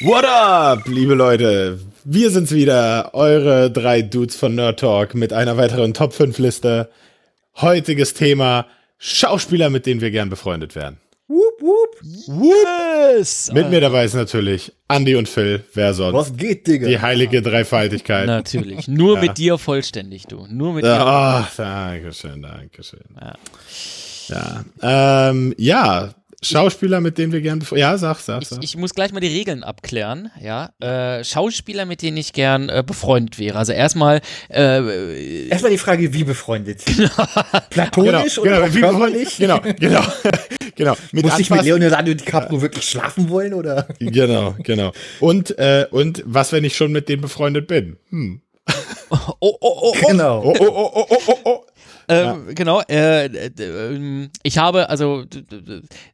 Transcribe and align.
What 0.00 0.24
up, 0.24 0.86
liebe 0.88 1.14
Leute? 1.14 1.78
Wir 2.04 2.30
sind's 2.30 2.52
wieder, 2.52 3.10
eure 3.14 3.70
drei 3.70 4.00
Dudes 4.02 4.34
von 4.34 4.54
Nerd 4.54 4.80
Talk 4.80 5.14
mit 5.14 5.32
einer 5.32 5.56
weiteren 5.58 5.92
Top 5.92 6.14
5 6.14 6.38
Liste. 6.38 6.88
Heutiges 7.60 8.14
Thema 8.14 8.66
Schauspieler, 8.98 9.68
mit 9.68 9.84
denen 9.86 10.00
wir 10.00 10.10
gern 10.10 10.30
befreundet 10.30 10.74
wären. 10.74 10.98
Whoop, 11.28 11.60
whoop. 11.60 11.96
Yes! 13.12 13.50
Mit 13.52 13.68
mir 13.70 13.80
dabei 13.80 14.04
ist 14.04 14.14
natürlich 14.14 14.72
Andy 14.88 15.14
und 15.16 15.28
Phil, 15.28 15.62
wer 15.74 15.92
sonst? 15.94 16.14
Was 16.14 16.36
geht, 16.36 16.66
Digga? 16.66 16.88
Die 16.88 16.98
heilige 17.00 17.42
Dreifaltigkeit. 17.42 18.26
Natürlich. 18.26 18.88
Nur 18.88 19.16
Ja. 19.16 19.20
mit 19.20 19.38
dir 19.38 19.58
vollständig, 19.58 20.24
du. 20.26 20.46
Nur 20.48 20.72
mit 20.74 20.84
dir. 20.84 20.98
Ach, 20.98 21.54
danke 21.56 22.12
schön, 22.12 22.42
danke 22.42 22.82
schön. 22.82 23.04
Ja. 23.20 23.34
Ja, 24.28 24.64
ähm, 25.30 25.54
ja, 25.58 26.14
Schauspieler, 26.42 27.00
mit 27.00 27.18
denen 27.18 27.32
wir 27.32 27.40
gern 27.42 27.58
befreundet 27.58 27.82
Ja, 27.82 27.98
sag, 27.98 28.18
sag, 28.18 28.42
Ich, 28.42 28.48
sag. 28.48 28.64
ich 28.64 28.76
muss 28.76 28.94
gleich 28.94 29.12
mal 29.12 29.20
die 29.20 29.28
Regeln 29.28 29.62
abklären, 29.62 30.30
ja. 30.40 30.70
Äh, 30.80 31.22
Schauspieler, 31.22 31.84
mit 31.84 32.00
denen 32.02 32.16
ich 32.16 32.32
gern 32.32 32.68
äh, 32.68 32.82
befreundet 32.86 33.38
wäre. 33.38 33.58
Also 33.58 33.72
erstmal, 33.72 34.20
äh, 34.48 35.48
Erstmal 35.48 35.70
die 35.72 35.78
Frage, 35.78 36.12
wie 36.14 36.24
befreundet? 36.24 36.82
Platonisch 37.70 38.36
genau, 38.36 38.56
oder 38.56 38.74
wie 38.74 38.80
körperlich? 38.80 39.36
Genau, 39.36 39.60
genau, 39.78 40.02
genau. 40.76 40.96
Mit 41.12 41.24
Muss 41.26 41.38
ich 41.38 41.50
mit 41.50 41.62
Leonardo 41.62 42.14
DiCaprio 42.14 42.62
wirklich 42.62 42.88
schlafen 42.88 43.28
wollen, 43.28 43.52
oder? 43.52 43.86
Genau, 43.98 44.54
genau. 44.62 44.92
Und, 45.20 45.58
äh, 45.58 45.86
und 45.90 46.22
was, 46.24 46.52
wenn 46.52 46.64
ich 46.64 46.74
schon 46.74 46.90
mit 46.92 47.08
denen 47.10 47.20
befreundet 47.20 47.66
bin? 47.66 47.98
Hm. 48.08 48.40
oh, 49.10 49.16
oh, 49.40 49.56
oh, 49.60 49.78
oh, 49.82 49.92
Genau. 50.08 50.42
Oh, 50.42 50.54
oh, 50.58 50.90
oh, 50.94 51.06
oh, 51.10 51.18
oh, 51.26 51.38
oh, 51.44 51.64
ähm, 52.10 52.54
genau, 52.54 52.80
äh, 52.88 53.26
ähm, 53.26 54.30
ich 54.42 54.58
habe, 54.58 54.88
also, 54.88 55.24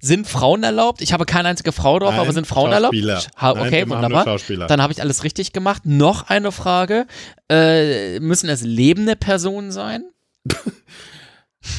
sind 0.01 0.27
Frauen 0.27 0.63
erlaubt? 0.63 1.01
Ich 1.01 1.13
habe 1.13 1.25
keine 1.25 1.49
einzige 1.49 1.73
Frau 1.73 1.99
drauf, 1.99 2.13
Nein, 2.13 2.21
aber 2.21 2.33
sind 2.33 2.47
Frauen 2.47 2.73
erlaubt? 2.73 2.95
Ha, 2.95 3.55
Nein, 3.55 3.67
okay, 3.67 3.87
nur 3.87 3.97
wunderbar. 3.97 4.39
Dann 4.69 4.83
habe 4.83 4.93
ich 4.93 5.01
alles 5.01 5.25
richtig 5.25 5.53
gemacht. 5.53 5.83
Noch 5.85 6.29
eine 6.29 6.53
Frage. 6.53 7.07
Äh, 7.51 8.21
müssen 8.21 8.49
es 8.49 8.63
lebende 8.63 9.17
Personen 9.17 9.73
sein? 9.73 10.05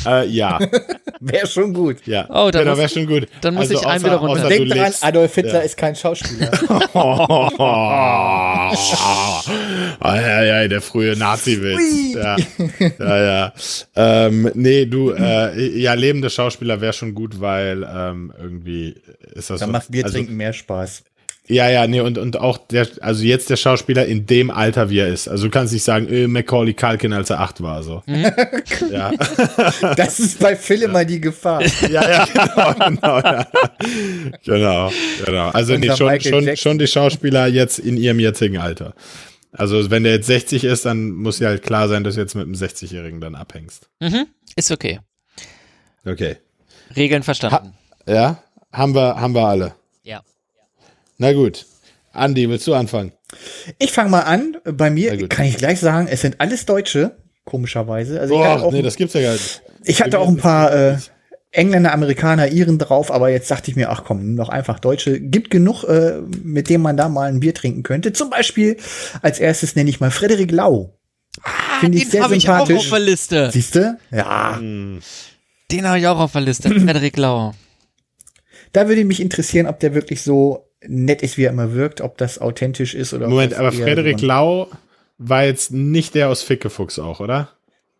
Äh, 0.05 0.27
ja, 0.27 0.59
Wäre 1.19 1.47
schon 1.47 1.73
gut. 1.73 1.97
ja. 2.05 2.25
Oh, 2.29 2.51
dann 2.51 2.61
genau, 2.61 2.71
muss- 2.71 2.79
wäre 2.79 2.89
schon 2.89 3.07
gut. 3.07 3.27
dann 3.41 3.55
muss 3.55 3.69
ich 3.69 3.77
außer, 3.77 3.89
einen 3.89 4.03
wieder 4.03 4.15
runter. 4.17 4.47
Denk 4.49 4.69
dran, 4.69 4.93
Adolf 5.01 5.33
Hitler 5.35 5.53
ja. 5.55 5.59
ist 5.61 5.77
kein 5.77 5.95
Schauspieler. 5.95 6.51
Ah, 9.99 10.15
ja, 10.15 10.43
ja, 10.43 10.67
der 10.67 10.81
frühe 10.81 11.15
Nazi-Witz. 11.17 12.15
Ja, 12.15 12.35
ja, 12.99 13.23
ja. 13.23 13.53
Ähm, 13.95 14.51
nee, 14.53 14.85
du, 14.85 15.11
äh, 15.11 15.79
ja, 15.79 15.93
lebende 15.93 16.29
Schauspieler 16.29 16.81
wäre 16.81 16.93
schon 16.93 17.13
gut, 17.13 17.39
weil 17.41 17.87
ähm, 17.89 18.33
irgendwie 18.39 18.95
ist 19.33 19.49
das 19.49 19.59
Dann 19.59 19.69
so. 19.69 19.73
macht 19.73 19.91
Bier 19.91 20.05
also, 20.05 20.17
trinken 20.17 20.35
mehr 20.35 20.53
Spaß. 20.53 21.03
Ja, 21.49 21.69
ja, 21.69 21.87
nee, 21.87 22.01
und, 22.01 22.17
und 22.17 22.37
auch 22.37 22.57
der, 22.57 22.87
also 22.99 23.23
jetzt 23.23 23.49
der 23.49 23.55
Schauspieler 23.55 24.05
in 24.05 24.25
dem 24.25 24.51
Alter, 24.51 24.89
wie 24.89 24.99
er 24.99 25.07
ist. 25.07 25.29
Also 25.29 25.45
du 25.45 25.49
kannst 25.49 25.71
nicht 25.71 25.83
sagen, 25.83 26.07
äh, 26.09 26.27
Macaulay 26.27 26.73
Culkin, 26.73 27.13
als 27.13 27.29
er 27.29 27.39
acht 27.39 27.61
war, 27.61 27.83
so. 27.83 28.03
Mhm. 28.05 28.25
Ja. 28.91 29.11
Das 29.95 30.19
ist 30.19 30.39
bei 30.39 30.55
Phil 30.55 30.83
immer 30.83 31.05
die 31.05 31.21
Gefahr. 31.21 31.61
ja, 31.89 32.09
ja, 32.09 32.25
genau, 32.25 32.73
genau, 32.73 33.19
ja. 33.19 33.47
genau, 34.45 34.91
genau. 35.25 35.49
Also 35.49 35.77
nee, 35.77 35.87
schon, 35.95 36.07
Michael 36.07 36.21
schon, 36.33 36.43
Jackson. 36.43 36.57
schon 36.57 36.79
die 36.79 36.87
Schauspieler 36.87 37.47
jetzt 37.47 37.79
in 37.79 37.97
ihrem 37.97 38.19
jetzigen 38.19 38.57
Alter. 38.57 38.93
Also 39.53 39.89
wenn 39.89 40.03
der 40.03 40.13
jetzt 40.13 40.27
60 40.27 40.65
ist, 40.65 40.85
dann 40.85 41.11
muss 41.11 41.39
ja 41.39 41.47
halt 41.47 41.63
klar 41.63 41.87
sein, 41.87 42.03
dass 42.03 42.15
du 42.15 42.21
jetzt 42.21 42.35
mit 42.35 42.45
einem 42.45 42.55
60-Jährigen 42.55 43.21
dann 43.21 43.35
abhängst. 43.35 43.89
Mhm. 44.01 44.27
Ist 44.55 44.71
okay. 44.71 44.99
Okay. 46.05 46.37
Regeln 46.95 47.23
verstanden. 47.23 47.73
Ja, 48.07 48.43
haben 48.71 48.93
wir, 48.93 49.19
haben 49.19 49.33
wir 49.33 49.45
alle. 49.45 49.73
Na 51.17 51.33
gut. 51.33 51.65
Andi, 52.13 52.49
willst 52.49 52.65
du 52.67 52.73
anfangen? 52.73 53.11
Ich 53.79 53.91
fange 53.91 54.09
mal 54.09 54.21
an. 54.21 54.57
Bei 54.63 54.89
mir 54.89 55.27
kann 55.27 55.45
ich 55.45 55.57
gleich 55.57 55.79
sagen, 55.79 56.07
es 56.09 56.21
sind 56.21 56.39
alles 56.39 56.65
Deutsche, 56.65 57.17
komischerweise. 57.45 58.19
Also 58.19 58.35
ich 58.35 58.39
hatte 58.43 58.59
Boah, 58.59 58.67
auch, 58.67 58.71
nee, 58.71 58.81
das 58.81 58.95
gibt's 58.95 59.13
ja 59.13 59.21
gar 59.21 59.33
nicht. 59.33 59.61
ich 59.83 60.01
hatte 60.01 60.19
auch 60.19 60.27
ein 60.27 60.37
paar 60.37 60.73
äh, 60.73 60.97
Engländer, 61.51 61.93
Amerikaner, 61.93 62.47
Iren 62.47 62.77
drauf, 62.79 63.11
aber 63.11 63.29
jetzt 63.29 63.49
dachte 63.51 63.69
ich 63.71 63.77
mir, 63.77 63.89
ach 63.89 64.03
komm, 64.03 64.35
noch 64.35 64.49
einfach 64.49 64.79
Deutsche. 64.79 65.19
Gibt 65.19 65.49
genug, 65.51 65.83
äh, 65.83 66.19
mit 66.43 66.69
dem 66.69 66.81
man 66.81 66.97
da 66.97 67.09
mal 67.09 67.29
ein 67.29 67.39
Bier 67.39 67.53
trinken 67.53 67.83
könnte. 67.83 68.13
Zum 68.13 68.29
Beispiel 68.29 68.77
als 69.21 69.39
erstes 69.39 69.75
nenne 69.75 69.89
ich 69.89 69.99
mal 69.99 70.11
Frederik 70.11 70.51
Lau. 70.51 70.93
Finde 71.79 71.97
ich 71.97 72.05
Den 72.05 72.11
sehr 72.11 72.23
habe 72.23 72.35
ich 72.35 72.49
auch 72.49 72.65
sympathisch. 72.65 72.85
auf 72.85 72.89
der 72.89 72.99
Liste. 72.99 73.49
Siehst 73.51 73.75
du? 73.75 73.97
Ja. 74.11 74.57
Den 74.59 75.87
habe 75.87 75.99
ich 75.99 76.07
auch 76.07 76.19
auf 76.19 76.31
der 76.31 76.41
Liste. 76.41 76.69
Frederik 76.79 77.17
Lau. 77.17 77.53
da 78.73 78.87
würde 78.87 79.05
mich 79.05 79.19
interessieren, 79.19 79.67
ob 79.67 79.79
der 79.79 79.93
wirklich 79.93 80.21
so 80.23 80.66
nett 80.81 81.21
ist, 81.21 81.37
wie 81.37 81.43
er 81.43 81.51
immer 81.51 81.73
wirkt, 81.73 82.01
ob 82.01 82.17
das 82.17 82.39
authentisch 82.39 82.93
ist 82.93 83.13
oder 83.13 83.27
Moment, 83.27 83.53
aber 83.53 83.71
Frederik 83.71 84.21
Lau 84.21 84.67
war 85.17 85.45
jetzt 85.45 85.71
nicht 85.71 86.15
der 86.15 86.29
aus 86.29 86.43
Fickefuchs 86.43 86.99
auch, 86.99 87.19
oder? 87.19 87.53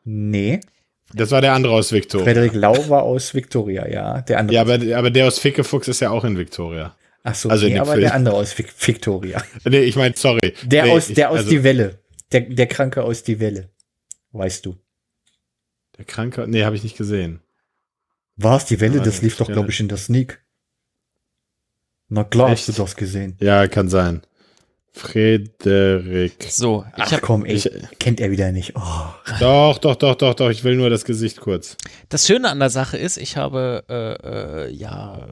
Nee, 0.04 0.60
Das 1.14 1.32
war 1.32 1.42
der 1.42 1.54
andere 1.54 1.74
aus 1.74 1.92
Victoria. 1.92 2.26
Frederik 2.26 2.54
Lau 2.54 2.90
war 2.90 3.04
aus 3.04 3.34
Victoria, 3.34 3.88
ja. 3.88 4.22
Der 4.22 4.40
andere. 4.40 4.56
Ja, 4.56 4.62
aber, 4.62 4.98
aber 4.98 5.10
der 5.10 5.28
aus 5.28 5.40
Fickefuchs 5.40 5.88
ist 5.88 6.02
ja 6.02 6.12
auch 6.12 6.24
in 6.24 6.38
Victoria. 6.38 6.96
Ach 7.28 7.36
so, 7.36 7.50
also 7.50 7.68
nee, 7.68 7.78
aber 7.78 7.92
Film. 7.92 8.02
der 8.04 8.14
andere 8.14 8.36
aus 8.38 8.58
Vic 8.58 8.70
Victoria. 8.88 9.44
Nee, 9.66 9.82
ich 9.82 9.98
meine, 9.98 10.16
sorry. 10.16 10.54
Der 10.64 10.86
nee, 10.86 10.92
aus, 10.92 11.10
ich, 11.10 11.16
der 11.16 11.30
aus 11.30 11.40
also, 11.40 11.50
die 11.50 11.64
Welle. 11.66 12.00
Der, 12.32 12.40
der 12.40 12.68
Kranke 12.68 13.04
aus 13.04 13.24
die 13.24 13.42
Welle. 13.42 13.70
Weißt 14.32 14.66
du. 14.66 14.78
Der 15.98 16.06
Kranke? 16.06 16.48
Nee, 16.48 16.64
habe 16.64 16.78
ich 16.78 16.84
nicht 16.84 16.96
gesehen. 16.96 17.42
War 18.38 18.56
es 18.56 18.64
die 18.64 18.80
Welle? 18.80 19.02
Das 19.02 19.22
lief 19.22 19.36
doch, 19.36 19.48
glaube 19.48 19.72
ich, 19.72 19.80
in 19.82 19.90
der 19.90 19.98
Sneak. 19.98 20.42
Na 22.10 22.24
klar, 22.24 22.52
Echt? 22.52 22.68
hast 22.68 22.78
du 22.78 22.82
das 22.84 22.96
gesehen. 22.96 23.36
Ja, 23.40 23.68
kann 23.68 23.90
sein. 23.90 24.22
Frederik. 24.94 26.34
So, 26.50 26.86
ich 26.96 27.04
Ach 27.04 27.12
habe 27.12 27.22
komm, 27.22 27.46
ey, 27.46 27.54
ich- 27.56 27.70
kennt 28.00 28.20
er 28.20 28.32
wieder 28.32 28.52
nicht. 28.52 28.74
Oh. 28.76 28.82
Doch, 29.40 29.78
doch, 29.78 29.96
doch, 29.96 30.16
doch, 30.16 30.34
doch. 30.34 30.50
Ich 30.50 30.64
will 30.64 30.76
nur 30.76 30.90
das 30.90 31.06
Gesicht 31.06 31.40
kurz. 31.40 31.78
das 32.10 32.26
Schöne 32.26 32.50
an 32.50 32.60
der 32.60 32.70
Sache 32.70 32.98
ist, 32.98 33.18
ich 33.18 33.38
habe 33.38 33.84
äh, 33.90 34.66
äh, 34.68 34.72
ja 34.74 35.28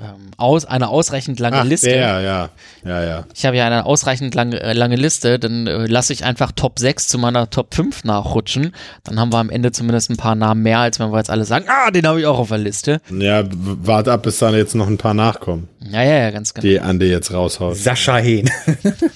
ähm, 0.00 0.30
aus, 0.36 0.64
eine 0.64 0.88
ausreichend 0.88 1.40
lange 1.40 1.56
Ach, 1.58 1.64
Liste. 1.64 1.88
der, 1.88 2.20
ja. 2.20 2.48
Ja, 2.84 3.02
ja. 3.04 3.24
Ich 3.34 3.44
habe 3.44 3.56
ja 3.56 3.66
eine 3.66 3.84
ausreichend 3.84 4.34
lange, 4.34 4.60
äh, 4.62 4.72
lange 4.72 4.94
Liste, 4.96 5.38
dann 5.40 5.66
äh, 5.66 5.86
lasse 5.86 6.12
ich 6.12 6.24
einfach 6.24 6.52
Top 6.52 6.78
6 6.78 7.08
zu 7.08 7.18
meiner 7.18 7.50
Top 7.50 7.74
5 7.74 8.04
nachrutschen. 8.04 8.72
Dann 9.04 9.18
haben 9.18 9.32
wir 9.32 9.38
am 9.38 9.50
Ende 9.50 9.72
zumindest 9.72 10.10
ein 10.10 10.16
paar 10.16 10.36
Namen 10.36 10.62
mehr, 10.62 10.78
als 10.78 11.00
wenn 11.00 11.10
wir 11.10 11.18
jetzt 11.18 11.30
alle 11.30 11.44
sagen, 11.44 11.64
ah, 11.68 11.90
den 11.90 12.06
habe 12.06 12.20
ich 12.20 12.26
auch 12.26 12.38
auf 12.38 12.48
der 12.48 12.58
Liste. 12.58 13.00
Ja, 13.10 13.44
w- 13.44 13.50
wart 13.82 14.08
ab, 14.08 14.22
bis 14.22 14.38
da 14.38 14.50
jetzt 14.50 14.74
noch 14.76 14.86
ein 14.86 14.98
paar 14.98 15.14
nachkommen, 15.14 15.68
Ja, 15.80 16.02
ja, 16.02 16.18
ja, 16.18 16.30
ganz 16.30 16.54
genau. 16.54 16.62
die 16.66 16.78
Andi 16.80 17.06
jetzt 17.06 17.32
raushaut. 17.32 17.76
Sascha 17.76 18.18
Hehn. 18.18 18.48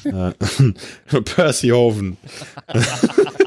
Percy 1.36 1.68
Hoven. 1.68 2.16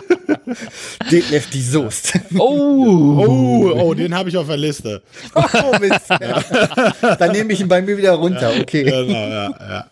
Detlef 1.12 1.50
die 1.50 1.62
Soest. 1.62 2.14
Oh, 2.38 3.26
Oh, 3.28 3.72
oh, 3.76 3.94
den 3.94 4.14
habe 4.16 4.30
ich 4.30 4.38
auf 4.38 4.48
der 4.48 4.58
Liste. 4.58 5.02
oh, 5.36 5.78
Mist. 5.80 6.10
Dann 6.10 7.32
nehme 7.32 7.54
ich 7.54 7.62
ihn 7.62 7.68
bei 7.68 7.82
mir 7.82 7.98
wieder 7.98 8.14
runter. 8.14 8.52
Okay. 8.62 8.84
Genau, 8.84 9.04
ja, 9.04 9.50
ja. 9.50 9.86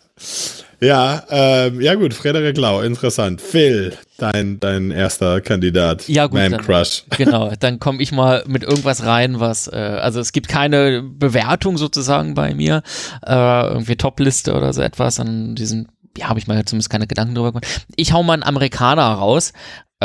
Ja, 0.80 1.24
ähm, 1.30 1.80
ja 1.80 1.96
gut, 1.96 2.14
Frederik 2.14 2.58
Lau, 2.58 2.82
interessant. 2.82 3.40
Phil, 3.40 3.94
dein, 4.18 4.60
dein 4.60 4.92
erster 4.92 5.40
Kandidat. 5.40 6.10
Ja, 6.10 6.26
gut, 6.28 6.34
Man 6.38 6.52
dann- 6.52 6.62
Crush. 6.62 7.04
genau. 7.18 7.54
Dann 7.58 7.80
komme 7.80 8.02
ich 8.04 8.12
mal 8.12 8.44
mit 8.48 8.64
irgendwas 8.64 9.06
rein, 9.06 9.40
was, 9.40 9.68
äh, 9.70 9.76
also 9.78 10.20
es 10.20 10.34
gibt 10.34 10.50
keine 10.50 11.02
Bewertung 11.02 11.78
sozusagen 11.78 12.34
bei 12.34 12.54
mir, 12.54 12.84
äh, 13.26 13.68
irgendwie 13.68 13.96
Top-Liste 13.96 14.54
oder 14.56 14.74
so 14.74 14.82
etwas, 14.82 15.22
an 15.22 15.56
diesen, 15.56 15.88
ja, 16.18 16.28
habe 16.28 16.40
ich 16.40 16.48
mal 16.48 16.64
zumindest 16.66 16.90
keine 16.90 17.08
Gedanken 17.08 17.36
drüber 17.36 17.54
gemacht. 17.54 17.86
Ich 17.96 18.12
hau 18.12 18.22
mal 18.22 18.34
einen 18.34 18.44
Amerikaner 18.44 19.08
raus. 19.08 19.54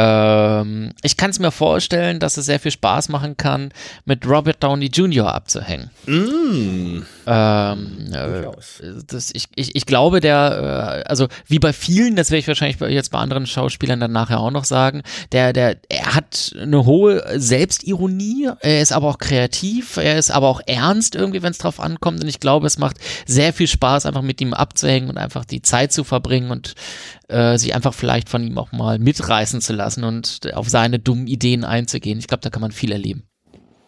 Ähm, 0.01 0.93
ich 1.03 1.17
kann 1.17 1.31
es 1.31 1.41
mir 1.41 1.51
vorstellen, 1.51 2.21
dass 2.21 2.37
es 2.37 2.47
sehr 2.47 2.61
viel 2.61 2.71
Spaß 2.71 3.09
machen 3.09 3.37
kann, 3.37 3.73
mit 4.05 4.25
Robert 4.29 4.63
Downey 4.63 4.87
Jr. 4.87 5.35
abzuhängen. 5.35 5.91
Mm. 6.07 7.03
Ähm, 7.27 8.13
äh, 8.13 8.47
das, 9.09 9.33
ich, 9.35 9.47
ich, 9.57 9.75
ich 9.75 9.87
glaube, 9.87 10.21
der, 10.21 11.03
äh, 11.05 11.09
also 11.09 11.27
wie 11.49 11.59
bei 11.59 11.73
vielen, 11.73 12.15
das 12.15 12.31
werde 12.31 12.39
ich 12.39 12.47
wahrscheinlich 12.47 12.79
jetzt 12.95 13.11
bei 13.11 13.19
anderen 13.19 13.45
Schauspielern 13.47 13.99
dann 13.99 14.13
nachher 14.13 14.39
auch 14.39 14.53
noch 14.53 14.65
sagen, 14.65 15.03
der, 15.33 15.53
der, 15.53 15.79
er 15.89 16.15
hat 16.15 16.55
eine 16.61 16.85
hohe 16.85 17.25
Selbstironie, 17.41 18.51
er 18.61 18.81
ist 18.81 18.93
aber 18.93 19.09
auch 19.09 19.19
kreativ, 19.19 19.97
er 19.97 20.17
ist 20.17 20.31
aber 20.31 20.47
auch 20.47 20.61
ernst 20.67 21.17
irgendwie, 21.17 21.43
wenn 21.43 21.51
es 21.51 21.59
drauf 21.59 21.81
ankommt 21.81 22.23
und 22.23 22.29
ich 22.29 22.39
glaube, 22.39 22.69
es 22.69 22.79
macht 22.79 22.99
sehr 23.27 23.53
viel 23.53 23.67
Spaß, 23.67 24.07
einfach 24.07 24.23
mit 24.23 24.41
ihm 24.41 24.55
abzuhängen 24.55 25.11
und 25.11 25.19
einfach 25.19 25.45
die 25.45 25.63
Zeit 25.63 25.93
zu 25.93 26.05
verbringen 26.05 26.53
und 26.53 26.77
äh, 27.27 27.59
sich 27.59 27.75
einfach 27.75 27.95
vielleicht 27.95 28.29
von 28.29 28.47
ihm 28.47 28.57
auch 28.59 28.71
mal 28.71 29.01
mitreißen 29.01 29.61
zu 29.61 29.73
lassen 29.73 29.88
und 29.97 30.41
auf 30.55 30.69
seine 30.69 30.99
dummen 30.99 31.27
Ideen 31.27 31.65
einzugehen. 31.65 32.19
Ich 32.19 32.27
glaube, 32.27 32.43
da 32.43 32.51
kann 32.51 32.61
man 32.63 32.73
viel 32.73 32.93
erleben. 32.93 33.25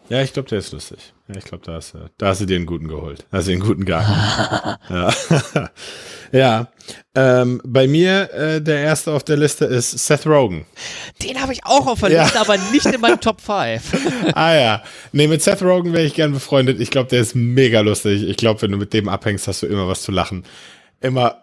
Ja, 0.09 0.21
ich 0.21 0.33
glaube, 0.33 0.49
der 0.49 0.59
ist 0.59 0.73
lustig. 0.73 1.13
Ja, 1.29 1.35
ich 1.37 1.45
glaube, 1.45 1.63
da, 1.65 1.75
hast 1.75 1.93
du- 1.93 2.09
da 2.17 2.27
hast 2.27 2.41
du 2.41 2.45
dir 2.45 2.57
einen 2.57 2.65
guten 2.65 2.89
geholt. 2.89 3.25
Da 3.31 3.37
hast 3.37 3.47
du 3.47 3.51
dir 3.51 3.57
einen 3.59 3.65
guten 3.65 3.85
Gang. 3.85 4.05
ja. 4.89 5.13
ja. 6.33 6.67
Ähm, 7.15 7.61
bei 7.65 7.87
mir, 7.87 8.29
äh, 8.33 8.61
der 8.61 8.79
erste 8.79 9.11
auf 9.13 9.23
der 9.23 9.37
Liste 9.37 9.63
ist 9.65 9.91
Seth 9.91 10.25
Rogen. 10.27 10.65
Den 11.23 11.41
habe 11.41 11.53
ich 11.53 11.65
auch 11.65 11.87
auf 11.87 12.01
der 12.01 12.11
Ja. 12.11 12.23
Liste, 12.23 12.41
aber 12.41 12.57
nicht 12.73 12.85
in 12.87 12.99
meinem 12.99 13.21
Top 13.21 13.39
5. 13.39 14.33
ah 14.35 14.53
ja. 14.53 14.83
Nee, 15.13 15.27
mit 15.27 15.41
Seth 15.41 15.61
Rogen 15.61 15.93
wäre 15.93 16.03
ich 16.05 16.13
gern 16.13 16.33
befreundet. 16.33 16.81
Ich 16.81 16.89
glaube, 16.91 17.09
der 17.09 17.21
ist 17.21 17.33
mega 17.35 17.79
lustig. 17.79 18.23
Ich 18.23 18.35
glaube, 18.35 18.61
wenn 18.63 18.71
du 18.71 18.77
mit 18.77 18.91
dem 18.93 19.07
abhängst, 19.07 19.47
hast 19.47 19.61
du 19.63 19.67
immer 19.67 19.87
was 19.87 20.01
zu 20.01 20.11
lachen. 20.11 20.43
Immer. 21.01 21.37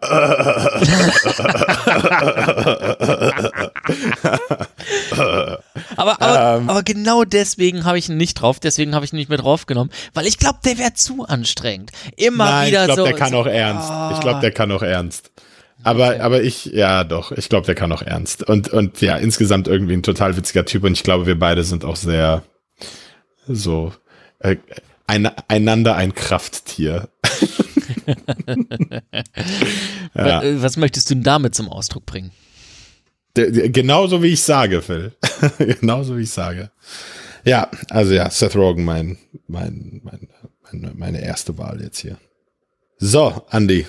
Aber, 5.95 6.21
aber, 6.21 6.57
ähm, 6.57 6.69
aber 6.69 6.83
genau 6.83 7.23
deswegen 7.23 7.85
habe 7.85 7.97
ich 7.97 8.09
ihn 8.09 8.17
nicht 8.17 8.35
drauf, 8.35 8.59
deswegen 8.59 8.95
habe 8.95 9.05
ich 9.05 9.13
ihn 9.13 9.17
nicht 9.17 9.29
mehr 9.29 9.37
draufgenommen, 9.37 9.91
weil 10.13 10.25
ich 10.25 10.37
glaube, 10.37 10.59
der 10.65 10.77
wäre 10.77 10.93
zu 10.93 11.25
anstrengend. 11.25 11.91
Immer 12.15 12.45
nein, 12.45 12.67
wieder 12.67 12.81
ich 12.81 12.85
glaub, 12.93 12.97
so. 12.97 13.03
Der 13.05 13.13
kann 13.13 13.33
auch 13.33 13.45
ernst. 13.45 13.89
Oh. 13.91 14.11
Ich 14.13 14.19
glaube, 14.19 14.39
der 14.39 14.51
kann 14.51 14.71
auch 14.71 14.81
ernst. 14.81 15.31
Aber, 15.83 16.09
okay. 16.09 16.19
aber 16.19 16.41
ich, 16.41 16.65
ja, 16.65 17.03
doch, 17.03 17.31
ich 17.31 17.49
glaube, 17.49 17.65
der 17.65 17.75
kann 17.75 17.91
auch 17.91 18.01
ernst. 18.01 18.43
Und, 18.43 18.69
und 18.69 19.01
ja, 19.01 19.17
insgesamt 19.17 19.67
irgendwie 19.67 19.93
ein 19.93 20.03
total 20.03 20.35
witziger 20.35 20.65
Typ. 20.65 20.83
Und 20.83 20.93
ich 20.93 21.03
glaube, 21.03 21.25
wir 21.25 21.39
beide 21.39 21.63
sind 21.63 21.85
auch 21.85 21.95
sehr 21.95 22.43
so 23.47 23.93
äh, 24.39 24.57
ein, 25.07 25.29
einander 25.47 25.95
ein 25.95 26.13
Krafttier. 26.13 27.09
ja. 30.13 30.41
Was 30.61 30.77
möchtest 30.77 31.09
du 31.09 31.15
denn 31.15 31.23
damit 31.23 31.55
zum 31.55 31.69
Ausdruck 31.69 32.05
bringen? 32.05 32.31
Genauso 33.33 34.23
wie 34.23 34.33
ich 34.33 34.41
sage, 34.41 34.81
Phil. 34.81 35.13
Genauso 35.79 36.17
wie 36.17 36.23
ich 36.23 36.31
sage. 36.31 36.71
Ja, 37.45 37.69
also 37.89 38.13
ja, 38.13 38.29
Seth 38.29 38.55
Rogen, 38.55 38.83
mein, 38.83 39.17
mein, 39.47 40.01
mein, 40.03 40.27
meine, 40.63 40.93
meine 40.95 41.21
erste 41.21 41.57
Wahl 41.57 41.81
jetzt 41.81 41.99
hier. 41.99 42.17
So, 42.97 43.43
Andy, 43.51 43.85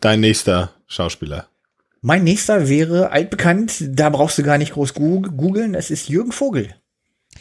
dein 0.00 0.20
nächster 0.20 0.72
Schauspieler. 0.86 1.46
Mein 2.00 2.24
nächster 2.24 2.68
wäre 2.68 3.10
altbekannt, 3.10 3.84
da 3.88 4.10
brauchst 4.10 4.38
du 4.38 4.42
gar 4.42 4.58
nicht 4.58 4.72
groß 4.72 4.94
googeln, 4.94 5.74
es 5.74 5.90
ist 5.90 6.08
Jürgen 6.08 6.32
Vogel. 6.32 6.74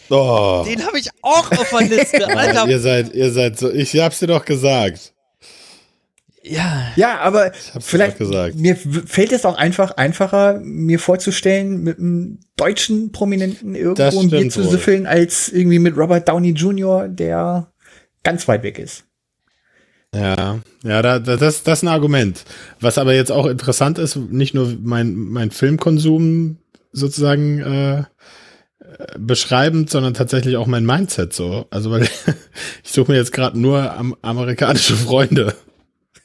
Oh. 0.09 0.63
Den 0.67 0.85
habe 0.85 0.99
ich 0.99 1.09
auch 1.21 1.51
auf 1.51 1.69
der 1.69 1.87
Liste, 1.87 2.27
Alter. 2.27 2.67
ihr 2.67 2.79
seid, 2.79 3.13
ihr 3.13 3.31
seid 3.31 3.57
so, 3.57 3.71
ich 3.71 3.95
hab's 3.99 4.19
dir 4.19 4.27
doch 4.27 4.45
gesagt. 4.45 5.13
Ja. 6.49 6.91
Ja, 6.95 7.19
aber 7.19 7.51
vielleicht 7.79 8.19
mir 8.55 8.75
fällt 8.75 9.31
es 9.31 9.45
auch 9.45 9.57
einfach 9.57 9.91
einfacher, 9.91 10.59
mir 10.61 10.99
vorzustellen, 10.99 11.83
mit 11.83 11.99
einem 11.99 12.39
deutschen 12.55 13.11
Prominenten 13.11 13.75
irgendwo 13.75 14.19
ein 14.19 14.29
Bier 14.29 14.49
zu 14.49 14.63
süffeln, 14.63 15.05
als 15.05 15.49
irgendwie 15.49 15.79
mit 15.79 15.97
Robert 15.97 16.27
Downey 16.27 16.51
Jr., 16.51 17.07
der 17.07 17.71
ganz 18.23 18.47
weit 18.47 18.63
weg 18.63 18.79
ist. 18.79 19.03
Ja, 20.15 20.59
ja, 20.83 21.01
da, 21.01 21.19
das, 21.19 21.63
das 21.63 21.79
ist 21.79 21.83
ein 21.83 21.89
Argument. 21.89 22.43
Was 22.79 22.97
aber 22.97 23.13
jetzt 23.13 23.31
auch 23.31 23.45
interessant 23.45 23.97
ist, 23.99 24.15
nicht 24.15 24.53
nur 24.53 24.75
mein, 24.81 25.15
mein 25.15 25.51
Filmkonsum 25.51 26.57
sozusagen 26.91 27.59
äh, 27.59 28.03
beschreibend, 29.17 29.89
sondern 29.89 30.13
tatsächlich 30.13 30.57
auch 30.57 30.67
mein 30.67 30.85
Mindset 30.85 31.33
so. 31.33 31.67
Also 31.69 31.91
weil 31.91 32.03
ich 32.83 32.91
suche 32.91 33.11
mir 33.11 33.17
jetzt 33.17 33.33
gerade 33.33 33.59
nur 33.59 33.93
am, 33.93 34.15
amerikanische 34.21 34.95
Freunde. 34.95 35.55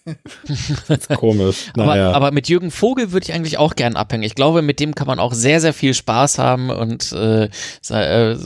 komisch. 1.16 1.70
Naja. 1.76 2.08
Aber, 2.08 2.16
aber, 2.16 2.30
mit 2.32 2.48
Jürgen 2.48 2.70
Vogel 2.70 3.12
würde 3.12 3.24
ich 3.24 3.32
eigentlich 3.32 3.58
auch 3.58 3.76
gern 3.76 3.96
abhängen. 3.96 4.24
Ich 4.24 4.34
glaube, 4.34 4.62
mit 4.62 4.80
dem 4.80 4.94
kann 4.94 5.06
man 5.06 5.18
auch 5.18 5.32
sehr, 5.32 5.60
sehr 5.60 5.72
viel 5.72 5.94
Spaß 5.94 6.38
haben 6.38 6.70
und 6.70 7.12
äh, 7.12 7.48
äh, 7.90 8.36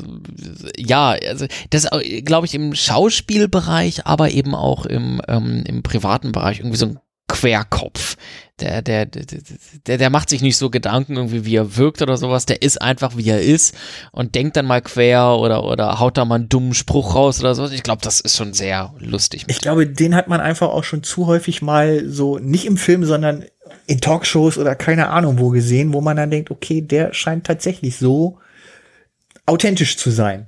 ja, 0.76 1.10
also 1.10 1.46
das 1.70 1.88
glaube 2.24 2.46
ich 2.46 2.54
im 2.54 2.74
Schauspielbereich, 2.74 4.06
aber 4.06 4.30
eben 4.30 4.54
auch 4.54 4.86
im, 4.86 5.22
ähm, 5.28 5.64
im 5.66 5.82
privaten 5.82 6.32
Bereich 6.32 6.58
irgendwie 6.58 6.76
so 6.76 6.86
ein 6.86 6.98
Querkopf. 7.36 8.16
Der, 8.60 8.80
der, 8.80 9.04
der, 9.04 9.98
der 9.98 10.10
macht 10.10 10.30
sich 10.30 10.40
nicht 10.40 10.56
so 10.56 10.70
Gedanken 10.70 11.16
irgendwie, 11.16 11.44
wie 11.44 11.56
er 11.56 11.76
wirkt 11.76 12.00
oder 12.00 12.16
sowas. 12.16 12.46
Der 12.46 12.62
ist 12.62 12.80
einfach, 12.80 13.14
wie 13.14 13.28
er 13.28 13.42
ist 13.42 13.74
und 14.12 14.34
denkt 14.34 14.56
dann 14.56 14.64
mal 14.64 14.80
quer 14.80 15.36
oder, 15.36 15.64
oder 15.64 16.00
haut 16.00 16.16
da 16.16 16.24
mal 16.24 16.36
einen 16.36 16.48
dummen 16.48 16.72
Spruch 16.72 17.14
raus 17.14 17.40
oder 17.40 17.54
sowas. 17.54 17.72
Ich 17.72 17.82
glaube, 17.82 18.00
das 18.02 18.20
ist 18.20 18.36
schon 18.36 18.54
sehr 18.54 18.94
lustig. 18.98 19.44
Ich 19.48 19.58
glaube, 19.58 19.86
den 19.86 20.14
hat 20.14 20.28
man 20.28 20.40
einfach 20.40 20.68
auch 20.68 20.84
schon 20.84 21.02
zu 21.02 21.26
häufig 21.26 21.60
mal 21.60 22.08
so, 22.08 22.38
nicht 22.38 22.64
im 22.64 22.78
Film, 22.78 23.04
sondern 23.04 23.44
in 23.86 24.00
Talkshows 24.00 24.56
oder 24.56 24.74
keine 24.74 25.10
Ahnung 25.10 25.38
wo 25.38 25.50
gesehen, 25.50 25.92
wo 25.92 26.00
man 26.00 26.16
dann 26.16 26.30
denkt, 26.30 26.50
okay, 26.50 26.80
der 26.80 27.12
scheint 27.12 27.46
tatsächlich 27.46 27.98
so 27.98 28.38
authentisch 29.44 29.98
zu 29.98 30.10
sein. 30.10 30.46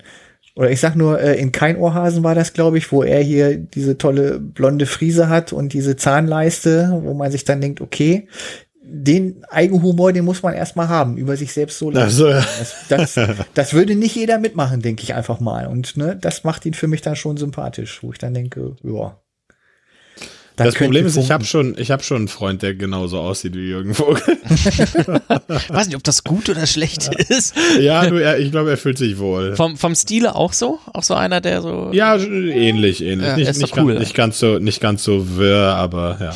Oder 0.58 0.72
ich 0.72 0.80
sag 0.80 0.96
nur, 0.96 1.20
äh, 1.20 1.40
in 1.40 1.52
Kein 1.52 1.76
Ohrhasen 1.76 2.24
war 2.24 2.34
das, 2.34 2.52
glaube 2.52 2.78
ich, 2.78 2.90
wo 2.90 3.04
er 3.04 3.22
hier 3.22 3.56
diese 3.56 3.96
tolle 3.96 4.40
blonde 4.40 4.86
Friese 4.86 5.28
hat 5.28 5.52
und 5.52 5.72
diese 5.72 5.94
Zahnleiste, 5.94 6.98
wo 7.04 7.14
man 7.14 7.30
sich 7.30 7.44
dann 7.44 7.60
denkt, 7.60 7.80
okay, 7.80 8.26
den 8.82 9.44
Eigenhumor, 9.50 10.12
den 10.12 10.24
muss 10.24 10.42
man 10.42 10.54
erstmal 10.54 10.88
haben, 10.88 11.16
über 11.16 11.36
sich 11.36 11.52
selbst 11.52 11.78
so 11.78 11.92
lachen. 11.92 12.10
So, 12.10 12.26
ja. 12.26 12.44
das, 12.88 13.14
das, 13.14 13.28
das, 13.54 13.72
würde 13.72 13.94
nicht 13.94 14.16
jeder 14.16 14.40
mitmachen, 14.40 14.82
denke 14.82 15.04
ich 15.04 15.14
einfach 15.14 15.38
mal. 15.38 15.68
Und 15.68 15.96
ne, 15.96 16.18
das 16.20 16.42
macht 16.42 16.66
ihn 16.66 16.74
für 16.74 16.88
mich 16.88 17.02
dann 17.02 17.14
schon 17.14 17.36
sympathisch, 17.36 18.02
wo 18.02 18.10
ich 18.10 18.18
dann 18.18 18.34
denke, 18.34 18.74
ja, 18.82 19.16
das 20.66 20.74
Problem 20.74 21.06
ist, 21.06 21.16
ich 21.16 21.30
habe 21.30 21.44
schon, 21.44 21.74
ich 21.78 21.90
habe 21.90 22.02
schon 22.02 22.16
einen 22.18 22.28
Freund, 22.28 22.62
der 22.62 22.74
genauso 22.74 23.18
aussieht 23.18 23.54
wie 23.54 23.68
Jürgen 23.68 23.94
Vogel. 23.94 24.22
Weiß 25.68 25.86
nicht, 25.86 25.96
ob 25.96 26.04
das 26.04 26.24
gut 26.24 26.48
oder 26.48 26.66
schlecht 26.66 27.04
ja. 27.04 27.36
ist. 27.36 27.54
Ja, 27.80 28.06
du, 28.06 28.16
er, 28.16 28.38
ich 28.38 28.50
glaube, 28.50 28.70
er 28.70 28.76
fühlt 28.76 28.98
sich 28.98 29.18
wohl. 29.18 29.56
Vom, 29.56 29.76
vom 29.76 29.94
Stile 29.94 30.34
auch 30.34 30.52
so? 30.52 30.78
Auch 30.92 31.02
so 31.02 31.14
einer, 31.14 31.40
der 31.40 31.62
so. 31.62 31.90
Ja, 31.92 32.16
ähnlich, 32.16 33.02
ähnlich. 33.02 33.28
Ja, 33.28 33.36
nicht, 33.36 33.58
nicht, 33.58 33.76
cool, 33.76 33.94
ganz, 33.94 34.00
nicht, 34.00 34.14
ganz 34.14 34.38
so, 34.38 34.58
nicht 34.58 34.80
ganz 34.80 35.04
so 35.04 35.36
wirr, 35.36 35.74
aber 35.74 36.18
ja. 36.20 36.34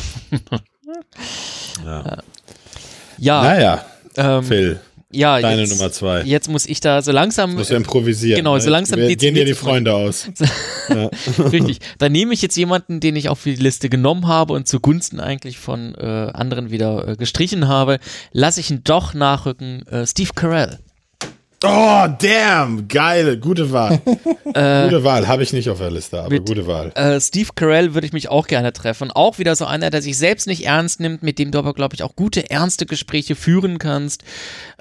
ja. 1.84 2.18
ja. 3.18 3.42
Naja, 3.42 3.84
ähm, 4.16 4.44
Phil. 4.44 4.80
Ja, 5.12 5.40
Deine 5.40 5.62
jetzt, 5.62 5.70
Nummer 5.70 5.92
zwei. 5.92 6.22
Jetzt 6.22 6.48
muss 6.48 6.66
ich 6.66 6.80
da 6.80 7.02
so 7.02 7.12
langsam. 7.12 7.54
Muss 7.54 7.68
ja 7.68 7.76
improvisieren. 7.76 8.38
Genau, 8.38 8.58
so 8.58 8.66
ne? 8.66 8.72
langsam. 8.72 8.98
Wir, 8.98 9.14
gehen 9.14 9.34
dir 9.34 9.44
die 9.44 9.54
Freunde 9.54 9.94
aus. 9.94 10.28
ja. 10.88 11.10
Richtig. 11.38 11.78
Dann 11.98 12.12
nehme 12.12 12.32
ich 12.32 12.42
jetzt 12.42 12.56
jemanden, 12.56 13.00
den 13.00 13.16
ich 13.16 13.28
auf 13.28 13.42
die 13.42 13.54
Liste 13.54 13.88
genommen 13.88 14.26
habe 14.26 14.54
und 14.54 14.66
zugunsten 14.66 15.20
eigentlich 15.20 15.58
von 15.58 15.94
äh, 15.94 16.30
anderen 16.32 16.70
wieder 16.70 17.08
äh, 17.08 17.16
gestrichen 17.16 17.68
habe. 17.68 17.98
Lasse 18.32 18.60
ich 18.60 18.70
ihn 18.70 18.80
doch 18.84 19.14
nachrücken. 19.14 19.86
Äh, 19.86 20.06
Steve 20.06 20.30
Carell. 20.34 20.78
Oh, 21.64 22.08
damn, 22.18 22.88
geil, 22.88 23.36
gute 23.36 23.70
Wahl. 23.70 24.00
äh, 24.54 24.84
gute 24.84 25.04
Wahl, 25.04 25.28
habe 25.28 25.44
ich 25.44 25.52
nicht 25.52 25.70
auf 25.70 25.78
der 25.78 25.92
Liste, 25.92 26.18
aber 26.18 26.30
mit, 26.30 26.46
gute 26.46 26.66
Wahl. 26.66 26.90
Äh, 26.96 27.20
Steve 27.20 27.50
Carell 27.54 27.94
würde 27.94 28.06
ich 28.06 28.12
mich 28.12 28.28
auch 28.28 28.48
gerne 28.48 28.72
treffen. 28.72 29.12
Auch 29.12 29.38
wieder 29.38 29.54
so 29.54 29.64
einer, 29.64 29.90
der 29.90 30.02
sich 30.02 30.18
selbst 30.18 30.48
nicht 30.48 30.66
ernst 30.66 30.98
nimmt, 30.98 31.22
mit 31.22 31.38
dem 31.38 31.52
du 31.52 31.58
aber, 31.60 31.72
glaube 31.72 31.94
ich, 31.94 32.02
auch 32.02 32.16
gute, 32.16 32.50
ernste 32.50 32.84
Gespräche 32.84 33.36
führen 33.36 33.78
kannst 33.78 34.24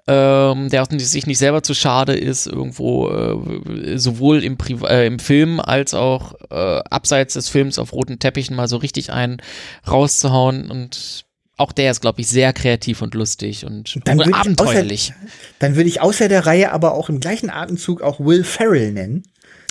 ähm, 0.08 0.70
der 0.70 0.88
sich 1.00 1.28
nicht 1.28 1.38
selber 1.38 1.64
zu 1.64 1.74
schade 1.74 2.16
ist, 2.16 2.48
irgendwo 2.48 3.10
äh, 3.10 3.98
sowohl 3.98 4.44
im, 4.44 4.58
Pri 4.58 4.78
äh, 4.88 5.06
im 5.06 5.20
Film 5.20 5.60
als 5.60 5.94
auch 5.94 6.34
äh, 6.50 6.80
abseits 6.90 7.36
des 7.36 7.50
Films 7.50 7.78
auf 7.78 7.94
roten 7.94 8.20
Teppichen 8.20 8.56
mal 8.56 8.68
so 8.68 8.78
richtig 8.78 9.12
einen 9.12 9.42
rauszuhauen 9.88 10.72
und 10.72 11.26
auch 11.58 11.72
der 11.72 11.92
ist, 11.92 12.02
glaube 12.02 12.22
ich, 12.22 12.28
sehr 12.28 12.54
kreativ 12.54 13.02
und 13.04 13.14
lustig 13.14 13.66
und, 13.66 14.00
dann 14.06 14.20
und 14.20 14.34
abenteuerlich. 14.34 15.12
Außer, 15.12 15.32
dann 15.60 15.76
würde 15.76 15.90
ich 15.90 16.02
außer 16.02 16.28
der 16.28 16.46
Reihe 16.48 16.72
aber 16.72 16.94
auch 16.96 17.10
im 17.10 17.20
gleichen 17.20 17.52
Atemzug 17.52 18.02
auch 18.02 18.20
Will 18.20 18.44
Ferrell 18.44 18.92
nennen. 18.92 19.24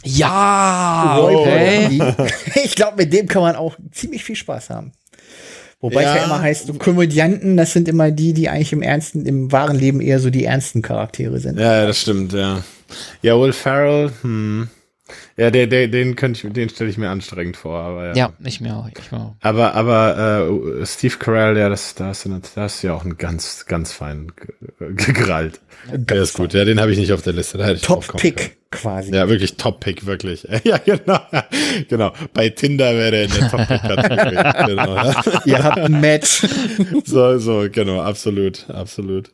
Ja, 0.05 1.19
okay. 1.21 2.01
Ich 2.65 2.75
glaube, 2.75 2.97
mit 2.99 3.13
dem 3.13 3.27
kann 3.27 3.43
man 3.43 3.57
auch 3.57 3.77
ziemlich 3.91 4.25
viel 4.25 4.37
Spaß 4.37 4.71
haben. 4.71 4.93
Wobei 5.81 6.03
ja. 6.03 6.11
es 6.11 6.17
ja 6.17 6.25
immer 6.27 6.41
heißt, 6.41 6.67
so 6.67 6.75
Komödianten, 6.75 7.57
das 7.57 7.73
sind 7.73 7.89
immer 7.89 8.11
die, 8.11 8.35
die 8.35 8.49
eigentlich 8.51 8.73
im 8.73 8.83
ernsten, 8.83 9.25
im 9.25 9.51
wahren 9.51 9.79
Leben 9.79 10.01
eher 10.01 10.21
so 10.21 10.29
die 10.29 10.45
ernsten 10.45 10.83
Charaktere 10.83 11.39
sind. 11.39 11.59
Ja, 11.59 11.87
das 11.87 12.01
stimmt, 12.01 12.35
ja. 12.35 12.63
Ja, 13.23 13.41
Will 13.41 13.53
Ferrell, 13.53 14.13
hm. 14.21 14.69
Ja, 15.41 15.51
der, 15.51 15.67
der, 15.67 15.89
den 15.89 16.17
könnte 16.17 16.47
ich, 16.47 16.53
den 16.53 16.69
stelle 16.69 16.91
ich 16.91 16.99
mir 16.99 17.09
anstrengend 17.09 17.57
vor, 17.57 17.79
aber 17.79 18.09
ja. 18.09 18.15
Ja, 18.15 18.33
nicht 18.41 18.61
mehr. 18.61 18.91
Ich 18.95 19.11
mehr. 19.11 19.35
Aber, 19.41 19.75
aber 19.75 20.51
äh, 20.83 20.85
Steve 20.85 21.17
Carell, 21.19 21.57
ja, 21.57 21.71
das, 21.71 21.95
da 21.95 22.09
hast 22.09 22.27
du, 22.27 22.29
da 22.29 22.61
hast 22.61 22.83
du 22.83 22.89
ja 22.89 22.95
auch 22.95 23.05
einen 23.05 23.17
ganz, 23.17 23.65
ganz 23.65 23.91
feinen 23.91 24.33
gegrallt. 24.79 25.63
Der 25.91 26.21
ist 26.21 26.35
gut. 26.35 26.53
Ja, 26.53 26.67
den 26.67 26.79
habe 26.79 26.93
ich 26.93 26.99
nicht 26.99 27.15
auf 27.15 27.23
der 27.23 27.33
Liste. 27.33 27.57
Da 27.57 27.73
Top 27.73 28.19
Pick 28.19 28.59
quasi. 28.71 29.15
Ja, 29.15 29.31
wirklich 29.31 29.57
Top 29.57 29.81
Pick, 29.81 30.05
wirklich. 30.05 30.47
Ja, 30.65 30.77
genau. 30.77 31.21
genau. 31.89 32.13
Bei 32.35 32.51
Tinder 32.51 32.95
wäre 32.95 33.11
der 33.13 33.25
in 33.25 33.31
der 33.31 33.49
Top 33.49 33.67
Pick 33.67 33.81
Kategorie. 33.81 34.67
genau. 34.67 35.13
Ihr 35.47 35.65
habt 35.65 35.79
ein 35.79 36.01
Match. 36.03 36.47
so, 37.07 37.39
so, 37.39 37.67
genau, 37.73 38.03
absolut, 38.03 38.69
absolut. 38.69 39.33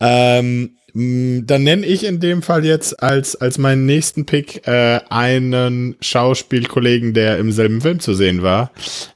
Ähm, 0.00 0.76
dann 0.98 1.62
nenne 1.62 1.84
ich 1.84 2.06
in 2.06 2.20
dem 2.20 2.40
Fall 2.40 2.64
jetzt 2.64 3.02
als, 3.02 3.36
als 3.36 3.58
meinen 3.58 3.84
nächsten 3.84 4.24
Pick 4.24 4.66
äh, 4.66 5.00
einen 5.10 5.96
Schauspielkollegen, 6.00 7.12
der 7.12 7.36
im 7.36 7.52
selben 7.52 7.82
Film 7.82 8.00
zu 8.00 8.14
sehen 8.14 8.42
war, 8.42 8.70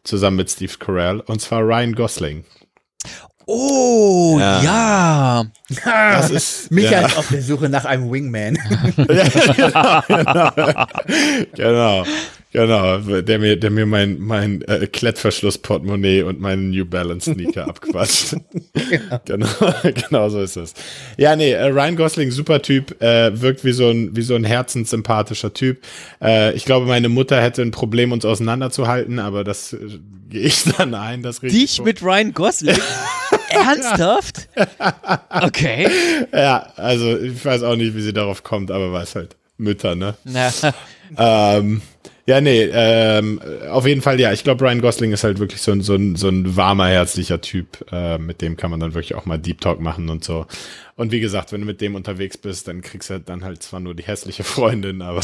zusammen 0.04 0.36
mit 0.36 0.50
Steve 0.50 0.74
Carell, 0.78 1.20
und 1.20 1.40
zwar 1.40 1.62
Ryan 1.62 1.94
Gosling. 1.94 2.44
Oh, 3.52 4.38
ja. 4.38 4.62
ja. 4.62 5.44
Das 5.84 6.30
ist, 6.30 6.70
Michael 6.70 7.02
ja. 7.10 7.16
auf 7.18 7.28
der 7.30 7.42
Suche 7.42 7.68
nach 7.68 7.84
einem 7.84 8.10
Wingman. 8.10 8.56
ja, 8.96 10.04
genau, 10.06 10.86
genau. 11.56 12.04
Genau, 12.52 12.98
der 12.98 13.38
mir, 13.38 13.56
der 13.56 13.70
mir 13.70 13.86
mein, 13.86 14.18
mein 14.18 14.62
äh, 14.62 14.88
Klettverschluss-Portemonnaie 14.88 16.22
und 16.22 16.40
meinen 16.40 16.70
New 16.70 16.84
Balance 16.84 17.32
Sneaker 17.32 17.68
abquatscht. 17.68 18.32
ja. 18.90 19.20
Genau, 19.24 19.46
genau 19.82 20.28
so 20.28 20.40
ist 20.40 20.56
es. 20.56 20.74
Ja, 21.16 21.36
nee, 21.36 21.52
äh, 21.52 21.66
Ryan 21.66 21.94
Gosling, 21.94 22.32
super 22.32 22.60
Typ, 22.60 23.00
äh, 23.00 23.40
wirkt 23.40 23.64
wie 23.64 23.70
so 23.70 23.90
ein, 23.90 24.16
wie 24.16 24.22
so 24.22 24.34
ein 24.34 24.42
herzenssympathischer 24.42 25.54
Typ. 25.54 25.82
Äh, 26.20 26.52
ich 26.54 26.64
glaube, 26.64 26.86
meine 26.86 27.08
Mutter 27.08 27.40
hätte 27.40 27.62
ein 27.62 27.70
Problem, 27.70 28.10
uns 28.10 28.24
auseinanderzuhalten, 28.24 29.20
aber 29.20 29.44
das 29.44 29.72
äh, 29.72 29.78
gehe 30.28 30.42
ich 30.42 30.64
dann 30.64 30.94
ein, 30.94 31.22
das. 31.22 31.38
Dich 31.38 31.80
mit 31.82 32.02
Ryan 32.02 32.34
Gosling? 32.34 32.76
Ernsthaft? 33.50 34.48
Okay. 35.30 35.88
Ja, 36.32 36.72
also 36.76 37.18
ich 37.18 37.44
weiß 37.44 37.62
auch 37.62 37.76
nicht, 37.76 37.94
wie 37.94 38.02
sie 38.02 38.12
darauf 38.12 38.42
kommt, 38.42 38.70
aber 38.70 38.92
weiß 38.92 39.14
halt 39.14 39.36
Mütter, 39.58 39.94
ne? 39.94 40.14
Ja. 40.24 40.52
ähm, 41.18 41.82
ja, 42.30 42.40
nee, 42.40 42.68
ähm, 42.72 43.40
auf 43.70 43.86
jeden 43.86 44.02
Fall, 44.02 44.20
ja. 44.20 44.32
Ich 44.32 44.44
glaube, 44.44 44.64
Ryan 44.64 44.80
Gosling 44.80 45.10
ist 45.12 45.24
halt 45.24 45.40
wirklich 45.40 45.60
so 45.60 45.72
ein, 45.72 45.80
so 45.80 45.96
ein, 45.96 46.14
so 46.14 46.28
ein 46.28 46.56
warmer, 46.56 46.86
herzlicher 46.86 47.40
Typ. 47.40 47.84
Äh, 47.90 48.18
mit 48.18 48.40
dem 48.40 48.56
kann 48.56 48.70
man 48.70 48.78
dann 48.78 48.94
wirklich 48.94 49.16
auch 49.16 49.26
mal 49.26 49.38
Deep 49.38 49.60
Talk 49.60 49.80
machen 49.80 50.08
und 50.08 50.22
so. 50.22 50.46
Und 50.94 51.10
wie 51.10 51.18
gesagt, 51.18 51.50
wenn 51.50 51.62
du 51.62 51.66
mit 51.66 51.80
dem 51.80 51.96
unterwegs 51.96 52.38
bist, 52.38 52.68
dann 52.68 52.82
kriegst 52.82 53.10
du 53.10 53.18
dann 53.18 53.42
halt 53.42 53.62
zwar 53.64 53.80
nur 53.80 53.94
die 53.94 54.04
hässliche 54.04 54.44
Freundin, 54.44 55.02
aber. 55.02 55.22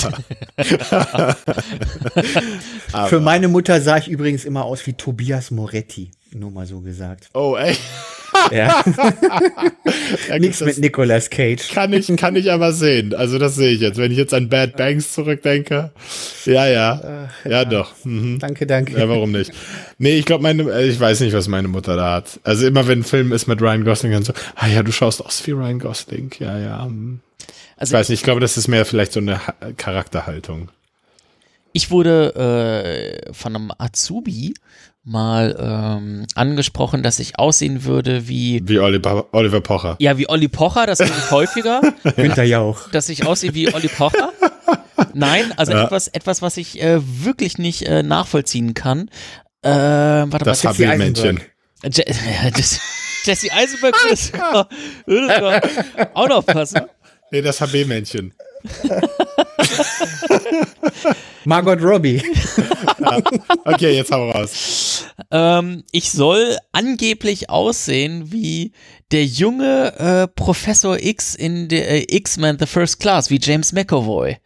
aber 2.92 3.06
Für 3.08 3.20
meine 3.20 3.46
Mutter 3.48 3.80
sah 3.80 3.98
ich 3.98 4.08
übrigens 4.08 4.44
immer 4.44 4.64
aus 4.64 4.84
wie 4.86 4.94
Tobias 4.94 5.50
Moretti. 5.50 6.10
Nur 6.36 6.50
mal 6.50 6.66
so 6.66 6.80
gesagt. 6.80 7.30
Oh, 7.32 7.56
ey. 7.56 7.74
Ja. 8.52 8.84
ja 10.28 10.38
Nichts 10.38 10.60
mit 10.60 10.76
Nicolas 10.78 11.30
Cage. 11.30 11.72
Kann 11.72 11.94
ich, 11.94 12.14
kann 12.18 12.36
ich 12.36 12.52
aber 12.52 12.72
sehen. 12.72 13.14
Also 13.14 13.38
das 13.38 13.54
sehe 13.54 13.70
ich 13.70 13.80
jetzt. 13.80 13.96
Wenn 13.96 14.12
ich 14.12 14.18
jetzt 14.18 14.34
an 14.34 14.50
Bad 14.50 14.76
Banks 14.76 15.14
zurückdenke. 15.14 15.92
Ja, 16.44 16.66
ja. 16.66 17.28
Äh, 17.44 17.48
ja, 17.48 17.50
ja, 17.50 17.64
doch. 17.64 17.94
Mhm. 18.04 18.38
Danke, 18.38 18.66
danke. 18.66 18.98
Ja, 18.98 19.08
warum 19.08 19.32
nicht? 19.32 19.50
Nee, 19.96 20.18
ich 20.18 20.26
glaube, 20.26 20.42
meine, 20.42 20.64
äh, 20.64 20.86
ich 20.86 21.00
weiß 21.00 21.20
nicht, 21.20 21.32
was 21.32 21.48
meine 21.48 21.68
Mutter 21.68 21.96
da 21.96 22.16
hat. 22.16 22.38
Also 22.44 22.66
immer 22.66 22.86
wenn 22.86 23.00
ein 23.00 23.04
Film 23.04 23.32
ist 23.32 23.46
mit 23.46 23.62
Ryan 23.62 23.84
Gosling 23.84 24.14
und 24.14 24.26
so, 24.26 24.34
ah 24.56 24.66
ja, 24.66 24.82
du 24.82 24.92
schaust 24.92 25.24
aus 25.24 25.46
wie 25.46 25.52
Ryan 25.52 25.78
Gosling. 25.78 26.32
Ja, 26.38 26.58
ja. 26.58 26.84
Hm. 26.84 27.20
Also, 27.78 27.94
ich 27.94 27.98
weiß 27.98 28.08
nicht, 28.10 28.20
ich 28.20 28.24
glaube, 28.24 28.40
das 28.42 28.58
ist 28.58 28.68
mehr 28.68 28.84
vielleicht 28.84 29.12
so 29.12 29.20
eine 29.20 29.40
Charakterhaltung. 29.78 30.70
Ich 31.72 31.90
wurde 31.90 33.22
äh, 33.26 33.32
von 33.32 33.56
einem 33.56 33.72
Azubi 33.78 34.54
mal 35.06 35.56
ähm, 35.58 36.26
angesprochen, 36.34 37.02
dass 37.02 37.18
ich 37.20 37.38
aussehen 37.38 37.84
würde 37.84 38.28
wie. 38.28 38.60
Wie 38.64 38.78
Oliver, 38.78 39.26
Oliver 39.32 39.60
Pocher. 39.60 39.96
Ja, 40.00 40.18
wie 40.18 40.28
Olli 40.28 40.48
Pocher, 40.48 40.86
das 40.86 41.00
ist 41.00 41.30
häufiger. 41.30 41.80
Günther 42.16 42.44
Jauch. 42.44 42.90
Dass 42.90 43.08
ich 43.08 43.24
aussehe 43.24 43.54
wie 43.54 43.72
Olli 43.72 43.88
Pocher. 43.88 44.32
Nein, 45.14 45.52
also 45.56 45.72
ja. 45.72 45.84
etwas, 45.84 46.08
etwas, 46.08 46.42
was 46.42 46.56
ich 46.56 46.82
äh, 46.82 47.00
wirklich 47.02 47.56
nicht 47.56 47.82
äh, 47.82 48.02
nachvollziehen 48.02 48.74
kann. 48.74 49.08
Äh, 49.62 49.70
warte 49.70 50.44
das 50.44 50.64
HB-Männchen. 50.64 51.40
Je 51.82 52.04
Jesse 53.24 53.52
Eisenberg 53.52 53.94
würde 55.06 55.60
auch 56.14 56.28
noch 56.28 56.46
passen. 56.46 56.82
Nee, 57.30 57.42
das 57.42 57.60
HB-Männchen. 57.60 58.32
Margot 61.44 61.80
Robbie. 61.80 62.22
ja. 62.98 63.18
Okay, 63.64 63.96
jetzt 63.96 64.10
haben 64.10 64.26
wir 64.26 64.34
raus. 64.34 64.95
Ähm, 65.30 65.84
ich 65.92 66.10
soll 66.10 66.56
angeblich 66.72 67.48
aussehen 67.50 68.32
wie 68.32 68.72
der 69.12 69.24
junge 69.24 69.94
äh, 69.98 70.28
Professor 70.28 70.98
X 71.00 71.34
in 71.34 71.68
der 71.68 71.90
äh, 71.90 72.16
X-Men 72.16 72.58
The 72.58 72.66
First 72.66 73.00
Class, 73.00 73.30
wie 73.30 73.40
James 73.40 73.72
McAvoy. 73.72 74.36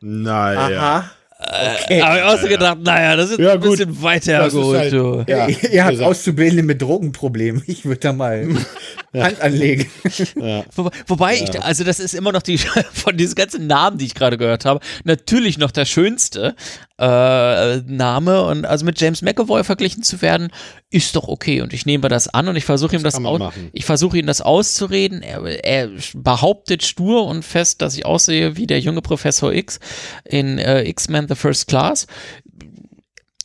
Naja. 0.00 0.78
Aha. 0.78 1.10
Okay. 1.40 2.02
Aber 2.02 2.18
ich 2.18 2.22
auch 2.22 2.38
so 2.38 2.48
gedacht, 2.48 2.78
naja, 2.82 3.16
das 3.16 3.30
ist 3.30 3.38
ja, 3.38 3.54
ein 3.54 3.60
bisschen 3.60 3.88
gut. 3.88 4.02
weiter 4.02 4.32
hergeholt. 4.32 4.92
Halt, 4.92 5.28
ja, 5.28 5.48
ihr 5.48 5.84
habt 5.84 6.00
Auszubildende 6.00 6.62
mit 6.62 6.82
Drogenproblemen. 6.82 7.62
Ich 7.66 7.86
würde 7.86 8.00
da 8.00 8.12
mal 8.12 8.46
Hand 9.14 9.40
anlegen. 9.40 9.90
Ja. 10.36 10.64
Wo, 10.74 10.90
wobei, 11.06 11.36
ja. 11.36 11.44
ich, 11.44 11.62
also 11.62 11.84
das 11.84 12.00
ist 12.00 12.14
immer 12.14 12.32
noch 12.32 12.42
die, 12.42 12.58
von 12.92 13.16
diesen 13.16 13.34
ganzen 13.34 13.66
Namen, 13.66 13.98
die 13.98 14.06
ich 14.06 14.14
gerade 14.14 14.38
gehört 14.38 14.64
habe, 14.64 14.80
natürlich 15.04 15.58
noch 15.58 15.70
der 15.70 15.84
schönste 15.84 16.54
äh, 16.98 17.76
Name. 17.78 18.44
Und 18.44 18.64
also 18.64 18.84
mit 18.84 19.00
James 19.00 19.22
McAvoy 19.22 19.64
verglichen 19.64 20.02
zu 20.02 20.22
werden, 20.22 20.50
ist 20.90 21.16
doch 21.16 21.28
okay. 21.28 21.60
Und 21.60 21.72
ich 21.72 21.86
nehme 21.86 22.08
das 22.08 22.28
an 22.28 22.48
und 22.48 22.56
ich 22.56 22.64
versuche 22.64 22.96
ihm 22.96 23.02
das, 23.02 23.14
das 23.14 23.52
ich 23.72 23.84
versuche 23.84 24.18
ihm 24.18 24.26
das 24.26 24.40
auszureden. 24.40 25.22
Er, 25.22 25.64
er, 25.64 25.90
behauptet 26.14 26.82
stur 26.82 27.26
und 27.26 27.44
fest, 27.44 27.82
dass 27.82 27.96
ich 27.96 28.06
aussehe 28.06 28.56
wie 28.56 28.66
der 28.66 28.80
junge 28.80 29.02
Professor 29.02 29.52
X 29.52 29.80
in 30.24 30.58
äh, 30.58 30.88
X-Men 30.88 31.28
The 31.28 31.34
First 31.34 31.66
Class 31.66 32.06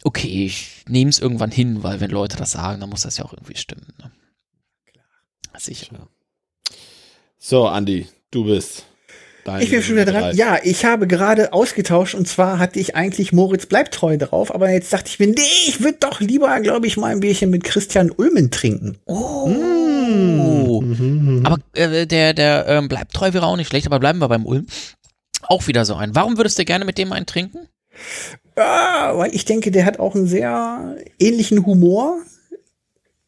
okay, 0.03 0.45
ich 0.45 0.83
nehme 0.87 1.09
es 1.09 1.17
irgendwann 1.19 1.49
hin, 1.49 1.81
weil 1.81 1.99
wenn 1.99 2.11
Leute 2.11 2.37
das 2.37 2.51
sagen, 2.51 2.79
dann 2.79 2.91
muss 2.91 3.01
das 3.01 3.17
ja 3.17 3.25
auch 3.25 3.33
irgendwie 3.33 3.57
stimmen. 3.57 3.87
Ne? 3.99 4.11
Sicher. 5.59 6.07
So, 7.37 7.67
Andi, 7.67 8.07
du 8.31 8.45
bist. 8.45 8.85
Ich 9.59 9.69
bin 9.69 9.83
schon 9.83 9.95
wieder 9.95 10.05
dran. 10.05 10.35
Ja, 10.35 10.57
ich 10.63 10.85
habe 10.85 11.05
gerade 11.05 11.53
ausgetauscht 11.53 12.15
und 12.15 12.27
zwar 12.27 12.57
hatte 12.57 12.79
ich 12.79 12.95
eigentlich 12.95 13.31
Moritz 13.31 13.67
bleibt 13.67 13.93
treu 13.93 14.17
drauf, 14.17 14.53
aber 14.53 14.71
jetzt 14.71 14.91
dachte 14.91 15.07
ich 15.07 15.19
mir, 15.19 15.27
nee, 15.27 15.41
ich 15.67 15.83
würde 15.83 15.99
doch 15.99 16.19
lieber, 16.19 16.59
glaube 16.61 16.87
ich, 16.87 16.97
mal 16.97 17.11
ein 17.11 17.19
Bierchen 17.19 17.51
mit 17.51 17.63
Christian 17.63 18.09
Ulmen 18.09 18.49
trinken. 18.49 18.97
Oh. 19.05 19.47
Mm. 20.81 21.45
Aber 21.45 21.59
äh, 21.73 22.07
der, 22.07 22.33
der 22.33 22.65
ähm, 22.67 22.87
bleibt 22.87 23.13
treu 23.13 23.33
wäre 23.33 23.45
auch 23.45 23.55
nicht 23.55 23.67
schlecht, 23.67 23.85
aber 23.85 23.99
bleiben 23.99 24.17
wir 24.17 24.29
beim 24.29 24.47
Ulm. 24.47 24.65
Auch 25.43 25.67
wieder 25.67 25.85
so 25.85 25.93
ein. 25.93 26.15
Warum 26.15 26.37
würdest 26.37 26.57
du 26.57 26.65
gerne 26.65 26.85
mit 26.85 26.97
dem 26.97 27.11
einen 27.11 27.27
trinken? 27.27 27.67
Ja, 28.57 29.11
weil 29.15 29.35
ich 29.35 29.45
denke, 29.45 29.69
der 29.69 29.85
hat 29.85 29.99
auch 29.99 30.15
einen 30.15 30.27
sehr 30.27 30.95
ähnlichen 31.19 31.65
Humor 31.67 32.19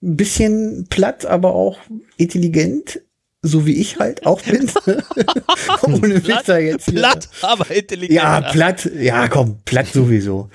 ein 0.01 0.16
bisschen 0.16 0.88
platt, 0.89 1.25
aber 1.25 1.54
auch 1.54 1.80
intelligent, 2.18 3.01
so 3.41 3.65
wie 3.65 3.79
ich 3.79 4.00
halt 4.00 4.25
auch 4.25 4.41
bin. 4.41 4.70
Ohne 5.84 6.25
Witzer 6.27 6.60
jetzt 6.60 6.86
hier. 6.86 7.00
Platt, 7.00 7.29
aber 7.41 7.70
intelligent. 7.72 8.15
Ja, 8.15 8.41
platt, 8.41 8.89
ja, 9.00 9.27
komm, 9.27 9.60
platt 9.65 9.88
sowieso. 9.88 10.50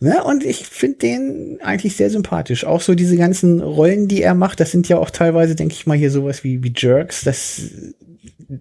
Ne? 0.00 0.22
Und 0.22 0.44
ich 0.44 0.66
finde 0.66 0.98
den 0.98 1.58
eigentlich 1.62 1.96
sehr 1.96 2.10
sympathisch. 2.10 2.64
Auch 2.64 2.80
so 2.80 2.94
diese 2.94 3.16
ganzen 3.16 3.60
Rollen, 3.60 4.08
die 4.08 4.22
er 4.22 4.34
macht, 4.34 4.60
das 4.60 4.70
sind 4.70 4.88
ja 4.88 4.98
auch 4.98 5.10
teilweise, 5.10 5.56
denke 5.56 5.74
ich 5.74 5.86
mal, 5.86 5.96
hier 5.96 6.10
sowas 6.10 6.44
wie, 6.44 6.62
wie 6.62 6.72
Jerks. 6.76 7.22
Das 7.22 7.60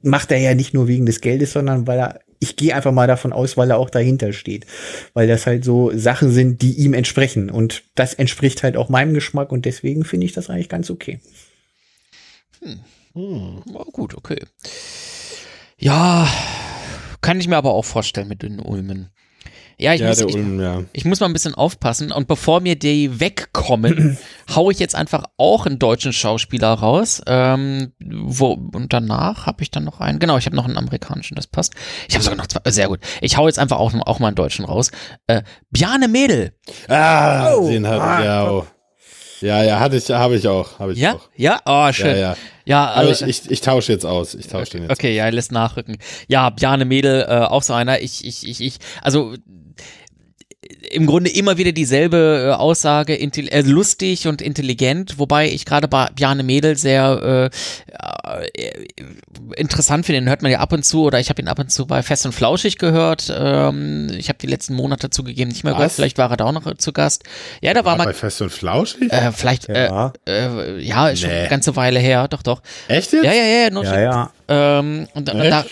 macht 0.01 0.31
er 0.31 0.39
ja 0.39 0.55
nicht 0.55 0.73
nur 0.73 0.87
wegen 0.87 1.05
des 1.05 1.21
Geldes, 1.21 1.53
sondern 1.53 1.87
weil 1.87 1.99
er 1.99 2.19
ich 2.39 2.55
gehe 2.55 2.75
einfach 2.75 2.91
mal 2.91 3.07
davon 3.07 3.33
aus, 3.33 3.57
weil 3.57 3.71
er 3.71 3.79
auch 3.79 3.89
dahinter 3.89 4.31
steht. 4.31 4.65
Weil 5.13 5.27
das 5.27 5.47
halt 5.47 5.65
so 5.65 5.91
Sachen 5.95 6.31
sind, 6.31 6.61
die 6.61 6.73
ihm 6.73 6.93
entsprechen. 6.93 7.49
Und 7.49 7.83
das 7.95 8.13
entspricht 8.13 8.63
halt 8.63 8.77
auch 8.77 8.89
meinem 8.89 9.13
Geschmack 9.13 9.51
und 9.51 9.65
deswegen 9.65 10.05
finde 10.05 10.27
ich 10.27 10.33
das 10.33 10.49
eigentlich 10.49 10.69
ganz 10.69 10.89
okay. 10.89 11.19
Hm. 12.61 12.79
Hm. 13.17 13.63
Oh, 13.73 13.83
gut, 13.91 14.13
okay. 14.13 14.39
Ja, 15.79 16.27
kann 17.21 17.39
ich 17.39 17.47
mir 17.47 17.57
aber 17.57 17.73
auch 17.73 17.85
vorstellen 17.85 18.27
mit 18.27 18.43
den 18.43 18.59
Ulmen. 18.59 19.09
Ja, 19.79 19.93
ich, 19.93 20.01
ja, 20.01 20.07
muss, 20.07 20.19
ich, 20.19 20.35
Ulm, 20.35 20.59
ja. 20.59 20.83
ich 20.93 21.05
muss 21.05 21.19
mal 21.19 21.27
ein 21.27 21.33
bisschen 21.33 21.55
aufpassen. 21.55 22.11
Und 22.11 22.27
bevor 22.27 22.61
mir 22.61 22.75
die 22.75 23.19
wegkommen, 23.19 24.17
haue 24.55 24.71
ich 24.71 24.79
jetzt 24.79 24.95
einfach 24.95 25.23
auch 25.37 25.65
einen 25.65 25.79
deutschen 25.79 26.13
Schauspieler 26.13 26.73
raus. 26.73 27.21
Ähm, 27.25 27.91
wo, 27.99 28.53
und 28.53 28.93
danach 28.93 29.47
habe 29.47 29.63
ich 29.63 29.71
dann 29.71 29.83
noch 29.83 29.99
einen. 29.99 30.19
Genau, 30.19 30.37
ich 30.37 30.45
habe 30.45 30.55
noch 30.55 30.65
einen 30.65 30.77
amerikanischen, 30.77 31.35
das 31.35 31.47
passt. 31.47 31.73
Ich 32.07 32.15
habe 32.15 32.23
sogar 32.23 32.37
noch 32.37 32.47
zwei. 32.47 32.69
Sehr 32.69 32.87
gut. 32.87 32.99
Ich 33.21 33.37
haue 33.37 33.49
jetzt 33.49 33.59
einfach 33.59 33.77
auch, 33.77 33.93
auch 34.05 34.19
mal 34.19 34.27
einen 34.27 34.35
deutschen 34.35 34.65
raus. 34.65 34.91
Äh, 35.25 35.41
Bjane 35.71 36.07
Mädel. 36.07 36.53
Ah, 36.87 37.53
oh, 37.53 37.67
den 37.67 37.87
hat 37.87 37.99
ah, 37.99 38.23
ja. 38.23 38.49
Oh. 38.49 38.67
Ja, 39.41 39.63
ja, 39.63 39.79
hatte 39.79 39.97
ich, 39.97 40.09
habe 40.09 40.35
ich 40.35 40.47
auch, 40.47 40.79
habe 40.79 40.93
ich 40.93 40.99
ja? 40.99 41.13
auch. 41.13 41.29
Ja, 41.35 41.59
oh, 41.65 41.91
schön. 41.91 42.07
Ja, 42.07 42.15
ja. 42.15 42.35
ja 42.65 42.91
also, 42.91 43.25
ich, 43.25 43.43
ich, 43.43 43.51
ich 43.51 43.61
tausche 43.61 43.91
jetzt 43.91 44.05
aus. 44.05 44.33
Ich 44.33 44.47
tausche 44.47 44.71
den 44.71 44.83
jetzt. 44.83 44.91
Okay, 44.91 45.11
aus. 45.11 45.17
ja, 45.17 45.29
lässt 45.29 45.51
nachrücken. 45.51 45.97
Ja, 46.27 46.49
Bjane 46.49 46.85
Mädel, 46.85 47.25
äh, 47.27 47.45
auch 47.45 47.63
so 47.63 47.73
einer. 47.73 48.01
Ich, 48.01 48.25
ich, 48.25 48.47
ich, 48.47 48.61
ich, 48.61 48.77
also 49.01 49.35
im 50.91 51.05
Grunde 51.05 51.29
immer 51.29 51.57
wieder 51.57 51.71
dieselbe 51.71 52.49
äh, 52.49 52.53
Aussage, 52.53 53.19
äh, 53.19 53.61
lustig 53.61 54.27
und 54.27 54.41
intelligent, 54.41 55.19
wobei 55.19 55.49
ich 55.49 55.65
gerade 55.65 55.87
bei 55.87 56.07
Bjarne 56.15 56.43
Mädel 56.43 56.77
sehr 56.77 57.51
äh, 57.51 58.61
äh, 58.61 58.85
interessant 59.55 60.05
finde, 60.05 60.21
den 60.21 60.29
hört 60.29 60.41
man 60.41 60.51
ja 60.51 60.59
ab 60.59 60.73
und 60.73 60.83
zu 60.83 61.03
oder 61.03 61.19
ich 61.19 61.29
habe 61.29 61.41
ihn 61.41 61.47
ab 61.47 61.59
und 61.59 61.71
zu 61.71 61.85
bei 61.85 62.03
Fest 62.03 62.25
und 62.25 62.33
Flauschig 62.33 62.77
gehört. 62.77 63.33
Ähm, 63.35 64.09
ich 64.17 64.29
habe 64.29 64.39
die 64.39 64.47
letzten 64.47 64.75
Monate 64.75 65.09
zugegeben 65.09 65.51
nicht 65.51 65.63
mehr 65.63 65.73
Was? 65.73 65.77
gehört, 65.77 65.91
vielleicht 65.93 66.17
war 66.17 66.31
er 66.31 66.37
da 66.37 66.45
auch 66.45 66.51
noch 66.51 66.77
zu 66.77 66.93
Gast. 66.93 67.23
Ja, 67.61 67.73
da 67.73 67.83
war, 67.85 67.93
war 67.93 67.97
mal. 67.97 68.05
Bei 68.05 68.13
Fest 68.13 68.41
und 68.41 68.51
Flauschig? 68.51 69.11
Äh, 69.11 69.31
vielleicht, 69.31 69.67
ja, 69.67 70.13
äh, 70.27 70.79
ja 70.79 71.09
nee. 71.09 71.15
schon 71.15 71.29
eine 71.29 71.49
ganze 71.49 71.75
Weile 71.75 71.99
her, 71.99 72.27
doch, 72.27 72.43
doch. 72.43 72.61
Echt 72.87 73.13
jetzt? 73.13 73.25
Ja, 73.25 73.33
ja, 73.33 73.43
ja. 73.43 73.83
ja, 73.83 73.99
ja. 73.99 74.31
Ähm, 74.47 75.07
und, 75.13 75.29
und 75.29 75.49
da 75.49 75.65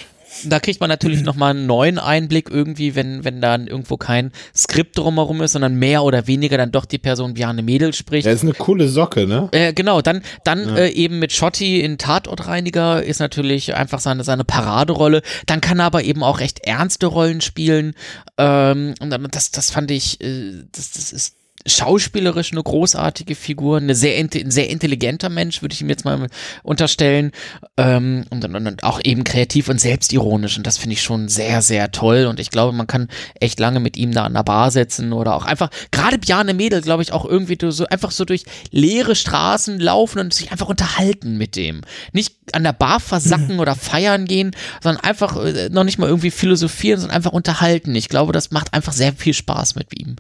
Da 0.44 0.60
kriegt 0.60 0.80
man 0.80 0.90
natürlich 0.90 1.22
nochmal 1.22 1.52
einen 1.52 1.66
neuen 1.66 1.98
Einblick 1.98 2.50
irgendwie, 2.50 2.96
wenn, 2.96 3.24
wenn 3.24 3.42
dann 3.42 3.68
irgendwo 3.68 3.98
kein 3.98 4.32
Skript 4.56 4.98
drumherum 4.98 5.42
ist, 5.42 5.54
sondern 5.54 5.76
mehr 5.76 6.04
oder 6.04 6.28
weniger 6.28 6.58
dann 6.58 6.72
doch 6.72 6.86
die 6.86 6.98
Person 6.98 7.34
Bjarne 7.34 7.62
Mädel 7.62 7.94
spricht. 7.94 8.28
Er 8.28 8.34
ist 8.34 8.44
eine 8.44 8.54
coole 8.54 8.88
Socke, 8.88 9.28
ne? 9.28 9.50
Äh, 9.52 9.74
genau, 9.74 10.02
dann, 10.02 10.22
dann 10.44 10.76
äh, 10.76 10.90
eben 10.90 11.20
mit 11.20 11.32
Schotti 11.32 11.82
in 11.82 11.98
Tatortreiniger 11.98 13.04
ist 13.04 13.20
natürlich 13.20 13.76
einfach 13.76 14.00
seine, 14.00 14.24
seine 14.24 14.44
Paraderolle. 14.44 15.22
Dann 15.46 15.62
kann 15.62 15.80
er 15.80 15.86
aber 15.86 16.04
eben 16.04 16.24
auch 16.24 16.40
recht 16.40 16.60
ernste 16.66 17.08
Rollen 17.08 17.42
spielen. 17.42 17.94
Ähm, 18.38 18.96
und 19.00 19.10
dann, 19.10 19.28
das, 19.32 19.52
das 19.52 19.72
fand 19.72 19.92
ich, 19.92 20.22
äh, 20.22 20.64
das, 20.72 20.92
das 20.92 21.12
ist 21.12 21.36
schauspielerisch 21.66 22.52
eine 22.52 22.62
großartige 22.62 23.36
Figur, 23.36 23.78
eine 23.78 23.96
sehr, 23.96 24.18
ein 24.18 24.52
sehr 24.52 24.70
intelligenter 24.70 25.30
Mensch, 25.30 25.62
würde 25.62 25.74
ich 25.74 25.82
ihm 25.82 25.90
jetzt 25.90 26.06
mal 26.06 26.28
unterstellen. 26.64 27.32
Ähm, 27.78 28.26
und, 28.30 28.44
dann- 28.44 28.56
und 28.56 28.84
auch 28.84 29.00
eben 29.04 29.24
kreativ 29.24 29.70
und 29.70 29.82
selbstironisch. 29.82 30.58
Und 30.58 30.68
das 30.68 30.78
finde 30.78 30.94
ich 30.94 31.02
schon 31.02 31.28
sehr, 31.28 31.62
sehr 31.62 31.92
toll. 31.92 32.26
Und 32.26 32.40
ich 32.40 32.52
glaube, 32.52 32.76
man 32.76 32.88
kann 32.88 33.08
echt 33.40 33.60
lange 33.60 33.80
mit 33.80 33.98
ihm 33.98 34.12
da 34.12 34.26
an 34.26 34.34
der 34.34 34.44
Bar 34.44 34.72
sitzen 34.72 35.12
oder 35.14 35.36
auch 35.36 35.46
einfach, 35.46 35.70
gerade 35.92 36.18
Bjarne 36.20 36.54
Mädel, 36.54 36.82
glaube 36.82 37.04
ich, 37.04 37.12
auch 37.12 37.26
irgendwie 37.26 37.58
so 37.72 37.86
einfach 37.88 38.12
so 38.12 38.26
durch 38.26 38.46
leere 38.72 39.16
Straßen 39.16 39.80
laufen 39.80 40.20
und 40.20 40.34
sich 40.34 40.52
einfach 40.52 40.70
unterhalten 40.70 41.38
mit 41.38 41.56
dem. 41.56 41.82
Nicht 42.14 42.36
an 42.52 42.64
der 42.64 42.74
Bar 42.74 43.00
versacken 43.00 43.60
oder 43.60 43.76
feiern 43.76 44.26
gehen, 44.26 44.52
sondern 44.82 45.04
einfach 45.04 45.44
äh, 45.44 45.70
noch 45.70 45.84
nicht 45.84 45.98
mal 45.98 46.08
irgendwie 46.08 46.32
philosophieren, 46.32 47.00
sondern 47.00 47.16
einfach 47.18 47.34
unterhalten. 47.34 47.96
Ich 47.96 48.10
glaube, 48.10 48.34
das 48.34 48.52
macht 48.52 48.74
einfach 48.74 48.94
sehr 48.94 49.14
viel 49.14 49.34
Spaß 49.34 49.76
mit 49.76 50.00
ihm. 50.00 50.18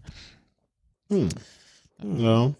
Hm. 1.10 1.30
Ja. 2.18 2.52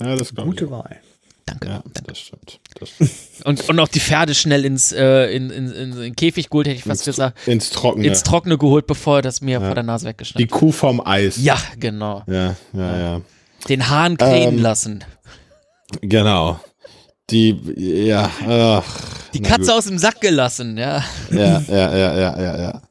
Ja, 0.00 0.16
das 0.16 0.34
glaube 0.34 0.50
ich. 0.50 0.56
Gute 0.58 0.70
Wahl. 0.70 1.00
Danke. 1.46 1.68
Ja, 1.68 1.82
danke. 1.84 2.02
das 2.06 2.18
stimmt. 2.18 2.60
Das 2.78 2.88
stimmt. 2.90 3.10
Und, 3.44 3.68
und 3.68 3.80
auch 3.80 3.88
die 3.88 4.00
Pferde 4.00 4.34
schnell 4.34 4.64
ins 4.64 4.92
äh, 4.92 5.26
in, 5.34 5.50
in, 5.50 5.66
in, 5.70 5.92
in 5.92 5.96
den 6.00 6.16
Käfig 6.16 6.48
geholt, 6.50 6.66
hätte 6.66 6.78
ich 6.78 6.84
fast 6.84 7.04
gesagt. 7.04 7.46
Ins 7.46 7.70
Trockene. 7.70 8.06
Ins 8.06 8.22
Trockene 8.22 8.58
geholt, 8.58 8.86
bevor 8.86 9.16
er 9.16 9.22
das 9.22 9.40
mir 9.40 9.60
vor 9.60 9.74
der 9.74 9.84
Nase 9.84 10.04
Die 10.04 10.08
weggeschnitten 10.10 10.50
hat. 10.52 10.58
Kuh 10.60 10.72
vom 10.72 11.04
Eis. 11.04 11.36
Ja, 11.42 11.58
genau. 11.78 12.22
Ja, 12.26 12.56
ja, 12.72 12.98
ja. 12.98 13.20
Den 13.68 13.88
Hahn 13.88 14.16
krähen 14.16 14.56
Ähm, 14.56 14.62
lassen. 14.62 15.04
Genau. 16.00 16.58
Die, 17.30 17.56
ja, 18.06 18.30
ach, 18.46 18.84
Die 19.32 19.40
Katze 19.40 19.62
gut. 19.66 19.70
aus 19.70 19.84
dem 19.86 19.98
Sack 19.98 20.20
gelassen, 20.20 20.76
ja. 20.76 21.04
Ja, 21.30 21.62
ja, 21.68 21.96
ja, 21.96 22.18
ja, 22.18 22.40
ja, 22.40 22.60
ja. 22.60 22.82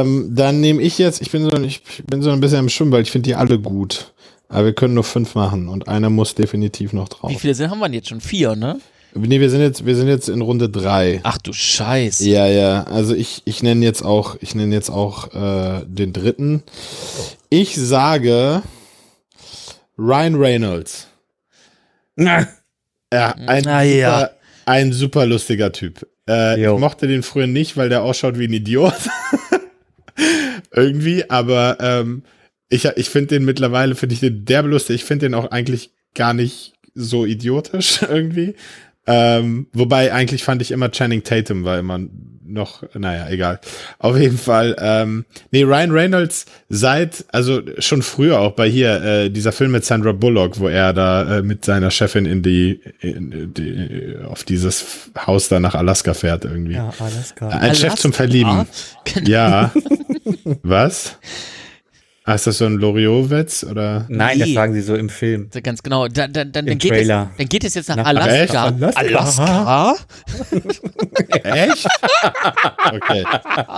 Ähm, 0.00 0.30
dann 0.34 0.60
nehme 0.60 0.82
ich 0.82 0.98
jetzt, 0.98 1.20
ich 1.22 1.30
bin 1.30 1.44
so, 1.48 1.56
ich 1.62 1.82
bin 2.06 2.22
so 2.22 2.30
ein 2.30 2.40
bisschen 2.40 2.60
im 2.60 2.68
Schwimmen, 2.68 2.92
weil 2.92 3.02
ich 3.02 3.10
finde 3.10 3.28
die 3.28 3.34
alle 3.34 3.58
gut. 3.58 4.13
Aber 4.48 4.66
wir 4.66 4.72
können 4.74 4.94
nur 4.94 5.04
fünf 5.04 5.34
machen 5.34 5.68
und 5.68 5.88
einer 5.88 6.10
muss 6.10 6.34
definitiv 6.34 6.92
noch 6.92 7.08
drauf. 7.08 7.30
Wie 7.30 7.36
viele 7.36 7.54
sind, 7.54 7.70
haben 7.70 7.78
wir 7.78 7.86
denn 7.86 7.94
jetzt 7.94 8.08
schon? 8.08 8.20
Vier, 8.20 8.54
ne? 8.56 8.78
Nee, 9.16 9.38
wir 9.40 9.48
sind 9.48 9.60
jetzt, 9.60 9.86
wir 9.86 9.94
sind 9.94 10.08
jetzt 10.08 10.28
in 10.28 10.40
Runde 10.40 10.68
drei. 10.68 11.20
Ach 11.22 11.38
du 11.38 11.52
Scheiße. 11.52 12.28
Ja, 12.28 12.46
ja. 12.46 12.82
Also 12.84 13.14
ich, 13.14 13.42
ich 13.44 13.62
nenne 13.62 13.84
jetzt 13.84 14.04
auch, 14.04 14.36
ich 14.40 14.56
nenne 14.56 14.74
jetzt 14.74 14.90
auch 14.90 15.32
äh, 15.32 15.84
den 15.86 16.12
dritten. 16.12 16.64
Ich 17.48 17.76
sage 17.76 18.62
Ryan 19.96 20.34
Reynolds. 20.34 21.06
Na, 22.16 22.48
Ja, 23.12 23.34
ein, 23.46 23.62
Na 23.64 23.82
ja. 23.84 24.18
super, 24.18 24.30
ein 24.66 24.92
super 24.92 25.26
lustiger 25.26 25.70
Typ. 25.70 26.06
Äh, 26.28 26.60
ich 26.60 26.78
mochte 26.78 27.06
den 27.06 27.22
früher 27.22 27.46
nicht, 27.46 27.76
weil 27.76 27.88
der 27.88 28.02
ausschaut 28.02 28.38
wie 28.38 28.48
ein 28.48 28.52
Idiot. 28.52 28.94
Irgendwie, 30.72 31.30
aber 31.30 31.76
ähm, 31.80 32.24
ich, 32.68 32.84
ich 32.84 33.08
finde 33.08 33.28
den 33.28 33.44
mittlerweile, 33.44 33.94
finde 33.94 34.14
ich 34.14 34.20
den 34.20 34.44
derbe 34.44 34.68
lustig. 34.68 34.96
Ich 34.96 35.04
finde 35.04 35.26
den 35.26 35.34
auch 35.34 35.50
eigentlich 35.50 35.90
gar 36.14 36.34
nicht 36.34 36.74
so 36.94 37.26
idiotisch 37.26 38.02
irgendwie. 38.08 38.54
Ähm, 39.06 39.66
wobei 39.72 40.12
eigentlich 40.12 40.44
fand 40.44 40.62
ich 40.62 40.70
immer 40.70 40.90
Channing 40.90 41.22
Tatum 41.22 41.64
war 41.64 41.78
immer 41.78 42.00
noch, 42.46 42.82
naja, 42.94 43.28
egal. 43.28 43.60
Auf 43.98 44.18
jeden 44.18 44.38
Fall, 44.38 44.76
ähm, 44.78 45.24
nee, 45.50 45.62
Ryan 45.62 45.90
Reynolds 45.90 46.46
seit, 46.68 47.24
also 47.32 47.62
schon 47.78 48.02
früher 48.02 48.38
auch 48.40 48.52
bei 48.52 48.68
hier, 48.68 49.02
äh, 49.02 49.30
dieser 49.30 49.52
Film 49.52 49.72
mit 49.72 49.84
Sandra 49.84 50.12
Bullock, 50.12 50.58
wo 50.60 50.68
er 50.68 50.92
da 50.92 51.38
äh, 51.38 51.42
mit 51.42 51.64
seiner 51.64 51.90
Chefin 51.90 52.26
in 52.26 52.42
die, 52.42 52.80
in 53.00 53.52
die, 53.54 54.16
auf 54.26 54.44
dieses 54.44 55.10
Haus 55.26 55.48
da 55.48 55.58
nach 55.58 55.74
Alaska 55.74 56.14
fährt 56.14 56.44
irgendwie. 56.44 56.74
ja, 56.74 56.92
alles 56.98 57.34
klar. 57.34 57.52
Ein 57.52 57.74
Chef 57.74 57.94
zum 57.96 58.12
Verlieben. 58.12 58.66
Ja. 59.24 59.70
Was? 60.62 61.18
Ah, 62.26 62.36
ist 62.36 62.46
das 62.46 62.56
so 62.56 62.64
ein 62.64 62.76
Loriot-Witz 62.76 63.64
oder? 63.64 64.06
Nein, 64.08 64.38
das 64.38 64.48
Nee. 64.48 64.54
sagen 64.54 64.72
sie 64.72 64.80
so 64.80 64.94
im 64.94 65.10
Film. 65.10 65.50
Ganz 65.62 65.82
genau. 65.82 66.08
Dann, 66.08 66.32
dann, 66.32 66.52
dann, 66.52 66.66
Im 66.66 66.78
geht 66.78 66.92
es, 66.92 67.06
dann 67.06 67.28
geht 67.36 67.64
es 67.64 67.74
jetzt 67.74 67.90
nach 67.90 67.96
Nach 67.96 68.06
Alaska. 68.06 68.64
Alaska. 68.64 68.94
Alaska? 68.98 69.96
Echt? 71.44 71.86
Okay. 72.94 73.24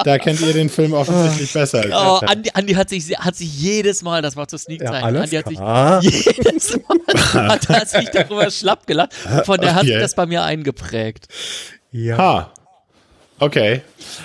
Da 0.05 0.19
kennt 0.19 0.41
ihr 0.43 0.53
den 0.53 0.69
Film 0.71 0.93
offensichtlich 0.93 1.53
besser. 1.53 1.87
Oh. 1.91 2.25
Andi, 2.25 2.51
Andi 2.55 2.75
hat 2.75 2.89
sich, 2.89 3.19
hat 3.19 3.35
sich 3.35 3.53
jedes 3.53 4.03
Mal, 4.03 4.23
das 4.23 4.37
war 4.37 4.47
zu 4.47 4.59
Sneak 4.59 4.81
Ja, 4.81 4.93
Andi 4.93 5.35
hat 5.35 5.49
sich 5.49 5.57
klar. 5.59 6.01
jedes 6.05 6.79
Mal 7.35 7.49
hat 7.49 7.69
er 7.69 7.85
sich 7.85 8.09
darüber 8.11 8.49
schlapp 8.53 8.87
gelacht. 8.87 9.13
Von 9.45 9.57
der 9.61 9.75
hat 9.75 9.87
sich 9.87 9.99
das 9.99 10.15
bei 10.15 10.27
mir 10.27 10.45
eingeprägt. 10.45 11.27
Ja. 11.91 12.17
Ha. 12.17 12.55
Okay. 13.39 13.83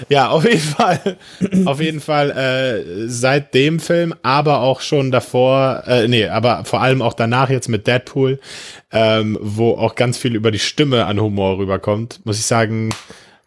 Ja, 0.08 0.30
auf 0.30 0.46
jeden 0.46 0.60
Fall. 0.60 1.18
auf 1.66 1.82
jeden 1.82 2.00
Fall 2.00 2.32
äh, 2.32 3.08
seit 3.10 3.54
dem 3.54 3.80
Film, 3.80 4.14
aber 4.24 4.62
auch 4.62 4.80
schon 4.80 5.12
davor, 5.12 5.84
äh, 5.86 6.08
nee, 6.08 6.28
aber 6.28 6.64
vor 6.64 6.82
allem 6.82 7.02
auch 7.02 7.14
danach 7.14 7.50
jetzt 7.50 7.68
mit 7.68 7.88
Deadpool, 7.88 8.40
ähm, 8.92 9.38
wo 9.42 9.72
auch 9.72 9.96
ganz 9.96 10.18
viel 10.18 10.36
über 10.36 10.52
die 10.52 10.60
Stimme 10.60 11.06
an 11.06 11.20
Humor 11.20 11.58
rüberkommt, 11.58 12.22
muss 12.24 12.40
ich 12.40 12.46
sagen, 12.46 12.92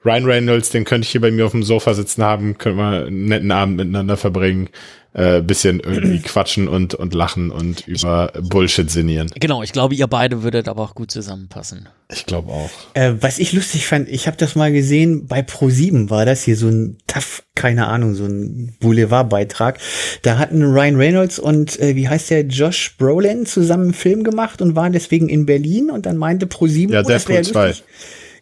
Ryan 0.05 0.25
Reynolds, 0.25 0.71
den 0.71 0.85
könnte 0.85 1.07
ich 1.07 1.13
hier 1.13 1.21
bei 1.21 1.31
mir 1.31 1.47
auf 1.47 1.53
dem 1.53 1.63
Sofa 1.63 1.95
sitzen 1.95 2.23
haben, 2.23 2.59
könnte 2.59 2.77
man 2.77 2.95
einen 3.07 3.27
netten 3.27 3.51
Abend 3.51 3.77
miteinander 3.77 4.17
verbringen, 4.17 4.69
äh, 5.15 5.41
bisschen 5.41 5.81
irgendwie 5.81 6.19
quatschen 6.23 6.69
und, 6.69 6.95
und 6.95 7.15
lachen 7.15 7.51
und 7.51 7.87
über 7.87 8.33
Bullshit 8.43 8.91
sinnieren. 8.91 9.31
Genau, 9.41 9.63
ich 9.63 9.73
glaube, 9.73 9.95
ihr 9.95 10.07
beide 10.07 10.43
würdet 10.43 10.69
aber 10.69 10.83
auch 10.83 10.95
gut 10.95 11.11
zusammenpassen. 11.11 11.89
Ich 12.13 12.27
glaube 12.27 12.53
auch. 12.53 12.71
Äh, 12.93 13.15
was 13.21 13.39
ich 13.39 13.53
lustig 13.53 13.87
fand, 13.87 14.09
ich 14.09 14.27
habe 14.27 14.37
das 14.37 14.57
mal 14.57 14.73
gesehen, 14.73 15.27
bei 15.27 15.41
Pro7 15.41 16.11
war 16.11 16.27
das 16.27 16.43
hier 16.43 16.57
so 16.57 16.69
ein 16.69 16.99
TAF, 17.07 17.45
keine 17.55 17.87
Ahnung, 17.87 18.15
so 18.15 18.25
ein 18.25 18.77
Boulevardbeitrag. 18.81 19.79
Da 20.23 20.39
hatten 20.39 20.63
Ryan 20.63 20.97
Reynolds 20.97 21.39
und 21.39 21.79
äh, 21.81 21.97
wie 21.97 22.09
heißt 22.09 22.31
der, 22.31 22.43
Josh 22.43 22.97
Brolin 22.99 23.47
zusammen 23.47 23.85
einen 23.85 23.95
Film 23.95 24.23
gemacht 24.23 24.61
und 24.61 24.77
waren 24.77 24.93
deswegen 24.93 25.29
in 25.29 25.47
Berlin 25.47 25.91
und 25.91 26.05
dann 26.05 26.19
meinte 26.19 26.47
Pro7, 26.47 26.93
Ja, 26.93 27.01
oh, 27.01 27.09
das 27.09 27.27
wär 27.29 27.41
Deadpool 27.41 27.73
2. 27.73 27.83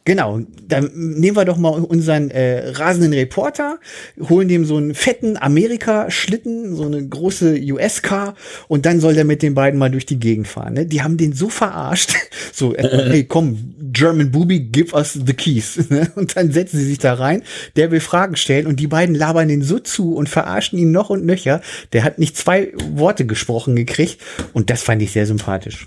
Genau, 0.05 0.41
dann 0.67 0.91
nehmen 0.95 1.37
wir 1.37 1.45
doch 1.45 1.59
mal 1.59 1.69
unseren 1.69 2.29
äh, 2.33 2.71
rasenden 2.71 3.13
Reporter, 3.13 3.79
holen 4.21 4.49
dem 4.49 4.65
so 4.65 4.77
einen 4.77 4.97
fetten 4.97 5.37
Amerika-Schlitten, 5.37 6.75
so 6.75 6.87
eine 6.87 7.07
große 7.07 7.61
US-Car 7.71 8.35
und 8.67 8.85
dann 8.85 8.99
soll 8.99 9.15
der 9.15 9.25
mit 9.25 9.43
den 9.43 9.55
beiden 9.55 9.79
mal 9.79 9.93
durch 9.93 10.05
die 10.05 10.19
Gegend 10.19 10.49
fahren. 10.49 10.75
Ne? 10.75 10.87
Die 10.87 11.03
haben 11.03 11.19
den 11.19 11.33
so 11.35 11.49
verarscht, 11.49 12.15
so, 12.53 12.75
äh, 12.75 12.83
hey 13.11 13.25
komm, 13.25 13.75
German 13.93 14.33
Booby, 14.33 14.59
give 14.59 14.93
us 14.93 15.13
the 15.13 15.35
keys. 15.35 15.79
Ne? 15.93 16.11
Und 16.15 16.37
dann 16.37 16.53
setzen 16.53 16.79
sie 16.79 16.87
sich 16.87 16.99
da 16.99 17.15
rein, 17.15 17.43
der 17.77 17.91
will 17.91 18.01
Fragen 18.01 18.37
stellen 18.37 18.67
und 18.67 18.81
die 18.81 18.87
beiden 18.87 19.15
labern 19.15 19.49
den 19.49 19.63
so 19.63 19.79
zu 19.79 20.15
und 20.15 20.29
verarschen 20.29 20.79
ihn 20.79 20.91
noch 20.91 21.11
und 21.11 21.27
nöcher. 21.27 21.61
Der 21.93 22.03
hat 22.03 22.19
nicht 22.19 22.37
zwei 22.37 22.73
Worte 22.95 23.27
gesprochen 23.27 23.77
gekriegt 23.77 24.19
und 24.55 24.71
das 24.71 24.83
fand 24.83 25.03
ich 25.03 25.13
sehr 25.13 25.27
sympathisch. 25.27 25.87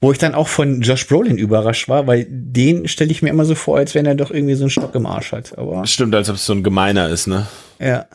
Wo 0.00 0.10
ich 0.12 0.18
dann 0.18 0.34
auch 0.34 0.48
von 0.48 0.80
Josh 0.80 1.06
Brolin 1.06 1.38
überrascht 1.38 1.88
war, 1.88 2.06
weil 2.06 2.26
den 2.28 2.88
stelle 2.88 3.10
ich 3.12 3.22
mir 3.22 3.30
immer 3.30 3.44
so 3.44 3.54
vor, 3.54 3.76
als 3.78 3.94
wenn 3.94 4.06
er 4.06 4.14
doch 4.14 4.30
irgendwie 4.30 4.54
so 4.54 4.64
einen 4.64 4.70
Stock 4.70 4.94
im 4.94 5.06
Arsch 5.06 5.32
hat. 5.32 5.56
Aber 5.58 5.86
Stimmt, 5.86 6.14
als 6.14 6.28
ob 6.28 6.36
es 6.36 6.46
so 6.46 6.52
ein 6.52 6.62
Gemeiner 6.64 7.08
ist, 7.08 7.26
ne? 7.26 7.46
ja. 7.78 8.06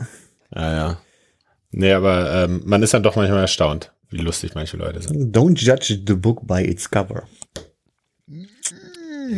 Ja, 0.54 0.74
ja. 0.74 0.98
Nee, 1.72 1.92
aber 1.94 2.44
ähm, 2.46 2.62
man 2.66 2.82
ist 2.84 2.94
dann 2.94 3.04
doch 3.04 3.16
manchmal 3.16 3.42
erstaunt, 3.42 3.92
wie 4.10 4.18
lustig 4.18 4.56
manche 4.56 4.78
Leute 4.78 5.02
sind. 5.02 5.36
Don't 5.36 5.58
judge 5.58 6.00
the 6.08 6.14
book 6.14 6.46
by 6.48 6.62
its 6.64 6.90
cover. 6.90 7.24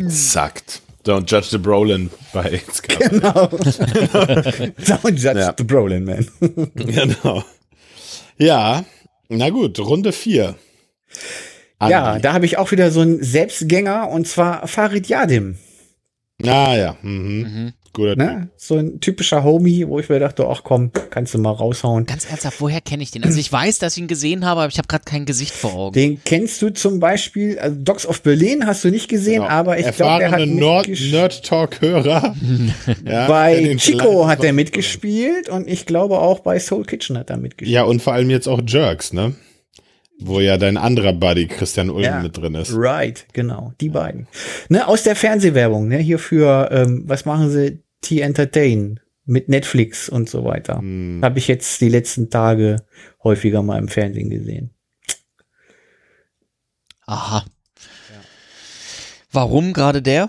Exakt. 0.04 0.82
Don't 1.04 1.26
judge 1.30 1.48
the 1.50 1.58
Brolin 1.58 2.10
by 2.32 2.48
its 2.48 2.82
cover. 2.82 3.08
Genau. 3.08 3.44
Don't 4.84 5.16
judge 5.16 5.40
Ja. 5.40 5.54
the 5.56 5.64
Brolin, 5.64 6.04
man. 6.04 6.26
genau. 6.74 7.42
Ja, 8.36 8.84
na 9.28 9.50
gut, 9.50 9.78
Runde 9.80 10.12
4. 10.12 10.54
Ja, 11.80 12.18
da 12.18 12.32
habe 12.32 12.44
ich 12.46 12.58
auch 12.58 12.70
wieder 12.72 12.90
so 12.90 13.00
einen 13.00 13.22
Selbstgänger 13.22 14.08
und 14.10 14.26
zwar 14.26 14.66
Farid 14.66 15.06
Yadim. 15.08 15.56
Ah 16.44 16.76
ja, 16.76 16.96
mhm. 17.02 17.38
Mhm. 17.40 17.72
guter. 17.92 18.14
Ne? 18.14 18.48
So 18.56 18.76
ein 18.76 19.00
typischer 19.00 19.42
Homie, 19.42 19.88
wo 19.88 19.98
ich 19.98 20.08
mir 20.08 20.20
dachte, 20.20 20.46
ach 20.48 20.62
komm, 20.62 20.92
kannst 21.10 21.34
du 21.34 21.38
mal 21.38 21.50
raushauen. 21.50 22.06
Ganz 22.06 22.30
ernsthaft, 22.30 22.60
woher 22.60 22.80
kenne 22.80 23.02
ich 23.02 23.10
den? 23.10 23.24
Also 23.24 23.40
ich 23.40 23.50
weiß, 23.52 23.80
dass 23.80 23.96
ich 23.96 24.02
ihn 24.02 24.06
gesehen 24.08 24.44
habe, 24.44 24.60
aber 24.60 24.68
ich 24.70 24.78
habe 24.78 24.86
gerade 24.86 25.02
kein 25.04 25.24
Gesicht 25.26 25.52
vor 25.52 25.74
Augen. 25.74 25.94
Den 25.94 26.20
kennst 26.24 26.62
du 26.62 26.70
zum 26.72 27.00
Beispiel, 27.00 27.58
also 27.58 27.76
Dogs 27.80 28.06
of 28.06 28.22
Berlin 28.22 28.66
hast 28.66 28.84
du 28.84 28.90
nicht 28.90 29.08
gesehen, 29.08 29.42
Genau. 29.42 29.48
aber 29.48 29.78
ich 29.80 29.90
glaube, 29.96 30.18
der 30.20 30.30
hat 30.30 30.46
Nord 30.46 30.86
mitgesch- 30.86 31.10
Nerd-Talk-Hörer. 31.10 32.36
ja, 32.86 32.94
der 33.04 33.26
bei 33.28 33.74
Chico 33.78 34.28
hat 34.28 34.44
er 34.44 34.52
mitgespielt 34.52 35.48
und 35.48 35.66
ich 35.68 35.86
glaube 35.86 36.18
auch 36.20 36.38
bei 36.40 36.60
Soul 36.60 36.84
Kitchen 36.84 37.18
hat 37.18 37.30
er 37.30 37.36
mitgespielt. 37.36 37.72
Ja, 37.74 37.82
und 37.82 38.00
vor 38.00 38.12
allem 38.12 38.30
jetzt 38.30 38.46
auch 38.48 38.60
Jerks, 38.64 39.12
ne? 39.12 39.34
Wo 40.20 40.40
ja 40.40 40.56
dein 40.56 40.76
anderer 40.76 41.12
Buddy 41.12 41.46
Christian 41.46 41.90
Ulm 41.90 42.04
Ja. 42.04 42.20
mit 42.20 42.36
drin 42.36 42.54
ist. 42.54 42.72
Right, 42.74 43.26
genau, 43.32 43.72
die 43.80 43.88
beiden. 43.88 44.26
Ne, 44.68 44.86
aus 44.86 45.04
der 45.04 45.14
Fernsehwerbung, 45.14 45.86
ne, 45.88 45.98
hier 45.98 46.18
für, 46.18 46.70
ähm, 46.72 47.04
was 47.06 47.24
machen 47.24 47.50
sie? 47.50 47.82
T 48.00 48.20
Entertain 48.20 49.00
mit 49.24 49.48
Netflix 49.48 50.08
und 50.08 50.28
so 50.28 50.44
weiter. 50.44 50.78
Hm. 50.78 51.20
Habe 51.22 51.38
ich 51.38 51.48
jetzt 51.48 51.80
die 51.80 51.88
letzten 51.88 52.30
Tage 52.30 52.76
häufiger 53.22 53.62
mal 53.62 53.78
im 53.78 53.88
Fernsehen 53.88 54.30
gesehen. 54.30 54.70
Aha. 57.06 57.44
Warum 59.30 59.72
gerade 59.72 60.02
der? 60.02 60.28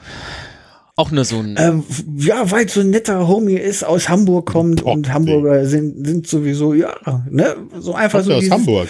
Auch 0.96 1.12
nur 1.12 1.24
so 1.24 1.40
ein. 1.40 1.56
Ähm, 1.58 1.84
ja, 2.18 2.52
weil 2.52 2.68
so 2.68 2.82
ein 2.82 2.90
netter 2.90 3.28
Homie 3.28 3.56
ist, 3.56 3.84
aus 3.84 4.10
Hamburg 4.10 4.48
kommt 4.52 4.84
Boah, 4.84 4.92
und 4.94 5.14
Hamburger 5.14 5.66
sind, 5.66 6.06
sind 6.06 6.28
sowieso, 6.28 6.74
ja, 6.74 6.94
ne, 7.30 7.56
so 7.80 7.94
einfach 7.96 8.20
Kommt 8.20 8.26
so 8.26 8.34
aus 8.34 8.40
dieses, 8.42 8.54
Hamburg. 8.54 8.90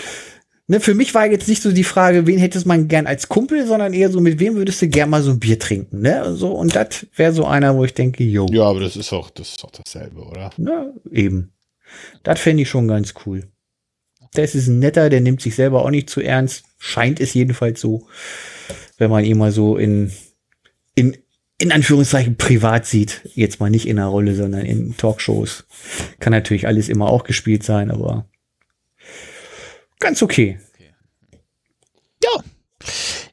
Ne, 0.70 0.80
für 0.80 0.94
mich 0.94 1.16
war 1.16 1.26
jetzt 1.26 1.48
nicht 1.50 1.64
so 1.64 1.72
die 1.72 1.84
Frage, 1.84 2.28
wen 2.28 2.38
hättest 2.38 2.68
man 2.68 2.88
gern 2.88 3.08
als 3.08 3.28
Kumpel, 3.28 3.66
sondern 3.66 3.92
eher 3.92 4.12
so, 4.12 4.22
mit 4.22 4.40
wem 4.40 4.54
würdest 4.54 4.80
du 4.84 4.88
gern 4.88 5.10
mal 5.10 5.24
so 5.24 5.32
ein 5.32 5.40
Bier 5.40 5.58
trinken, 5.58 6.02
ne? 6.02 6.36
So, 6.36 6.52
und 6.52 6.76
das 6.76 7.08
wäre 7.16 7.34
so 7.34 7.46
einer, 7.46 7.76
wo 7.76 7.84
ich 7.86 7.96
denke, 7.96 8.24
yo, 8.24 8.46
Ja, 8.52 8.66
aber 8.66 8.80
das 8.82 8.96
ist 8.96 9.12
auch, 9.12 9.32
das 9.32 9.50
ist 9.50 9.64
doch 9.64 9.72
dasselbe, 9.72 10.22
oder? 10.22 10.52
ne, 10.58 10.94
eben. 11.12 11.54
Das 12.22 12.40
fände 12.40 12.62
ich 12.62 12.70
schon 12.70 12.88
ganz 12.88 13.16
cool. 13.26 13.48
Das 14.36 14.54
ist 14.54 14.68
ein 14.68 14.78
netter, 14.78 15.10
der 15.10 15.22
nimmt 15.22 15.42
sich 15.42 15.56
selber 15.56 15.84
auch 15.84 15.90
nicht 15.90 16.08
zu 16.08 16.22
ernst. 16.22 16.66
Scheint 16.78 17.20
es 17.20 17.34
jedenfalls 17.34 17.82
so, 17.82 18.08
wenn 19.00 19.10
man 19.10 19.26
ihn 19.26 19.40
mal 19.40 19.52
so 19.52 19.76
in, 19.76 20.12
in, 20.94 21.18
in 21.58 21.72
Anführungszeichen 21.72 22.36
privat 22.38 22.86
sieht. 22.86 23.22
Jetzt 23.34 23.60
mal 23.60 23.72
nicht 23.72 23.88
in 23.88 23.98
einer 23.98 24.10
Rolle, 24.10 24.36
sondern 24.36 24.66
in 24.68 24.96
Talkshows. 24.98 25.66
Kann 26.20 26.32
natürlich 26.32 26.68
alles 26.68 26.90
immer 26.90 27.10
auch 27.10 27.24
gespielt 27.24 27.64
sein, 27.64 27.90
aber 27.90 28.28
ganz 30.00 30.22
okay. 30.22 30.60
Ja. 32.24 32.44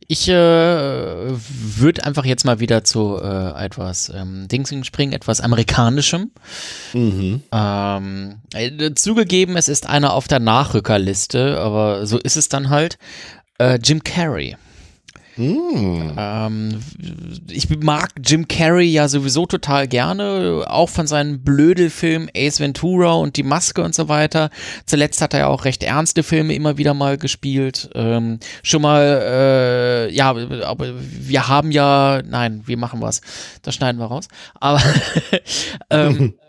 Ich 0.08 0.28
äh, 0.28 0.32
würde 0.32 2.04
einfach 2.04 2.24
jetzt 2.24 2.44
mal 2.44 2.60
wieder 2.60 2.84
zu 2.84 3.18
äh, 3.20 3.64
etwas 3.64 4.12
ähm, 4.14 4.46
Dingsing 4.46 4.84
springen, 4.84 5.12
etwas 5.12 5.40
Amerikanischem. 5.40 6.30
Mhm. 6.92 7.42
Ähm, 7.50 8.40
äh, 8.54 8.94
zugegeben, 8.94 9.56
es 9.56 9.68
ist 9.68 9.88
einer 9.88 10.12
auf 10.12 10.28
der 10.28 10.38
Nachrückerliste, 10.38 11.58
aber 11.58 12.06
so 12.06 12.18
ist 12.18 12.36
es 12.36 12.48
dann 12.48 12.70
halt. 12.70 12.98
Äh, 13.58 13.78
Jim 13.82 14.04
Carrey. 14.04 14.56
Hm. 15.36 16.12
Ähm, 16.16 16.80
ich 17.50 17.68
mag 17.80 18.12
Jim 18.24 18.48
Carrey 18.48 18.86
ja 18.86 19.06
sowieso 19.06 19.44
total 19.44 19.86
gerne, 19.86 20.64
auch 20.66 20.88
von 20.88 21.06
seinen 21.06 21.44
Blödelfilmen 21.44 22.30
Ace 22.34 22.58
Ventura 22.58 23.12
und 23.14 23.36
Die 23.36 23.42
Maske 23.42 23.82
und 23.82 23.94
so 23.94 24.08
weiter. 24.08 24.50
Zuletzt 24.86 25.20
hat 25.20 25.34
er 25.34 25.40
ja 25.40 25.46
auch 25.48 25.66
recht 25.66 25.82
ernste 25.82 26.22
Filme 26.22 26.54
immer 26.54 26.78
wieder 26.78 26.94
mal 26.94 27.18
gespielt. 27.18 27.90
Ähm, 27.94 28.38
schon 28.62 28.80
mal, 28.80 30.08
äh, 30.08 30.14
ja, 30.14 30.30
aber 30.30 30.94
wir 30.98 31.48
haben 31.48 31.70
ja, 31.70 32.22
nein, 32.24 32.62
wie 32.66 32.76
machen 32.76 33.00
wir 33.00 33.08
es? 33.08 33.20
Das 33.60 33.74
schneiden 33.74 34.00
wir 34.00 34.06
raus. 34.06 34.28
Aber 34.54 34.80
ähm, 35.90 36.34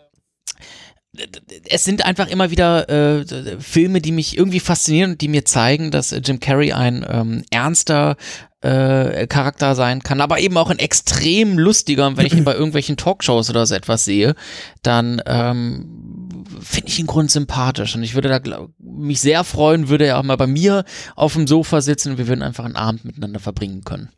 es 1.68 1.84
sind 1.84 2.04
einfach 2.04 2.28
immer 2.28 2.50
wieder 2.50 2.88
äh, 2.88 3.24
Filme, 3.58 4.00
die 4.00 4.12
mich 4.12 4.36
irgendwie 4.36 4.60
faszinieren 4.60 5.12
und 5.12 5.20
die 5.20 5.28
mir 5.28 5.44
zeigen, 5.44 5.90
dass 5.90 6.12
äh, 6.12 6.20
Jim 6.24 6.40
Carrey 6.40 6.72
ein 6.72 7.04
ähm, 7.08 7.44
ernster 7.50 8.16
äh, 8.60 9.26
Charakter 9.28 9.74
sein 9.74 10.02
kann, 10.02 10.20
aber 10.20 10.40
eben 10.40 10.56
auch 10.56 10.70
ein 10.70 10.78
extrem 10.78 11.58
lustiger. 11.58 12.06
Und 12.06 12.16
wenn 12.16 12.26
ich 12.26 12.34
ihn 12.34 12.44
bei 12.44 12.54
irgendwelchen 12.54 12.96
Talkshows 12.96 13.50
oder 13.50 13.66
so 13.66 13.74
etwas 13.74 14.04
sehe, 14.04 14.34
dann 14.82 15.22
ähm, 15.26 16.44
finde 16.60 16.88
ich 16.88 16.98
ihn 16.98 17.06
grundsympathisch. 17.06 17.94
Und 17.94 18.02
ich 18.02 18.14
würde 18.14 18.28
da 18.28 18.38
glaub, 18.38 18.70
mich 18.78 19.20
sehr 19.20 19.44
freuen, 19.44 19.88
würde 19.88 20.06
er 20.06 20.18
auch 20.18 20.24
mal 20.24 20.36
bei 20.36 20.46
mir 20.46 20.84
auf 21.14 21.34
dem 21.34 21.46
Sofa 21.46 21.80
sitzen 21.80 22.12
und 22.12 22.18
wir 22.18 22.28
würden 22.28 22.42
einfach 22.42 22.64
einen 22.64 22.76
Abend 22.76 23.04
miteinander 23.04 23.40
verbringen 23.40 23.84
können. 23.84 24.08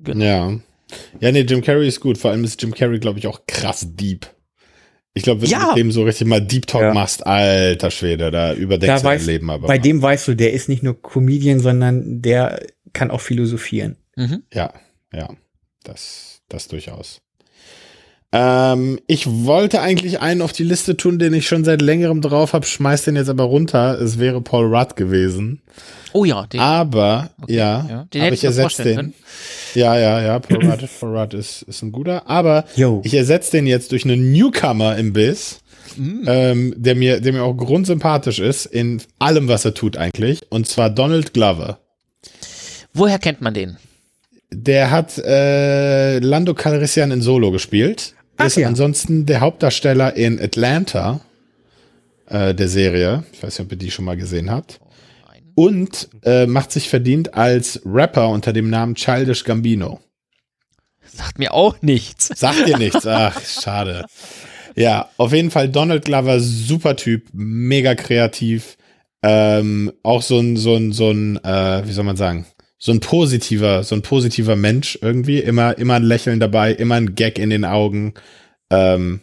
Genau. 0.00 0.24
Ja. 0.24 0.52
Ja, 1.20 1.30
nee, 1.30 1.42
Jim 1.42 1.62
Carrey 1.62 1.86
ist 1.86 2.00
gut. 2.00 2.18
Vor 2.18 2.30
allem 2.30 2.42
ist 2.42 2.60
Jim 2.60 2.74
Carrey, 2.74 2.98
glaube 2.98 3.18
ich, 3.18 3.26
auch 3.26 3.42
krass 3.46 3.86
deep. 3.90 4.26
Ich 5.12 5.22
glaube, 5.24 5.42
wenn 5.42 5.48
Ja. 5.50 5.60
du 5.60 5.66
mit 5.70 5.76
dem 5.78 5.92
so 5.92 6.04
richtig 6.04 6.26
mal 6.28 6.40
Deep 6.40 6.66
Talk 6.66 6.82
Ja. 6.82 6.94
machst, 6.94 7.26
alter 7.26 7.90
Schwede, 7.90 8.30
da 8.30 8.54
überdeckst 8.54 9.04
Da 9.04 9.10
du 9.10 9.18
dein 9.18 9.26
Leben 9.26 9.50
aber. 9.50 9.66
bei 9.66 9.76
mal. 9.76 9.82
dem 9.82 10.00
weißt 10.00 10.28
du, 10.28 10.34
der 10.34 10.52
ist 10.52 10.68
nicht 10.68 10.82
nur 10.82 11.00
Comedian, 11.00 11.58
sondern 11.60 12.22
der 12.22 12.64
kann 12.92 13.10
auch 13.10 13.20
philosophieren. 13.20 13.96
Mhm. 14.16 14.44
Ja, 14.52 14.72
ja, 15.12 15.28
das, 15.82 16.42
das 16.48 16.68
durchaus. 16.68 17.20
Ähm, 18.32 19.00
ich 19.08 19.26
wollte 19.26 19.80
eigentlich 19.80 20.20
einen 20.20 20.40
auf 20.42 20.52
die 20.52 20.62
Liste 20.64 20.96
tun, 20.96 21.18
den 21.18 21.34
ich 21.34 21.48
schon 21.48 21.64
seit 21.64 21.82
längerem 21.82 22.20
drauf 22.20 22.52
habe, 22.52 22.64
schmeiß 22.64 23.02
den 23.02 23.16
jetzt 23.16 23.28
aber 23.28 23.44
runter. 23.44 24.00
Es 24.00 24.18
wäre 24.18 24.40
Paul 24.40 24.72
Rudd 24.74 24.94
gewesen. 24.96 25.60
Oh 26.12 26.24
ja, 26.24 26.46
den, 26.46 26.60
Aber, 26.60 27.30
Okay, 27.42 27.54
ja, 27.54 27.86
ja. 27.88 28.04
Den 28.12 28.20
aber 28.20 28.26
hätte 28.26 28.34
ich 28.34 28.44
ersetze 28.44 28.62
vorstellen 28.62 28.88
den. 28.88 28.96
können. 28.96 29.14
Ja, 29.74 29.98
ja, 29.98 30.20
ja, 30.22 30.38
Paul 30.38 30.64
Rudd, 30.64 30.88
Paul 31.00 31.16
Rudd 31.16 31.34
ist, 31.34 31.62
ist 31.62 31.82
ein 31.82 31.92
guter. 31.92 32.28
Aber 32.28 32.64
Yo. 32.76 33.00
ich 33.04 33.14
ersetze 33.14 33.52
den 33.52 33.66
jetzt 33.66 33.92
durch 33.92 34.04
einen 34.04 34.32
Newcomer 34.32 34.96
im 34.96 35.12
Biss, 35.12 35.60
Mm. 35.96 36.22
ähm, 36.28 36.74
der, 36.76 36.94
mir, 36.94 37.20
der 37.20 37.32
mir 37.32 37.42
auch 37.42 37.54
grundsympathisch 37.54 38.38
ist 38.38 38.64
in 38.66 39.02
allem, 39.18 39.48
was 39.48 39.64
er 39.64 39.74
tut 39.74 39.96
eigentlich. 39.96 40.40
Und 40.48 40.68
zwar 40.68 40.88
Donald 40.88 41.34
Glover. 41.34 41.80
woher 42.94 43.18
kennt 43.18 43.40
man 43.40 43.54
den? 43.54 43.76
Der 44.52 44.92
hat 44.92 45.18
äh, 45.18 46.20
Lando 46.20 46.54
Calrissian 46.54 47.10
in 47.10 47.22
Solo 47.22 47.50
gespielt. 47.50 48.14
Ach 48.40 48.46
ist 48.46 48.56
ja. 48.56 48.68
ansonsten 48.68 49.26
der 49.26 49.40
Hauptdarsteller 49.40 50.16
in 50.16 50.40
Atlanta, 50.40 51.20
äh, 52.26 52.54
der 52.54 52.68
Serie. 52.68 53.24
Ich 53.32 53.42
weiß 53.42 53.58
nicht, 53.58 53.66
ob 53.66 53.72
ihr 53.72 53.78
die 53.78 53.90
schon 53.90 54.04
mal 54.04 54.16
gesehen 54.16 54.50
habt. 54.50 54.80
Und 55.54 56.08
äh, 56.22 56.46
macht 56.46 56.72
sich 56.72 56.88
verdient 56.88 57.34
als 57.34 57.82
Rapper 57.84 58.28
unter 58.28 58.52
dem 58.52 58.70
Namen 58.70 58.94
Childish 58.94 59.44
Gambino. 59.44 60.00
Sagt 61.04 61.38
mir 61.38 61.52
auch 61.52 61.82
nichts. 61.82 62.28
Sagt 62.34 62.66
dir 62.66 62.78
nichts. 62.78 63.06
Ach, 63.06 63.40
schade. 63.44 64.06
Ja, 64.76 65.10
auf 65.16 65.32
jeden 65.32 65.50
Fall 65.50 65.68
Donald 65.68 66.04
Glover, 66.04 66.40
super 66.40 66.96
Typ, 66.96 67.28
mega 67.32 67.94
kreativ. 67.94 68.76
Ähm, 69.22 69.92
auch 70.02 70.22
so 70.22 70.38
ein, 70.38 70.56
so 70.56 70.76
ein, 70.76 70.92
so 70.92 71.10
ein, 71.10 71.36
äh, 71.44 71.82
wie 71.86 71.92
soll 71.92 72.04
man 72.04 72.16
sagen, 72.16 72.46
so 72.82 72.92
ein 72.92 73.00
positiver, 73.00 73.84
so 73.84 73.94
ein 73.94 74.00
positiver 74.02 74.56
Mensch 74.56 74.98
irgendwie. 75.02 75.38
Immer, 75.38 75.76
immer 75.78 75.94
ein 75.94 76.02
Lächeln 76.02 76.40
dabei, 76.40 76.72
immer 76.72 76.94
ein 76.94 77.14
Gag 77.14 77.38
in 77.38 77.50
den 77.50 77.64
Augen. 77.66 78.14
Ähm, 78.70 79.20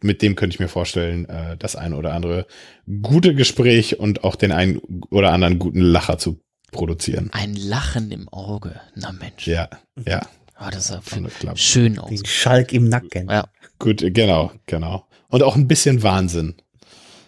mit 0.00 0.22
dem 0.22 0.34
könnte 0.34 0.54
ich 0.54 0.60
mir 0.60 0.68
vorstellen, 0.68 1.28
äh, 1.28 1.56
das 1.58 1.76
ein 1.76 1.92
oder 1.92 2.14
andere 2.14 2.46
gute 3.02 3.34
Gespräch 3.34 3.98
und 4.00 4.24
auch 4.24 4.34
den 4.34 4.50
einen 4.50 4.78
oder 5.10 5.32
anderen 5.32 5.58
guten 5.58 5.80
Lacher 5.80 6.16
zu 6.18 6.40
produzieren. 6.72 7.28
Ein 7.32 7.54
Lachen 7.54 8.10
im 8.10 8.28
Auge. 8.30 8.80
Na 8.94 9.12
Mensch. 9.12 9.46
Ja, 9.46 9.68
ja, 10.06 10.22
Ah, 10.58 10.70
das 10.70 10.88
ist 10.88 11.42
ja 11.42 11.54
schön 11.56 11.98
aus. 11.98 12.08
Den 12.08 12.24
Schalk 12.24 12.72
im 12.72 12.88
Nacken. 12.88 13.28
Ja. 13.28 13.46
Gut, 13.78 14.02
genau, 14.14 14.52
genau. 14.64 15.06
Und 15.28 15.42
auch 15.42 15.54
ein 15.54 15.68
bisschen 15.68 16.02
Wahnsinn. 16.02 16.54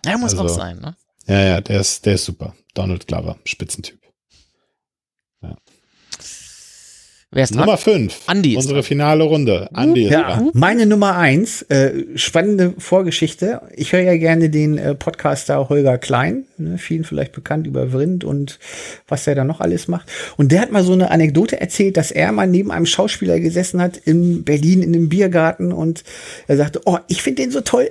ja, 0.07 0.17
muss 0.17 0.33
Also- 0.33 0.45
auch 0.45 0.49
sein, 0.49 0.79
ne? 0.79 0.97
Ja, 1.27 1.41
ja, 1.45 1.61
der 1.61 1.81
ist, 1.81 2.07
der 2.07 2.15
ist 2.15 2.25
super. 2.25 2.55
Donald 2.73 3.07
Glover, 3.07 3.37
Spitzentyp. 3.45 3.98
Wer 7.31 7.45
ist 7.45 7.55
dran? 7.55 7.67
Nummer 7.67 7.77
5. 7.77 8.23
Andi 8.27 8.53
ist 8.53 8.57
Unsere 8.63 8.83
finale 8.83 9.23
Runde. 9.25 9.69
Andi 9.75 10.05
ist 10.05 10.13
Ja, 10.13 10.37
dran. 10.37 10.51
meine 10.55 10.87
Nummer 10.87 11.17
eins, 11.17 11.61
äh, 11.63 12.05
spannende 12.17 12.73
Vorgeschichte. 12.79 13.61
Ich 13.77 13.93
höre 13.93 14.01
ja 14.01 14.17
gerne 14.17 14.49
den 14.49 14.79
äh, 14.79 14.95
Podcaster 14.95 15.69
Holger 15.69 15.99
Klein, 15.99 16.45
ne, 16.57 16.79
vielen 16.79 17.05
vielleicht 17.05 17.33
bekannt 17.33 17.67
über 17.67 17.93
Vrind 17.93 18.25
und 18.25 18.59
was 19.09 19.27
er 19.27 19.35
da 19.35 19.45
noch 19.45 19.61
alles 19.61 19.89
macht. 19.89 20.11
Und 20.39 20.53
der 20.53 20.63
hat 20.63 20.73
mal 20.73 20.83
so 20.83 20.95
eine 20.95 21.11
Anekdote 21.11 21.61
erzählt, 21.61 21.99
dass 21.99 22.11
er 22.11 22.33
mal 22.33 22.47
neben 22.47 22.71
einem 22.71 22.87
Schauspieler 22.87 23.39
gesessen 23.41 23.83
hat 23.83 23.99
in 23.99 24.43
Berlin 24.45 24.83
in 24.83 24.95
einem 24.95 25.11
Biergarten 25.11 25.71
und 25.73 26.05
er 26.47 26.57
sagte, 26.57 26.81
oh, 26.87 26.97
ich 27.09 27.21
finde 27.21 27.43
den 27.43 27.51
so 27.51 27.61
toll. 27.61 27.91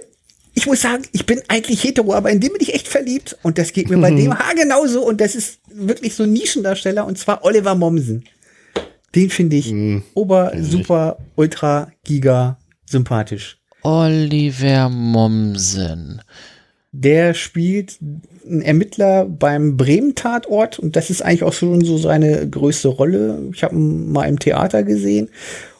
Ich 0.56 0.66
muss 0.66 0.82
sagen, 0.82 1.04
ich 1.12 1.28
bin 1.28 1.40
eigentlich 1.48 1.84
hetero, 1.84 2.16
aber 2.16 2.32
in 2.32 2.40
dem 2.40 2.54
bin 2.54 2.62
ich 2.62 2.74
echt 2.74 2.88
verliebt. 2.88 3.38
Und 3.44 3.60
das 3.60 3.72
geht 3.72 3.92
mir 3.92 4.00
bei 4.00 4.10
dem 4.16 4.34
Haar 4.34 4.56
genauso. 4.56 5.06
Und 5.06 5.22
das 5.22 5.36
ist 5.36 5.60
wirklich 5.72 6.16
so 6.16 6.24
ein 6.24 6.34
Nischendarsteller, 6.34 7.06
und 7.06 7.20
zwar 7.20 7.46
Oliver 7.46 7.76
Mommsen. 7.76 8.24
Den 9.16 9.30
finde 9.30 9.56
ich 9.56 9.74
ober, 10.14 10.52
super, 10.60 11.18
ultra, 11.36 11.92
giga 12.04 12.58
sympathisch. 12.86 13.60
Oliver 13.84 14.90
Mommsen. 14.90 16.22
Der 16.92 17.34
spielt 17.34 18.00
einen 18.46 18.62
Ermittler 18.62 19.26
beim 19.26 19.78
Bremen-Tatort 19.78 20.80
und 20.80 20.96
das 20.96 21.10
ist 21.10 21.22
eigentlich 21.22 21.44
auch 21.44 21.54
schon 21.54 21.84
so 21.84 21.98
seine 21.98 22.50
größte 22.50 22.88
Rolle. 22.88 23.50
Ich 23.54 23.64
habe 23.64 23.76
ihn 23.76 24.12
mal 24.12 24.26
im 24.26 24.40
Theater 24.40 24.84
gesehen 24.84 25.30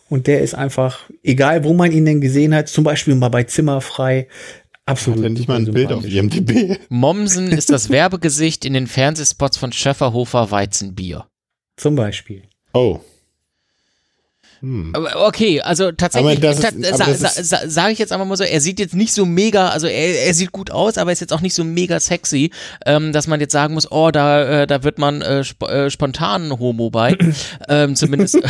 und 0.10 0.28
der 0.28 0.42
ist 0.42 0.54
einfach, 0.54 1.10
egal 1.24 1.64
wo 1.64 1.74
man 1.74 1.92
ihn 1.92 2.06
denn 2.06 2.22
gesehen 2.22 2.54
hat, 2.54 2.68
zum 2.68 2.84
Beispiel 2.84 3.16
mal 3.16 3.30
bei 3.30 3.44
Zimmerfrei, 3.44 4.28
absolut. 4.86 5.20
Hat 5.20 5.26
er 5.26 5.30
nicht 5.32 5.48
mal 5.48 5.58
ein 5.58 5.72
Bild 5.72 5.92
auf. 5.92 6.06
IMDb? 6.06 6.80
Mommsen 6.90 7.52
ist 7.52 7.70
das 7.70 7.90
Werbegesicht 7.90 8.64
in 8.66 8.74
den 8.74 8.88
Fernsehspots 8.88 9.58
von 9.58 9.72
Schöfferhofer 9.72 10.52
Weizenbier. 10.52 11.26
Zum 11.78 11.96
Beispiel. 11.96 12.44
Oh. 12.74 13.00
Hm. 14.62 14.92
Aber 14.94 15.28
okay, 15.28 15.62
also 15.62 15.92
tatsächlich, 15.92 16.42
ist- 16.44 16.62
ta- 16.62 16.72
sa, 16.98 17.14
sa, 17.14 17.44
sa, 17.44 17.60
sage 17.70 17.94
ich 17.94 18.00
jetzt 18.00 18.12
einfach 18.12 18.26
mal 18.26 18.36
so, 18.38 18.44
er 18.44 18.60
sieht 18.62 18.80
jetzt 18.80 18.96
nicht 18.96 19.14
so 19.14 19.26
mega, 19.26 19.70
also 19.70 19.88
er, 19.88 20.24
er 20.26 20.34
sieht 20.34 20.52
gut 20.52 20.72
aus, 20.72 20.98
aber 20.98 21.12
er 21.12 21.14
ist 21.14 21.20
jetzt 21.22 21.34
auch 21.34 21.42
nicht 21.42 21.54
so 21.54 21.64
mega 21.64 22.00
sexy, 22.00 22.52
ähm, 22.86 23.14
dass 23.14 23.28
man 23.28 23.40
jetzt 23.40 23.52
sagen 23.54 23.74
muss, 23.74 23.92
oh, 23.92 24.10
da, 24.12 24.62
äh, 24.64 24.68
da 24.68 24.84
wird 24.84 24.98
man 24.98 25.22
äh, 25.22 25.42
sp 25.46 25.66
äh, 25.66 25.90
spontan 25.90 26.58
Homo 26.60 26.90
bei. 26.90 27.18
ähm, 27.70 27.96
zumindest. 27.96 28.38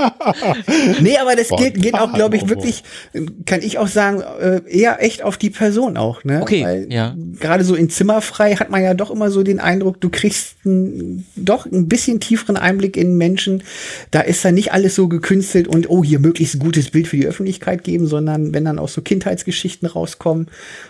nee, 1.00 1.16
aber 1.18 1.34
das 1.34 1.48
Boah, 1.48 1.58
geht, 1.58 1.80
geht 1.80 1.94
auch, 1.94 2.12
glaube 2.12 2.36
ich, 2.36 2.48
wirklich, 2.48 2.82
kann 3.46 3.62
ich 3.62 3.78
auch 3.78 3.88
sagen, 3.88 4.22
äh, 4.40 4.60
eher 4.68 5.02
echt 5.02 5.22
auf 5.22 5.38
die 5.38 5.50
Person 5.50 5.96
auch. 5.96 6.24
Ne? 6.24 6.42
Okay, 6.42 6.64
Weil 6.64 6.92
ja. 6.92 7.16
Gerade 7.38 7.64
so 7.64 7.74
in 7.74 7.88
Zimmerfrei 7.88 8.56
hat 8.56 8.70
man 8.70 8.82
ja 8.82 8.94
doch 8.94 9.10
immer 9.10 9.30
so 9.30 9.42
den 9.42 9.60
Eindruck, 9.60 10.00
du 10.00 10.10
kriegst 10.10 10.64
ein, 10.64 11.26
doch 11.36 11.66
ein 11.66 11.88
bisschen 11.88 12.20
tieferen 12.20 12.56
Einblick 12.56 12.96
in 12.96 13.16
Menschen. 13.16 13.62
Da 14.10 14.20
ist 14.20 14.44
dann 14.44 14.54
nicht 14.54 14.72
alles 14.72 14.94
so 14.94 15.08
gekünstelt 15.08 15.68
und 15.68 15.88
oh, 15.88 16.04
hier 16.04 16.18
möglichst 16.18 16.56
ein 16.56 16.60
gutes 16.60 16.90
Bild 16.90 17.08
für 17.08 17.16
die 17.16 17.26
Öffentlichkeit 17.26 17.82
geben, 17.84 18.06
sondern 18.06 18.52
wenn 18.52 18.64
dann 18.64 18.78
auch 18.78 18.88
so 18.88 19.00
Kindheitsgeschichten 19.00 19.88
rauskommen. 19.88 20.48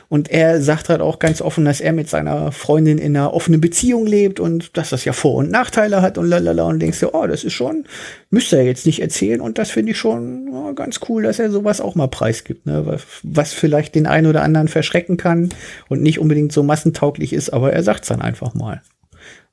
Und 0.09 0.29
er 0.29 0.61
sagt 0.61 0.89
halt 0.89 1.01
auch 1.01 1.21
ganz 1.21 1.41
offen, 1.41 1.65
dass 1.65 1.81
er 1.81 1.93
mit 1.93 2.09
seiner 2.09 2.51
Freundin 2.51 2.99
in 2.99 3.17
einer 3.17 3.33
offenen 3.33 3.61
Beziehung 3.61 4.07
lebt 4.07 4.41
und 4.41 4.77
dass 4.77 4.91
das 4.91 5.05
ja 5.05 5.13
Vor- 5.13 5.37
und 5.37 5.51
Nachteile 5.53 6.03
hat 6.03 6.19
und 6.19 6.27
lalala 6.27 6.65
und 6.65 6.81
denkst 6.81 6.99
dir, 6.99 7.15
oh, 7.15 7.27
das 7.29 7.45
ist 7.45 7.53
schon, 7.53 7.85
müsste 8.31 8.57
er 8.57 8.65
jetzt 8.65 8.87
nicht 8.87 9.01
erzählen 9.01 9.20
und 9.21 9.59
das 9.59 9.71
finde 9.71 9.93
ich 9.93 9.99
schon 9.99 10.49
ja, 10.53 10.73
ganz 10.73 11.01
cool, 11.09 11.23
dass 11.23 11.39
er 11.39 11.51
sowas 11.51 11.81
auch 11.81 11.95
mal 11.95 12.09
preisgibt, 12.09 12.67
ne? 12.67 12.87
was, 12.87 13.05
was 13.23 13.53
vielleicht 13.53 13.95
den 13.95 14.07
einen 14.07 14.27
oder 14.27 14.43
anderen 14.43 14.69
verschrecken 14.69 15.17
kann 15.17 15.51
und 15.89 16.03
nicht 16.03 16.19
unbedingt 16.19 16.53
so 16.53 16.63
massentauglich 16.63 17.33
ist, 17.33 17.51
aber 17.51 17.73
er 17.73 17.83
sagt 17.83 18.03
es 18.03 18.09
dann 18.09 18.23
einfach 18.23 18.55
mal. 18.55 18.83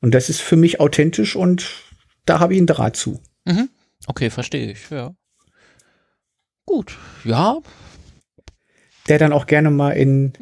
Und 0.01 0.13
das 0.13 0.30
ist 0.30 0.41
für 0.41 0.56
mich 0.56 0.80
authentisch 0.80 1.36
und 1.36 1.84
da 2.25 2.39
habe 2.39 2.53
ich 2.53 2.60
einen 2.60 2.67
Draht 2.67 2.95
zu. 2.95 3.19
Mhm. 3.45 3.69
Okay, 4.06 4.30
verstehe 4.30 4.71
ich, 4.71 4.89
ja. 4.89 5.13
Gut, 6.65 6.97
ja. 7.23 7.58
Der 9.08 9.17
dann 9.17 9.32
auch 9.32 9.47
gerne 9.47 9.69
mal 9.69 9.91
in, 9.91 10.34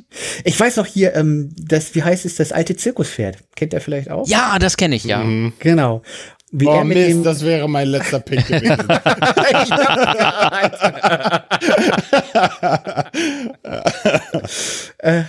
ich 0.43 0.59
weiß 0.59 0.77
noch 0.77 0.87
hier, 0.87 1.15
ähm, 1.15 1.53
das, 1.55 1.93
wie 1.93 2.01
heißt 2.01 2.25
es, 2.25 2.35
das 2.35 2.51
alte 2.51 2.75
Zirkuspferd. 2.75 3.37
Kennt 3.55 3.73
er 3.75 3.81
vielleicht 3.81 4.09
auch? 4.09 4.27
Ja, 4.27 4.57
das 4.57 4.75
kenne 4.75 4.95
ich, 4.95 5.03
ja. 5.03 5.23
Mhm. 5.23 5.53
Genau. 5.59 6.01
Wie 6.51 6.67
Oh 6.67 6.75
er 6.75 6.83
Mist, 6.85 7.25
das 7.25 7.43
wäre 7.43 7.67
mein 7.67 7.87
letzter 7.87 8.19
Pick 8.19 8.45
gewesen. 8.47 8.87
äh, 14.99 15.23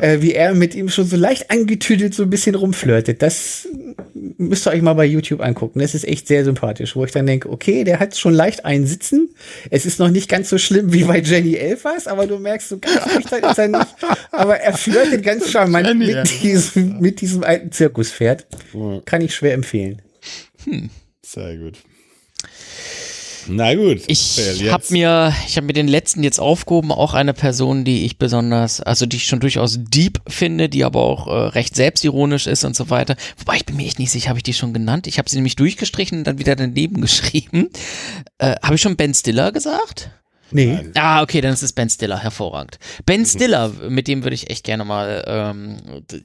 äh, 0.00 0.22
wie 0.22 0.32
er 0.32 0.54
mit 0.54 0.74
ihm 0.74 0.88
schon 0.88 1.06
so 1.06 1.16
leicht 1.16 1.50
angetüdelt 1.50 2.14
so 2.14 2.22
ein 2.22 2.30
bisschen 2.30 2.54
rumflirtet. 2.54 3.20
Das 3.20 3.68
müsst 4.14 4.66
ihr 4.66 4.70
euch 4.70 4.82
mal 4.82 4.94
bei 4.94 5.04
YouTube 5.04 5.40
angucken. 5.40 5.80
Das 5.80 5.94
ist 5.94 6.06
echt 6.06 6.28
sehr 6.28 6.44
sympathisch, 6.44 6.96
wo 6.96 7.04
ich 7.04 7.12
dann 7.12 7.26
denke, 7.26 7.50
okay, 7.50 7.84
der 7.84 7.98
hat 7.98 8.16
schon 8.16 8.32
leicht 8.34 8.64
einen 8.64 8.86
Sitzen. 8.86 9.30
Es 9.70 9.86
ist 9.86 9.98
noch 9.98 10.08
nicht 10.10 10.28
ganz 10.28 10.48
so 10.48 10.58
schlimm 10.58 10.92
wie 10.92 11.04
bei 11.04 11.18
Jenny 11.18 11.54
Elfers, 11.56 12.06
aber 12.06 12.26
du 12.26 12.38
merkst, 12.38 12.68
so 12.68 12.78
ganz 12.78 13.14
nüchtern 13.14 13.42
ist 13.50 13.58
er 13.58 13.68
nicht. 13.68 13.86
Aber 14.30 14.58
er 14.58 14.72
flirtet 14.72 15.22
ganz 15.24 15.50
charmant 15.50 15.98
mit 15.98 16.42
diesem, 16.42 17.00
mit 17.00 17.20
diesem 17.20 17.42
alten 17.44 17.72
Zirkuspferd. 17.72 18.46
Kann 19.04 19.20
ich 19.20 19.34
schwer 19.34 19.54
empfehlen. 19.54 20.00
Sehr 21.22 21.56
gut. 21.56 21.78
Na 23.48 23.74
gut. 23.74 24.02
Ich 24.06 24.38
habe 24.70 24.84
mir, 24.90 25.34
ich 25.46 25.56
habe 25.56 25.66
mir 25.66 25.72
den 25.72 25.88
letzten 25.88 26.22
jetzt 26.22 26.38
aufgehoben, 26.38 26.92
auch 26.92 27.14
eine 27.14 27.32
Person, 27.32 27.84
die 27.84 28.04
ich 28.04 28.18
besonders, 28.18 28.80
also 28.80 29.06
die 29.06 29.16
ich 29.16 29.24
schon 29.24 29.40
durchaus 29.40 29.78
deep 29.80 30.20
finde, 30.28 30.68
die 30.68 30.84
aber 30.84 31.00
auch 31.00 31.26
äh, 31.26 31.48
recht 31.48 31.74
selbstironisch 31.74 32.46
ist 32.46 32.64
und 32.64 32.76
so 32.76 32.90
weiter. 32.90 33.16
Wobei 33.38 33.56
ich 33.56 33.66
bin 33.66 33.76
mir 33.76 33.86
echt 33.86 33.98
nicht 33.98 34.10
sicher, 34.10 34.28
habe 34.28 34.38
ich 34.38 34.44
die 34.44 34.54
schon 34.54 34.74
genannt? 34.74 35.06
Ich 35.06 35.18
habe 35.18 35.28
sie 35.28 35.36
nämlich 35.36 35.56
durchgestrichen 35.56 36.18
und 36.18 36.24
dann 36.24 36.38
wieder 36.38 36.56
daneben 36.56 37.00
geschrieben. 37.00 37.70
Äh, 38.38 38.56
habe 38.62 38.74
ich 38.74 38.80
schon 38.80 38.96
Ben 38.96 39.14
Stiller 39.14 39.52
gesagt? 39.52 40.10
Nee. 40.52 40.90
Ah, 40.94 41.22
okay, 41.22 41.40
dann 41.40 41.52
ist 41.52 41.62
es 41.62 41.72
Ben 41.72 41.88
Stiller, 41.88 42.18
hervorragend. 42.18 42.78
Ben 43.06 43.24
Stiller, 43.24 43.70
mit 43.88 44.08
dem 44.08 44.24
würde 44.24 44.34
ich 44.34 44.50
echt 44.50 44.64
gerne 44.64 44.84
mal, 44.84 45.24
ähm, 45.26 45.76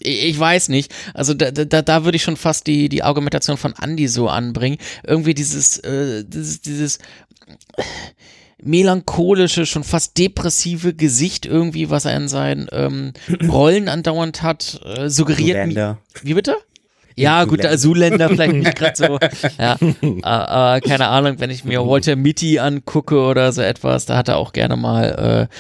ich, 0.02 0.40
weiß 0.40 0.70
nicht, 0.70 0.94
also 1.14 1.34
da, 1.34 1.52
da, 1.52 1.82
da 1.82 2.06
würde 2.06 2.16
ich 2.16 2.24
schon 2.24 2.38
fast 2.38 2.68
die, 2.68 2.90
die 2.90 3.04
Argumentation 3.04 3.58
von 3.58 3.74
Andy 3.82 4.08
so 4.08 4.28
anbringen. 4.28 4.78
Irgendwie 5.06 5.34
dieses, 5.34 5.78
äh, 5.80 6.24
dieses, 6.26 6.62
dieses 6.62 6.98
äh, 6.98 7.84
melancholische, 8.62 9.66
schon 9.66 9.84
fast 9.84 10.18
depressive 10.18 10.94
Gesicht 10.94 11.46
irgendwie, 11.46 11.90
was 11.90 12.06
er 12.06 12.16
in 12.18 12.28
seinen 12.28 12.68
ähm, 12.72 13.14
Rollen 13.48 13.90
andauernd 13.90 14.42
hat, 14.42 14.82
äh, 14.84 15.10
suggeriert 15.10 15.68
mir. 15.68 15.98
Wie 16.24 16.34
bitte? 16.34 16.58
Ja, 17.16 17.46
gut, 17.46 17.62
Zoolander. 17.62 17.78
Zuländer 17.78 18.30
vielleicht 18.30 18.54
nicht 18.54 18.76
gerade 18.76 18.96
so. 18.96 19.20
Ja, 19.58 19.78
äh, 19.82 20.78
äh, 20.78 20.82
keine 20.82 21.08
Ahnung, 21.08 21.36
wenn 21.40 21.50
ich 21.50 21.64
mir 21.64 21.86
Walter 21.86 22.16
Mitty 22.16 22.60
angucke 22.60 23.18
oder 23.20 23.52
so 23.52 23.62
etwas, 23.62 24.06
da 24.06 24.18
hat 24.18 24.28
er 24.28 24.38
auch 24.38 24.54
gerne 24.54 24.76
mal 24.76 25.50
äh, 25.50 25.56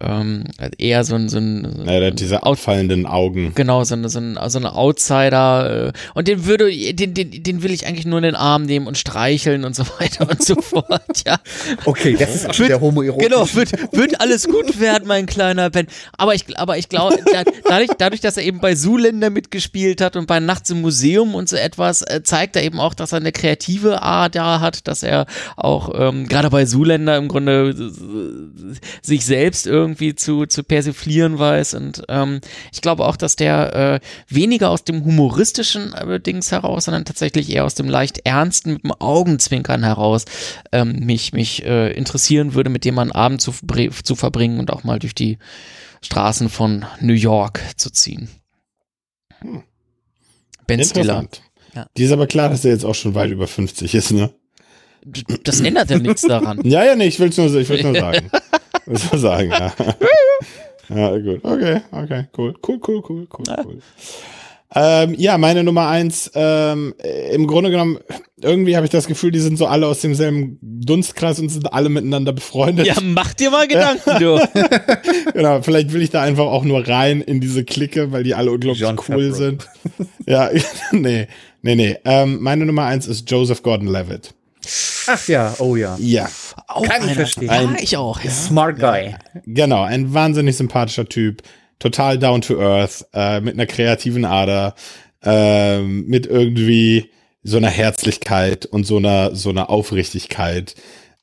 ähm, 0.00 0.44
eher 0.78 1.02
so 1.02 1.16
ein, 1.16 1.28
so 1.28 1.38
ein 1.38 1.82
Ja, 1.84 1.98
der 1.98 2.10
hat 2.12 2.20
diese 2.20 2.44
auffallenden 2.44 3.04
Augen. 3.04 3.50
Genau, 3.56 3.82
so, 3.82 3.96
eine, 3.96 4.08
so, 4.08 4.20
ein, 4.20 4.38
so 4.46 4.58
eine 4.58 4.76
Outsider. 4.76 5.88
Äh, 5.88 5.92
und 6.14 6.28
den 6.28 6.46
würde, 6.46 6.70
den, 6.70 7.14
den, 7.14 7.42
den 7.42 7.62
will 7.64 7.72
ich 7.72 7.84
eigentlich 7.84 8.06
nur 8.06 8.18
in 8.18 8.22
den 8.22 8.36
Arm 8.36 8.62
nehmen 8.62 8.86
und 8.86 8.96
streicheln 8.96 9.64
und 9.64 9.74
so 9.74 9.82
weiter 9.98 10.30
und 10.30 10.40
so 10.40 10.54
fort, 10.62 11.24
ja. 11.26 11.40
Okay, 11.84 12.16
das 12.16 12.32
ist 12.32 12.48
auch 12.48 12.54
schon 12.54 12.68
der 12.68 12.80
homoerotisch. 12.80 13.28
Genau, 13.28 13.54
wird, 13.54 13.72
wird 13.92 14.20
alles 14.20 14.46
gut 14.46 14.78
werden, 14.78 15.08
mein 15.08 15.26
kleiner 15.26 15.68
Ben. 15.68 15.88
Aber 16.16 16.32
ich, 16.32 16.56
aber 16.56 16.78
ich 16.78 16.88
glaube, 16.88 17.18
da, 17.32 17.42
dadurch, 17.64 17.90
dadurch, 17.98 18.20
dass 18.20 18.36
er 18.36 18.44
eben 18.44 18.60
bei 18.60 18.76
Zuländer 18.76 19.30
mitgespielt 19.30 20.00
hat 20.00 20.14
und 20.14 20.28
bei 20.28 20.38
Nachts 20.38 20.70
im 20.70 20.80
Museum 20.80 21.34
und 21.34 21.48
so 21.48 21.56
etwas, 21.56 22.02
äh, 22.02 22.22
zeigt 22.22 22.54
er 22.54 22.62
eben 22.62 22.78
auch, 22.78 22.94
dass 22.94 23.10
er 23.10 23.18
eine 23.18 23.32
kreative 23.32 24.00
A 24.00 24.28
da 24.28 24.60
hat, 24.60 24.86
dass 24.86 25.02
er 25.02 25.26
auch 25.56 25.90
ähm, 25.92 26.28
gerade 26.28 26.50
bei 26.50 26.64
Zuländer 26.66 27.16
im 27.16 27.26
Grunde 27.26 27.70
äh, 27.70 28.76
sich 29.02 29.24
selbst 29.26 29.66
irgendwie 29.66 29.87
zu, 29.96 30.46
zu 30.46 30.64
persiflieren 30.64 31.38
weiß. 31.38 31.74
Und 31.74 32.02
ähm, 32.08 32.40
ich 32.72 32.80
glaube 32.80 33.06
auch, 33.06 33.16
dass 33.16 33.36
der 33.36 33.74
äh, 33.74 34.00
weniger 34.28 34.70
aus 34.70 34.84
dem 34.84 35.04
humoristischen 35.04 35.92
äh, 35.92 36.20
Dings 36.20 36.52
heraus, 36.52 36.86
sondern 36.86 37.04
tatsächlich 37.04 37.50
eher 37.50 37.64
aus 37.64 37.74
dem 37.74 37.88
leicht 37.88 38.26
ernsten, 38.26 38.74
mit 38.74 38.84
dem 38.84 38.92
Augenzwinkern 38.92 39.84
heraus 39.84 40.24
ähm, 40.72 41.00
mich, 41.00 41.32
mich 41.32 41.64
äh, 41.64 41.92
interessieren 41.92 42.54
würde, 42.54 42.70
mit 42.70 42.84
dem 42.84 42.94
man 42.94 43.10
einen 43.10 43.20
Abend 43.20 43.40
zu, 43.40 43.52
zu 44.02 44.14
verbringen 44.14 44.58
und 44.58 44.72
auch 44.72 44.84
mal 44.84 44.98
durch 44.98 45.14
die 45.14 45.38
Straßen 46.02 46.48
von 46.48 46.84
New 47.00 47.14
York 47.14 47.60
zu 47.76 47.90
ziehen. 47.90 48.28
Ben 50.66 50.84
Stiller. 50.84 51.26
Ja. 51.74 51.86
Die 51.96 52.04
ist 52.04 52.12
aber 52.12 52.26
klar, 52.26 52.48
dass 52.48 52.64
er 52.64 52.72
jetzt 52.72 52.84
auch 52.84 52.94
schon 52.94 53.14
weit 53.14 53.30
über 53.30 53.46
50 53.46 53.94
ist, 53.94 54.12
ne? 54.12 54.32
Das 55.44 55.60
ändert 55.60 55.90
ja 55.90 55.98
nichts 55.98 56.22
daran. 56.22 56.60
Ja, 56.64 56.84
ja, 56.84 56.96
nee, 56.96 57.06
ich 57.06 57.18
will's 57.20 57.36
nur, 57.36 57.54
ich 57.54 57.68
nur 57.68 57.94
sagen. 57.98 58.30
Will's 58.88 59.10
nur 59.12 59.20
sagen, 59.20 59.50
ja. 59.50 59.72
Ja, 60.90 61.18
gut. 61.18 61.44
Okay, 61.44 61.82
okay, 61.92 62.24
cool. 62.38 62.54
Cool, 62.66 62.80
cool, 62.88 63.02
cool, 63.06 63.28
cool, 63.30 63.44
cool. 63.66 63.78
Ähm, 64.74 65.14
ja, 65.18 65.38
meine 65.38 65.64
Nummer 65.64 65.88
eins, 65.88 66.30
ähm, 66.34 66.94
äh, 67.02 67.34
im 67.34 67.46
Grunde 67.46 67.70
genommen, 67.70 67.98
irgendwie 68.40 68.76
habe 68.76 68.84
ich 68.84 68.90
das 68.90 69.06
Gefühl, 69.06 69.30
die 69.30 69.40
sind 69.40 69.56
so 69.58 69.66
alle 69.66 69.86
aus 69.86 70.00
demselben 70.00 70.58
Dunstkreis 70.60 71.40
und 71.40 71.48
sind 71.48 71.72
alle 71.72 71.88
miteinander 71.88 72.32
befreundet. 72.32 72.86
Ja, 72.86 72.94
mach 73.02 73.32
dir 73.34 73.50
mal 73.50 73.66
Gedanken, 73.66 74.18
du. 74.18 74.38
Genau, 75.32 75.62
vielleicht 75.62 75.92
will 75.92 76.02
ich 76.02 76.10
da 76.10 76.22
einfach 76.22 76.46
auch 76.46 76.64
nur 76.64 76.86
rein 76.86 77.20
in 77.22 77.40
diese 77.40 77.64
Clique, 77.64 78.12
weil 78.12 78.24
die 78.24 78.34
alle 78.34 78.50
unglaublich 78.50 78.80
John 78.80 78.98
cool 79.08 79.30
Favreau. 79.30 79.32
sind. 79.32 79.66
Ja, 80.26 80.50
nee, 80.92 81.26
nee, 81.62 81.74
nee. 81.74 81.96
Ähm, 82.04 82.38
meine 82.42 82.66
Nummer 82.66 82.84
eins 82.84 83.06
ist 83.06 83.30
Joseph 83.30 83.62
Gordon-Levitt. 83.62 84.34
Ach 85.06 85.26
ja, 85.28 85.54
oh 85.58 85.76
ja. 85.76 85.96
Ja, 85.98 86.28
Auch 86.66 86.82
Kann 86.82 87.06
ich 87.06 87.14
verstehen. 87.14 87.46
Ja, 87.46 87.76
ich 87.80 87.96
auch. 87.96 88.22
Ja. 88.22 88.30
Smart 88.30 88.78
Guy. 88.78 89.14
genau, 89.46 89.82
ein 89.82 90.12
wahnsinnig 90.12 90.56
sympathischer 90.56 91.08
Typ, 91.08 91.42
total 91.78 92.18
down 92.18 92.40
to 92.40 92.60
earth, 92.60 93.06
äh, 93.12 93.40
mit 93.40 93.54
einer 93.54 93.66
kreativen 93.66 94.24
Ader, 94.24 94.74
ähm, 95.22 96.06
mit 96.06 96.26
irgendwie 96.26 97.10
so 97.42 97.56
einer 97.56 97.70
Herzlichkeit 97.70 98.66
und 98.66 98.86
so 98.86 98.96
einer 98.96 99.34
so 99.34 99.50
einer 99.50 99.70
Aufrichtigkeit. 99.70 100.74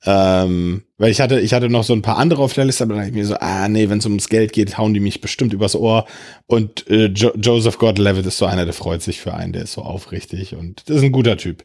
Ähm, 0.08 0.84
weil 0.98 1.12
ich 1.12 1.20
hatte, 1.20 1.40
ich 1.40 1.54
hatte 1.54 1.68
noch 1.68 1.84
so 1.84 1.94
ein 1.94 2.04
paar 2.04 2.18
andere 2.18 2.44
auf 2.44 2.54
der 2.54 2.66
Liste, 2.66 2.84
aber 2.84 2.94
dann 2.94 3.02
dachte 3.02 3.10
ich 3.10 3.16
mir 3.16 3.26
so, 3.26 3.38
ah 3.40 3.68
nee, 3.68 3.90
wenn 3.90 3.98
es 3.98 4.06
ums 4.06 4.30
Geld 4.30 4.54
geht, 4.54 4.78
hauen 4.78 4.94
die 4.94 5.00
mich 5.00 5.20
bestimmt 5.20 5.52
übers 5.52 5.76
Ohr. 5.76 6.06
Und 6.46 6.88
äh, 6.90 7.08
jo 7.08 7.32
Joseph 7.36 7.80
Gordon-Levitt 7.80 8.26
ist 8.26 8.38
so 8.38 8.46
einer, 8.46 8.66
der 8.66 8.74
freut 8.74 9.02
sich 9.02 9.20
für 9.20 9.34
einen, 9.34 9.52
der 9.54 9.64
ist 9.64 9.74
so 9.74 9.82
aufrichtig 9.82 10.56
und 10.56 10.88
das 10.88 10.98
ist 10.98 11.04
ein 11.04 11.12
guter 11.12 11.38
Typ. 11.38 11.64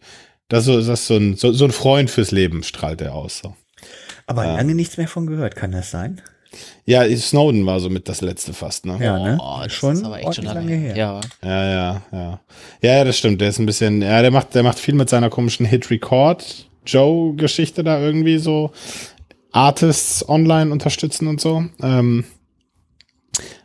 Das 0.50 0.60
ist 0.60 0.66
so, 0.66 0.76
das 0.76 0.88
ist 1.00 1.06
so 1.06 1.16
ein, 1.16 1.36
so, 1.36 1.52
so 1.52 1.64
ein 1.64 1.70
Freund 1.70 2.10
fürs 2.10 2.32
Leben 2.32 2.62
strahlt 2.62 3.00
er 3.00 3.14
aus. 3.14 3.38
So. 3.38 3.56
Aber 4.26 4.44
lange 4.44 4.74
nichts 4.74 4.98
mehr 4.98 5.08
von 5.08 5.26
gehört, 5.26 5.56
kann 5.56 5.72
das 5.72 5.90
sein? 5.90 6.20
Ja, 6.84 7.04
Snowden 7.16 7.64
war 7.64 7.78
so 7.78 7.88
mit 7.88 8.08
das 8.08 8.20
letzte 8.20 8.52
fast, 8.52 8.84
ne? 8.84 8.98
Ja, 9.00 9.16
ne? 9.18 9.38
Oh, 9.40 9.60
das 9.62 9.72
schon 9.72 9.94
ist 9.94 10.02
aber 10.04 10.18
echt 10.18 10.34
schon 10.34 10.46
lange, 10.46 10.58
lange 10.60 10.74
her. 10.74 10.96
Ja. 10.96 11.20
Ja, 11.42 11.64
ja, 11.64 12.02
ja. 12.10 12.40
Ja, 12.82 12.96
ja, 12.96 13.04
das 13.04 13.16
stimmt. 13.16 13.40
Der 13.40 13.50
ist 13.50 13.60
ein 13.60 13.66
bisschen, 13.66 14.02
ja, 14.02 14.20
der 14.20 14.32
macht, 14.32 14.56
der 14.56 14.64
macht 14.64 14.80
viel 14.80 14.94
mit 14.94 15.08
seiner 15.08 15.30
komischen 15.30 15.64
Hit-Record-Joe-Geschichte 15.66 17.84
da 17.84 18.00
irgendwie 18.00 18.38
so 18.38 18.72
Artists 19.52 20.28
online 20.28 20.72
unterstützen 20.72 21.28
und 21.28 21.40
so. 21.40 21.64
Ähm, 21.80 22.24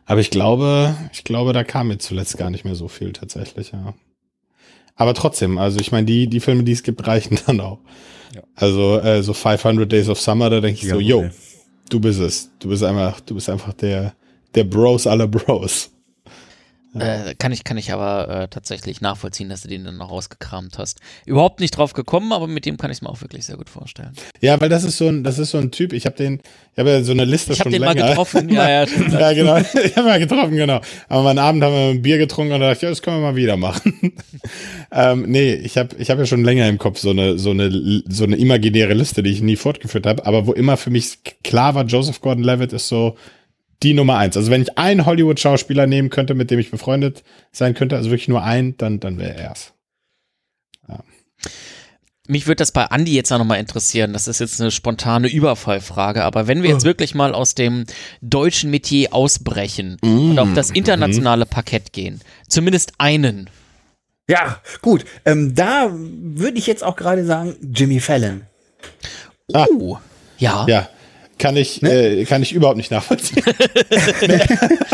aber 0.05 0.21
ich 0.21 0.29
glaube, 0.29 0.95
ich 1.11 1.23
glaube, 1.23 1.53
da 1.53 1.63
kam 1.63 1.89
jetzt 1.89 2.05
zuletzt 2.05 2.37
gar 2.37 2.51
nicht 2.51 2.65
mehr 2.65 2.75
so 2.75 2.87
viel 2.87 3.13
tatsächlich, 3.13 3.71
ja. 3.71 3.95
Aber 4.95 5.13
trotzdem, 5.13 5.57
also 5.57 5.79
ich 5.79 5.91
meine, 5.91 6.05
die, 6.05 6.27
die 6.27 6.39
Filme, 6.39 6.63
die 6.63 6.71
es 6.71 6.83
gibt, 6.83 7.05
reichen 7.05 7.37
dann 7.47 7.59
auch. 7.59 7.79
Ja. 8.33 8.41
Also 8.55 8.99
äh, 8.99 9.21
so 9.23 9.33
500 9.33 9.91
Days 9.91 10.09
of 10.09 10.19
Summer, 10.19 10.49
da 10.49 10.61
denke 10.61 10.81
ich 10.81 10.89
so, 10.89 10.99
Jawohl. 10.99 11.25
yo, 11.25 11.29
du 11.89 11.99
bist 11.99 12.19
es. 12.19 12.51
Du 12.59 12.69
bist 12.69 12.83
einfach, 12.83 13.19
du 13.21 13.35
bist 13.35 13.49
einfach 13.49 13.73
der, 13.73 14.13
der 14.53 14.63
Bros 14.63 15.07
aller 15.07 15.27
Bros. 15.27 15.91
Äh, 16.99 17.35
kann 17.35 17.51
ich, 17.51 17.63
kann 17.63 17.77
ich 17.77 17.91
aber 17.91 18.29
äh, 18.29 18.47
tatsächlich 18.47 19.01
nachvollziehen, 19.01 19.49
dass 19.49 19.63
du 19.63 19.67
den 19.67 19.83
dann 19.83 19.97
noch 19.97 20.11
rausgekramt 20.11 20.77
hast. 20.77 21.01
Überhaupt 21.25 21.59
nicht 21.59 21.71
drauf 21.71 21.93
gekommen, 21.93 22.31
aber 22.31 22.47
mit 22.47 22.65
dem 22.65 22.77
kann 22.77 22.89
ich 22.89 22.97
es 22.97 23.01
mir 23.01 23.09
auch 23.09 23.21
wirklich 23.21 23.45
sehr 23.45 23.57
gut 23.57 23.69
vorstellen. 23.69 24.13
Ja, 24.39 24.59
weil 24.61 24.69
das 24.69 24.83
ist 24.83 24.97
so 24.97 25.07
ein, 25.07 25.23
das 25.23 25.37
ist 25.37 25.51
so 25.51 25.57
ein 25.57 25.71
Typ. 25.71 25.91
Ich 25.91 26.05
habe 26.05 26.15
den, 26.15 26.39
ich 26.73 26.79
habe 26.79 26.91
ja 26.91 27.03
so 27.03 27.11
eine 27.11 27.25
Liste 27.25 27.53
Ich 27.53 27.59
habe 27.59 27.69
schon 27.69 27.73
den 27.73 27.81
länger. 27.81 28.01
mal 28.01 28.09
getroffen. 28.09 28.49
ja, 28.53 28.69
ja, 28.69 28.85
ja, 29.11 29.33
genau. 29.33 29.57
Ich 29.57 29.95
habe 29.97 30.07
mal 30.07 30.19
getroffen, 30.19 30.55
genau. 30.55 30.79
Aber 31.09 31.23
mal 31.23 31.37
Abend 31.37 31.63
haben 31.63 31.73
wir 31.73 31.89
ein 31.89 32.01
Bier 32.01 32.17
getrunken 32.17 32.53
und 32.53 32.61
dachte, 32.61 32.85
ja, 32.85 32.89
das 32.89 33.01
können 33.01 33.17
wir 33.17 33.31
mal 33.31 33.35
wieder 33.35 33.57
machen. 33.57 34.13
ähm, 34.91 35.25
nee, 35.27 35.53
ich 35.53 35.77
habe 35.77 35.95
ich 35.97 36.09
hab 36.09 36.17
ja 36.17 36.25
schon 36.25 36.43
länger 36.45 36.69
im 36.69 36.77
Kopf 36.77 36.99
so 36.99 37.09
eine, 37.09 37.37
so 37.37 37.51
eine, 37.51 38.03
so 38.07 38.23
eine 38.23 38.37
imaginäre 38.37 38.93
Liste, 38.93 39.21
die 39.21 39.31
ich 39.31 39.41
nie 39.41 39.57
fortgeführt 39.57 40.05
habe, 40.05 40.25
aber 40.25 40.47
wo 40.47 40.53
immer 40.53 40.77
für 40.77 40.91
mich 40.91 41.17
klar 41.43 41.75
war, 41.75 41.85
Joseph 41.85 42.21
Gordon-Levitt 42.21 42.73
ist 42.73 42.87
so 42.87 43.17
die 43.83 43.93
Nummer 43.93 44.17
eins. 44.17 44.37
Also 44.37 44.51
wenn 44.51 44.61
ich 44.61 44.77
einen 44.77 45.05
Hollywood-Schauspieler 45.05 45.87
nehmen 45.87 46.09
könnte, 46.09 46.33
mit 46.33 46.51
dem 46.51 46.59
ich 46.59 46.71
befreundet 46.71 47.23
sein 47.51 47.73
könnte, 47.73 47.95
also 47.95 48.09
wirklich 48.09 48.27
nur 48.27 48.43
einen, 48.43 48.77
dann, 48.77 48.99
dann 48.99 49.17
wäre 49.17 49.35
er 49.35 49.51
es. 49.51 49.73
Mich 52.27 52.47
würde 52.47 52.57
das 52.57 52.71
bei 52.71 52.85
Andy 52.89 53.13
jetzt 53.13 53.31
auch 53.31 53.37
nochmal 53.37 53.59
interessieren. 53.59 54.13
Das 54.13 54.27
ist 54.27 54.39
jetzt 54.39 54.59
eine 54.59 54.71
spontane 54.71 55.27
Überfallfrage. 55.27 56.23
Aber 56.23 56.47
wenn 56.47 56.63
wir 56.63 56.71
jetzt 56.71 56.83
wirklich 56.83 57.13
mal 57.13 57.35
aus 57.35 57.53
dem 57.53 57.85
deutschen 58.21 58.71
Metier 58.71 59.13
ausbrechen 59.13 59.97
und 60.01 60.39
auf 60.39 60.49
das 60.55 60.71
internationale 60.71 61.45
Parkett 61.45 61.93
gehen, 61.93 62.21
zumindest 62.47 62.93
einen. 62.97 63.49
Ja, 64.27 64.59
gut. 64.81 65.05
Ähm, 65.23 65.53
da 65.53 65.91
würde 65.91 66.57
ich 66.57 66.65
jetzt 66.65 66.83
auch 66.83 66.95
gerade 66.95 67.25
sagen, 67.25 67.55
Jimmy 67.61 67.99
Fallon. 67.99 68.41
Ah. 69.53 69.67
Uh, 69.69 69.97
ja. 70.39 70.65
Ja, 70.67 70.89
kann 71.37 71.57
ich, 71.57 71.83
äh, 71.83 72.25
kann 72.25 72.41
ich 72.41 72.53
überhaupt 72.53 72.77
nicht 72.77 72.91
nachvollziehen. 72.91 73.43
nee. 74.27 74.39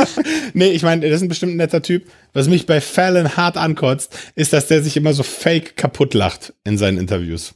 nee, 0.54 0.70
ich 0.72 0.84
meine, 0.84 1.08
das 1.08 1.18
ist 1.18 1.22
ein 1.24 1.30
bestimmt 1.30 1.56
netter 1.56 1.82
Typ. 1.82 2.06
Was 2.34 2.48
mich 2.48 2.66
bei 2.66 2.82
Fallon 2.82 3.36
hart 3.38 3.58
ankotzt, 3.58 4.18
ist, 4.36 4.54
dass 4.54 4.68
der 4.68 4.82
sich 4.82 4.98
immer 4.98 5.14
so 5.14 5.24
fake 5.24 5.76
kaputt 5.78 6.14
lacht 6.14 6.54
in 6.64 6.78
seinen 6.78 6.98
Interviews. 6.98 7.54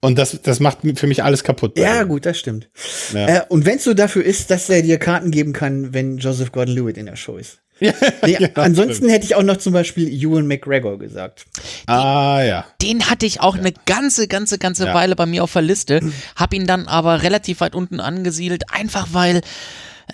Und 0.00 0.18
das, 0.18 0.40
das 0.42 0.60
macht 0.60 0.78
für 0.96 1.06
mich 1.06 1.24
alles 1.24 1.42
kaputt. 1.42 1.78
Ja, 1.78 2.02
ihm. 2.02 2.08
gut, 2.08 2.26
das 2.26 2.38
stimmt. 2.38 2.68
Ja. 3.12 3.28
Äh, 3.28 3.42
und 3.48 3.64
wenn 3.64 3.78
es 3.78 3.84
so 3.84 3.94
dafür 3.94 4.24
ist, 4.24 4.50
dass 4.50 4.68
er 4.68 4.82
dir 4.82 4.98
Karten 4.98 5.30
geben 5.30 5.52
kann, 5.52 5.94
wenn 5.94 6.18
Joseph 6.18 6.52
Gordon-Lewitt 6.52 6.98
in 6.98 7.06
der 7.06 7.16
Show 7.16 7.36
ist. 7.36 7.60
Ja, 7.80 7.92
Nee, 8.24 8.36
ja, 8.40 8.48
ansonsten 8.54 9.08
hätte 9.08 9.26
ich 9.26 9.34
auch 9.34 9.42
noch 9.42 9.58
zum 9.58 9.72
Beispiel 9.72 10.08
Ewan 10.08 10.46
McGregor 10.46 10.98
gesagt. 10.98 11.46
Ah, 11.86 12.42
ja. 12.42 12.64
Den 12.80 13.10
hatte 13.10 13.26
ich 13.26 13.40
auch 13.40 13.56
eine 13.56 13.72
ganze, 13.84 14.28
ganze, 14.28 14.58
ganze 14.58 14.86
Ja. 14.86 14.94
Weile 14.94 15.14
bei 15.16 15.26
mir 15.26 15.44
auf 15.44 15.52
der 15.52 15.62
Liste, 15.62 16.00
hab 16.36 16.54
ihn 16.54 16.66
dann 16.66 16.88
aber 16.88 17.22
relativ 17.22 17.60
weit 17.60 17.74
unten 17.74 18.00
angesiedelt, 18.00 18.64
einfach 18.72 19.08
weil, 19.12 19.36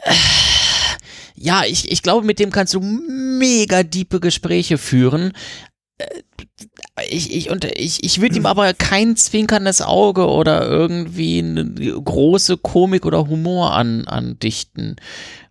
äh, 0.02 0.12
ja, 1.34 1.62
ich, 1.66 1.90
ich 1.90 2.02
glaube, 2.02 2.26
mit 2.26 2.38
dem 2.38 2.50
kannst 2.50 2.74
du 2.74 2.80
mega 2.80 3.82
diepe 3.82 4.20
Gespräche 4.20 4.78
führen. 4.78 5.32
Äh, 5.98 6.06
Ich, 7.10 7.34
ich, 7.34 7.50
und 7.50 7.64
ich, 7.64 8.04
ich 8.04 8.20
würde 8.20 8.36
ihm 8.36 8.46
aber 8.46 8.74
kein 8.74 9.16
zwinkerndes 9.16 9.82
Auge 9.82 10.26
oder 10.28 10.68
irgendwie 10.68 11.38
eine 11.38 11.64
große 11.64 12.58
Komik 12.58 13.06
oder 13.06 13.26
Humor 13.28 13.72
an, 13.72 14.06
andichten. 14.06 14.96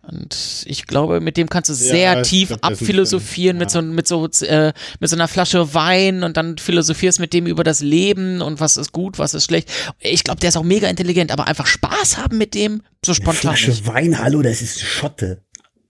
Und 0.02 0.64
ich 0.66 0.86
glaube, 0.86 1.20
mit 1.20 1.36
dem 1.36 1.48
kannst 1.48 1.70
du 1.70 1.74
sehr 1.74 2.22
ich 2.22 2.28
tief 2.28 2.52
abphilosophieren 2.60 3.56
mit, 3.56 3.70
so, 3.70 3.80
mit, 3.82 4.08
so, 4.08 4.28
äh, 4.40 4.72
mit 4.98 5.08
so 5.08 5.14
einer 5.14 5.28
Flasche 5.28 5.74
Wein 5.74 6.24
und 6.24 6.36
dann 6.36 6.58
philosophierst 6.58 7.20
mit 7.20 7.32
dem 7.32 7.46
über 7.46 7.62
das 7.62 7.80
Leben 7.80 8.42
und 8.42 8.58
was 8.58 8.76
ist 8.76 8.90
gut, 8.90 9.20
was 9.20 9.32
ist 9.34 9.44
schlecht. 9.44 9.70
Ich 10.00 10.24
glaube, 10.24 10.40
der 10.40 10.48
ist 10.48 10.56
auch 10.56 10.64
mega 10.64 10.88
intelligent, 10.88 11.30
aber 11.30 11.46
einfach 11.46 11.66
Spaß 11.66 12.18
haben 12.18 12.36
mit 12.36 12.54
dem, 12.54 12.82
so 13.04 13.14
spontan. 13.14 13.34
Flasche 13.34 13.70
nicht. 13.70 13.86
Wein, 13.86 14.18
hallo, 14.18 14.42
das 14.42 14.60
ist 14.60 14.80
Schotte. 14.80 15.42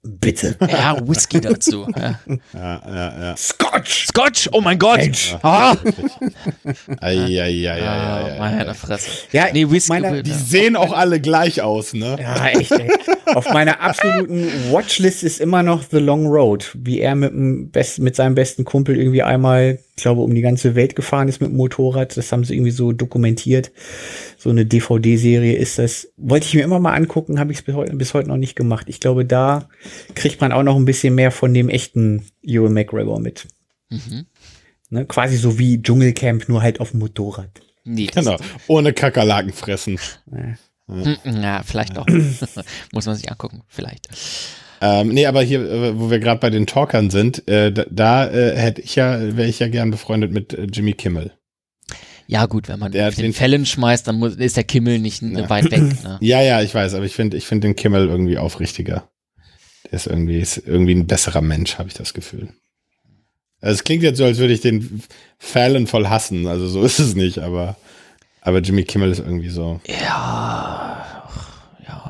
Bitte. 0.04 0.56
Ja, 0.68 0.96
Whisky 1.06 1.40
dazu. 1.40 1.86
Ja. 1.96 2.18
Ja, 2.54 2.82
ja, 2.88 3.20
ja. 3.22 3.36
Scotch! 3.36 4.06
Scotch, 4.08 4.48
oh 4.52 4.60
mein 4.60 4.78
Gott. 4.78 4.98
Mensch. 4.98 5.36
Ah, 5.42 5.76
ah, 7.00 7.06
ei, 7.06 7.40
ei, 7.40 8.36
meine 8.38 8.68
ei. 8.68 8.74
Fresse. 8.74 9.08
Ja, 9.30 9.46
nee, 9.52 9.68
Whisky. 9.70 9.92
meine- 9.92 10.22
Die 10.22 10.32
sehen 10.32 10.74
auch 10.76 10.92
alle 10.92 11.20
gleich 11.20 11.62
aus, 11.62 11.92
ne? 11.94 12.16
Ja, 12.20 12.48
echt, 12.48 12.72
ey. 12.72 12.90
Auf 13.26 13.48
meiner 13.52 13.80
absoluten 13.80 14.50
Watchlist 14.72 15.22
ist 15.22 15.40
immer 15.40 15.62
noch 15.62 15.82
The 15.88 15.98
Long 15.98 16.26
Road, 16.26 16.70
wie 16.74 17.00
er 17.00 17.14
mit, 17.14 17.30
dem 17.30 17.70
Best, 17.70 18.00
mit 18.00 18.16
seinem 18.16 18.34
besten 18.34 18.64
Kumpel 18.64 18.96
irgendwie 18.98 19.22
einmal, 19.22 19.78
ich 20.02 20.04
glaube, 20.04 20.22
um 20.22 20.34
die 20.34 20.40
ganze 20.40 20.74
Welt 20.74 20.96
gefahren 20.96 21.28
ist 21.28 21.40
mit 21.40 21.50
dem 21.50 21.56
Motorrad. 21.56 22.16
Das 22.16 22.32
haben 22.32 22.42
sie 22.42 22.54
irgendwie 22.56 22.72
so 22.72 22.90
dokumentiert. 22.90 23.70
So 24.36 24.50
eine 24.50 24.66
DVD-Serie 24.66 25.54
ist 25.54 25.78
das. 25.78 26.08
Wollte 26.16 26.44
ich 26.48 26.54
mir 26.54 26.64
immer 26.64 26.80
mal 26.80 26.94
angucken, 26.94 27.38
habe 27.38 27.52
ich 27.52 27.58
es 27.58 27.64
bis 27.64 27.76
heute, 27.76 27.94
bis 27.94 28.12
heute 28.12 28.26
noch 28.26 28.36
nicht 28.36 28.56
gemacht. 28.56 28.88
Ich 28.88 28.98
glaube, 28.98 29.24
da 29.24 29.68
kriegt 30.16 30.40
man 30.40 30.50
auch 30.50 30.64
noch 30.64 30.74
ein 30.74 30.86
bisschen 30.86 31.14
mehr 31.14 31.30
von 31.30 31.54
dem 31.54 31.68
echten 31.68 32.26
Ewan 32.42 32.72
McGregor 32.72 33.20
mit. 33.20 33.46
Mhm. 33.90 34.26
Ne? 34.90 35.06
Quasi 35.06 35.36
so 35.36 35.60
wie 35.60 35.80
Dschungelcamp, 35.80 36.48
nur 36.48 36.62
halt 36.62 36.80
auf 36.80 36.90
dem 36.90 36.98
Motorrad. 36.98 37.60
Nee, 37.84 38.06
Genau. 38.12 38.38
Ohne 38.66 38.92
Kakerlaken 38.92 39.52
fressen. 39.52 40.00
Hm, 40.88 41.16
Ja, 41.40 41.62
vielleicht 41.64 41.96
auch. 41.96 42.06
Muss 42.92 43.06
man 43.06 43.14
sich 43.14 43.30
angucken, 43.30 43.62
vielleicht. 43.68 44.08
Ähm, 44.84 45.08
nee, 45.10 45.26
aber 45.26 45.42
hier, 45.42 45.60
äh, 45.70 45.98
wo 45.98 46.10
wir 46.10 46.18
gerade 46.18 46.40
bei 46.40 46.50
den 46.50 46.66
Talkern 46.66 47.08
sind, 47.10 47.46
äh, 47.48 47.70
da, 47.72 47.84
da 47.88 48.28
äh, 48.28 48.56
hätte 48.56 48.80
ich 48.82 48.96
ja, 48.96 49.36
wäre 49.36 49.48
ich 49.48 49.60
ja 49.60 49.68
gern 49.68 49.92
befreundet 49.92 50.32
mit 50.32 50.52
äh, 50.54 50.64
Jimmy 50.64 50.92
Kimmel. 50.92 51.32
Ja, 52.26 52.46
gut, 52.46 52.68
wenn 52.68 52.78
man 52.80 52.90
Der 52.92 53.10
den, 53.10 53.22
den- 53.26 53.32
Fällen 53.32 53.64
schmeißt, 53.66 54.06
dann 54.08 54.16
muss, 54.16 54.34
ist 54.36 54.56
der 54.56 54.64
Kimmel 54.64 54.98
nicht 54.98 55.22
Ja. 55.22 55.48
weit 55.48 55.70
weg. 55.70 55.82
Ne? 56.02 56.18
Ja, 56.20 56.40
ja, 56.42 56.62
ich 56.62 56.74
weiß, 56.74 56.94
aber 56.94 57.04
ich 57.04 57.14
finde, 57.14 57.36
ich 57.36 57.46
finde 57.46 57.68
den 57.68 57.76
Kimmel 57.76 58.08
irgendwie 58.08 58.38
aufrichtiger. 58.38 59.08
Der 59.84 59.92
ist 59.94 60.06
irgendwie, 60.06 60.40
ist 60.40 60.56
irgendwie 60.66 60.94
ein 60.94 61.06
besserer 61.06 61.42
Mensch, 61.42 61.78
habe 61.78 61.88
ich 61.88 61.94
das 61.94 62.12
Gefühl. 62.14 62.48
Also 63.60 63.74
es 63.74 63.84
klingt 63.84 64.02
jetzt 64.02 64.18
so, 64.18 64.24
als 64.24 64.38
würde 64.38 64.52
ich 64.54 64.60
den 64.62 65.02
Fallon 65.38 65.86
voll 65.86 66.08
hassen. 66.08 66.46
Also 66.48 66.66
so 66.66 66.82
ist 66.84 66.98
es 66.98 67.14
nicht, 67.14 67.38
aber, 67.38 67.76
aber 68.40 68.58
Jimmy 68.60 68.82
Kimmel 68.84 69.12
ist 69.12 69.20
irgendwie 69.20 69.50
so. 69.50 69.80
Ja. 69.86 71.01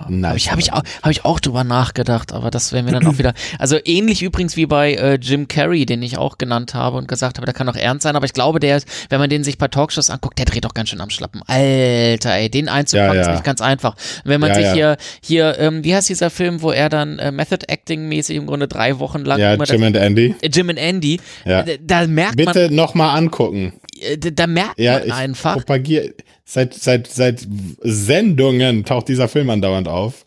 Ja, 0.08 0.10
Nice. 0.10 0.30
habe 0.30 0.36
ich, 0.38 0.50
hab 0.50 0.58
ich, 0.58 0.72
auch- 0.72 0.82
hab 1.02 1.10
ich 1.10 1.24
auch 1.24 1.40
drüber 1.40 1.64
nachgedacht, 1.64 2.32
aber 2.32 2.50
das 2.50 2.72
wäre 2.72 2.82
mir 2.82 2.92
dann 2.92 3.06
auch 3.06 3.18
wieder. 3.18 3.34
Also 3.58 3.76
ähnlich 3.84 4.22
übrigens 4.22 4.56
wie 4.56 4.66
bei 4.66 4.94
äh, 4.94 5.14
Jim 5.20 5.48
Carrey, 5.48 5.86
den 5.86 6.02
ich 6.02 6.18
auch 6.18 6.38
genannt 6.38 6.74
habe 6.74 6.96
und 6.98 7.08
gesagt 7.08 7.38
habe, 7.38 7.44
der 7.46 7.54
kann 7.54 7.68
auch 7.68 7.76
ernst 7.76 8.02
sein, 8.04 8.16
aber 8.16 8.26
ich 8.26 8.32
glaube, 8.32 8.60
der, 8.60 8.76
ist, 8.78 8.88
wenn 9.08 9.18
man 9.20 9.30
den 9.30 9.44
sich 9.44 9.58
bei 9.58 9.68
Talkshows 9.68 10.10
anguckt, 10.10 10.38
der 10.38 10.46
dreht 10.46 10.64
doch 10.64 10.74
ganz 10.74 10.88
schön 10.90 11.00
am 11.00 11.10
Schlappen. 11.10 11.42
Alter, 11.46 12.34
ey, 12.34 12.48
den 12.50 12.68
einzufangen 12.68 13.14
Ja, 13.14 13.20
ist 13.20 13.26
ja. 13.26 13.32
nicht 13.34 13.44
ganz 13.44 13.60
einfach. 13.60 13.94
Und 14.24 14.30
wenn 14.30 14.40
man 14.40 14.50
Ja, 14.50 14.54
sich 14.56 14.72
hier, 14.72 14.96
hier, 15.22 15.58
ähm, 15.58 15.84
wie 15.84 15.94
heißt 15.94 16.08
dieser 16.08 16.30
Film, 16.30 16.62
wo 16.62 16.70
er 16.72 16.88
dann 16.88 17.18
äh, 17.18 17.30
Method 17.32 17.64
Acting 17.68 18.08
mäßig 18.08 18.36
im 18.36 18.46
Grunde 18.46 18.68
drei 18.68 18.98
Wochen 18.98 19.20
lang 19.24 19.38
Ja, 19.40 19.50
Jim 19.52 19.58
das, 19.60 19.70
und 19.70 19.96
Andy. 19.96 20.34
äh, 20.40 20.48
Jim 20.48 20.68
und 20.68 20.76
Andy, 20.76 21.20
Ja. 21.44 21.60
äh, 21.60 21.78
da 21.82 22.06
merkt 22.06 22.36
Bitte 22.36 22.70
nochmal 22.72 23.16
angucken. 23.16 23.72
Äh, 24.02 24.18
da 24.18 24.46
merkt 24.46 24.78
Ja, 24.78 24.98
man 25.00 25.12
einfach, 25.12 25.54
propagiere. 25.56 26.14
Seit, 26.44 26.74
seit, 26.74 27.06
seit 27.06 27.46
Sendungen 27.80 28.84
taucht 28.84 29.08
dieser 29.08 29.28
Film 29.28 29.50
andauernd 29.50 29.88
auf. 29.88 30.26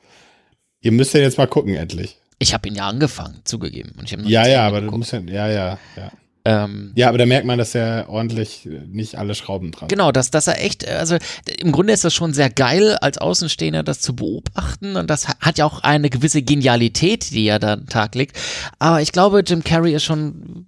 Ihr 0.81 0.91
müsst 0.91 1.13
ja 1.13 1.19
jetzt 1.19 1.37
mal 1.37 1.47
gucken, 1.47 1.75
endlich. 1.75 2.17
ich 2.39 2.53
habe 2.53 2.67
ihn 2.67 2.75
ja 2.75 2.87
angefangen, 2.87 3.41
zugegeben. 3.43 3.93
Und 3.97 4.05
ich 4.05 4.13
hab 4.13 4.19
noch 4.21 4.29
Ja, 4.29 4.47
ja, 4.47 4.67
aber 4.67 4.81
du 4.81 4.87
geguckt. 4.87 4.97
musst 4.99 5.11
ja, 5.13 5.47
ja, 5.47 5.47
ja, 5.49 5.79
ja. 5.97 6.11
Ähm, 6.45 6.91
Ja, 6.95 7.09
aber 7.09 7.17
da 7.17 7.25
merkt 7.25 7.45
man, 7.45 7.57
dass 7.57 7.73
er 7.75 8.05
ordentlich 8.07 8.65
äh, 8.65 8.81
nicht 8.87 9.15
alle 9.17 9.33
Schrauben 9.35 9.71
dran 9.71 9.87
Genau, 9.87 10.11
dass, 10.11 10.29
dass 10.31 10.47
er 10.47 10.63
echt, 10.63 10.87
also 10.87 11.17
im 11.59 11.71
Grunde 11.71 11.91
ist 11.93 12.03
das 12.05 12.13
schon 12.13 12.33
sehr 12.33 12.49
geil, 12.49 12.95
als 13.01 13.17
Außenstehender 13.17 13.83
das 13.83 13.99
zu 13.99 14.15
beobachten 14.15 14.95
und 14.95 15.09
das 15.09 15.27
ha- 15.27 15.35
hat 15.41 15.57
ja 15.57 15.65
auch 15.65 15.81
eine 15.81 16.09
gewisse 16.09 16.41
Genialität, 16.43 17.31
die 17.31 17.45
er 17.47 17.59
da 17.59 17.73
an 17.73 17.79
den 17.81 17.87
Tag 17.89 18.15
legt. 18.15 18.37
Aber 18.79 19.01
ich 19.01 19.11
glaube, 19.11 19.43
Jim 19.45 19.63
Carrey 19.63 19.93
ist 19.93 20.03
schon, 20.03 20.65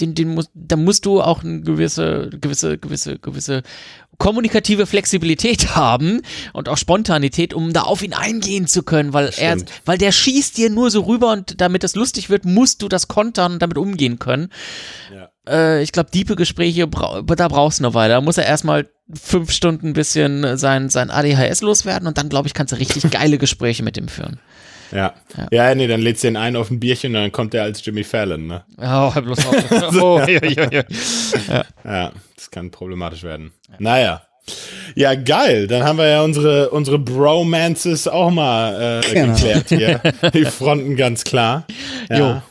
den, 0.00 0.14
den 0.14 0.34
muss, 0.34 0.50
da 0.54 0.76
musst 0.76 1.06
du 1.06 1.20
auch 1.22 1.44
eine 1.44 1.60
gewisse, 1.62 2.30
gewisse, 2.40 2.78
gewisse, 2.78 3.18
gewisse 3.18 3.62
kommunikative 4.22 4.86
Flexibilität 4.86 5.74
haben 5.74 6.22
und 6.52 6.68
auch 6.68 6.76
Spontanität, 6.76 7.52
um 7.54 7.72
da 7.72 7.82
auf 7.82 8.02
ihn 8.02 8.14
eingehen 8.14 8.68
zu 8.68 8.84
können, 8.84 9.12
weil 9.12 9.26
er, 9.36 9.56
Stimmt. 9.56 9.72
weil 9.84 9.98
der 9.98 10.12
schießt 10.12 10.56
dir 10.56 10.70
nur 10.70 10.92
so 10.92 11.00
rüber 11.02 11.32
und 11.32 11.60
damit 11.60 11.82
es 11.82 11.96
lustig 11.96 12.30
wird, 12.30 12.44
musst 12.44 12.82
du 12.82 12.88
das 12.88 13.08
kontern 13.08 13.54
und 13.54 13.62
damit 13.62 13.78
umgehen 13.78 14.20
können. 14.20 14.50
Äh, 15.48 15.82
ich 15.82 15.90
glaube, 15.90 16.10
diepe 16.12 16.36
Gespräche, 16.36 16.86
da 16.86 17.48
brauchst 17.48 17.80
du 17.80 17.84
eine 17.84 17.94
Weile. 17.94 18.14
Da 18.14 18.20
muss 18.20 18.38
er 18.38 18.46
erstmal 18.46 18.88
fünf 19.12 19.50
Stunden 19.50 19.88
ein 19.88 19.92
bisschen 19.92 20.56
sein, 20.56 20.88
sein 20.88 21.10
ADHS 21.10 21.60
loswerden 21.60 22.06
und 22.06 22.16
dann, 22.16 22.28
glaube 22.28 22.46
ich, 22.46 22.54
kannst 22.54 22.72
du 22.72 22.76
richtig 22.76 23.02
geile 23.10 23.38
Gespräche 23.38 23.82
mit 23.82 23.96
ihm 23.96 24.06
führen. 24.06 24.38
Ja. 24.92 25.14
Ja. 25.36 25.48
ja. 25.50 25.74
nee, 25.74 25.86
dann 25.86 26.00
lädst 26.00 26.22
du 26.24 26.28
ihn 26.28 26.36
ein 26.36 26.56
auf 26.56 26.70
ein 26.70 26.78
Bierchen 26.80 27.14
und 27.16 27.22
dann 27.22 27.32
kommt 27.32 27.54
er 27.54 27.62
als 27.64 27.84
Jimmy 27.84 28.04
Fallon, 28.04 28.46
ne? 28.46 28.64
Oh, 28.78 29.10
bloß 29.20 29.46
auf. 29.46 29.94
oh, 30.00 30.18
ja, 30.20 30.44
ja, 30.44 30.68
ja. 30.70 31.64
Ja, 31.84 32.12
das 32.36 32.50
kann 32.50 32.70
problematisch 32.70 33.22
werden. 33.22 33.52
Naja. 33.78 34.22
Ja, 34.94 35.14
geil. 35.14 35.68
Dann 35.68 35.84
haben 35.84 35.98
wir 35.98 36.08
ja 36.08 36.22
unsere, 36.22 36.70
unsere 36.70 36.98
Bromances 36.98 38.08
auch 38.08 38.30
mal 38.30 39.00
äh, 39.04 39.12
Genau. 39.12 39.34
geklärt 39.34 39.68
hier. 39.68 40.00
Die 40.34 40.44
Fronten 40.44 40.96
ganz 40.96 41.24
klar. 41.24 41.64
Ja. 42.10 42.18
Jo. 42.18 42.42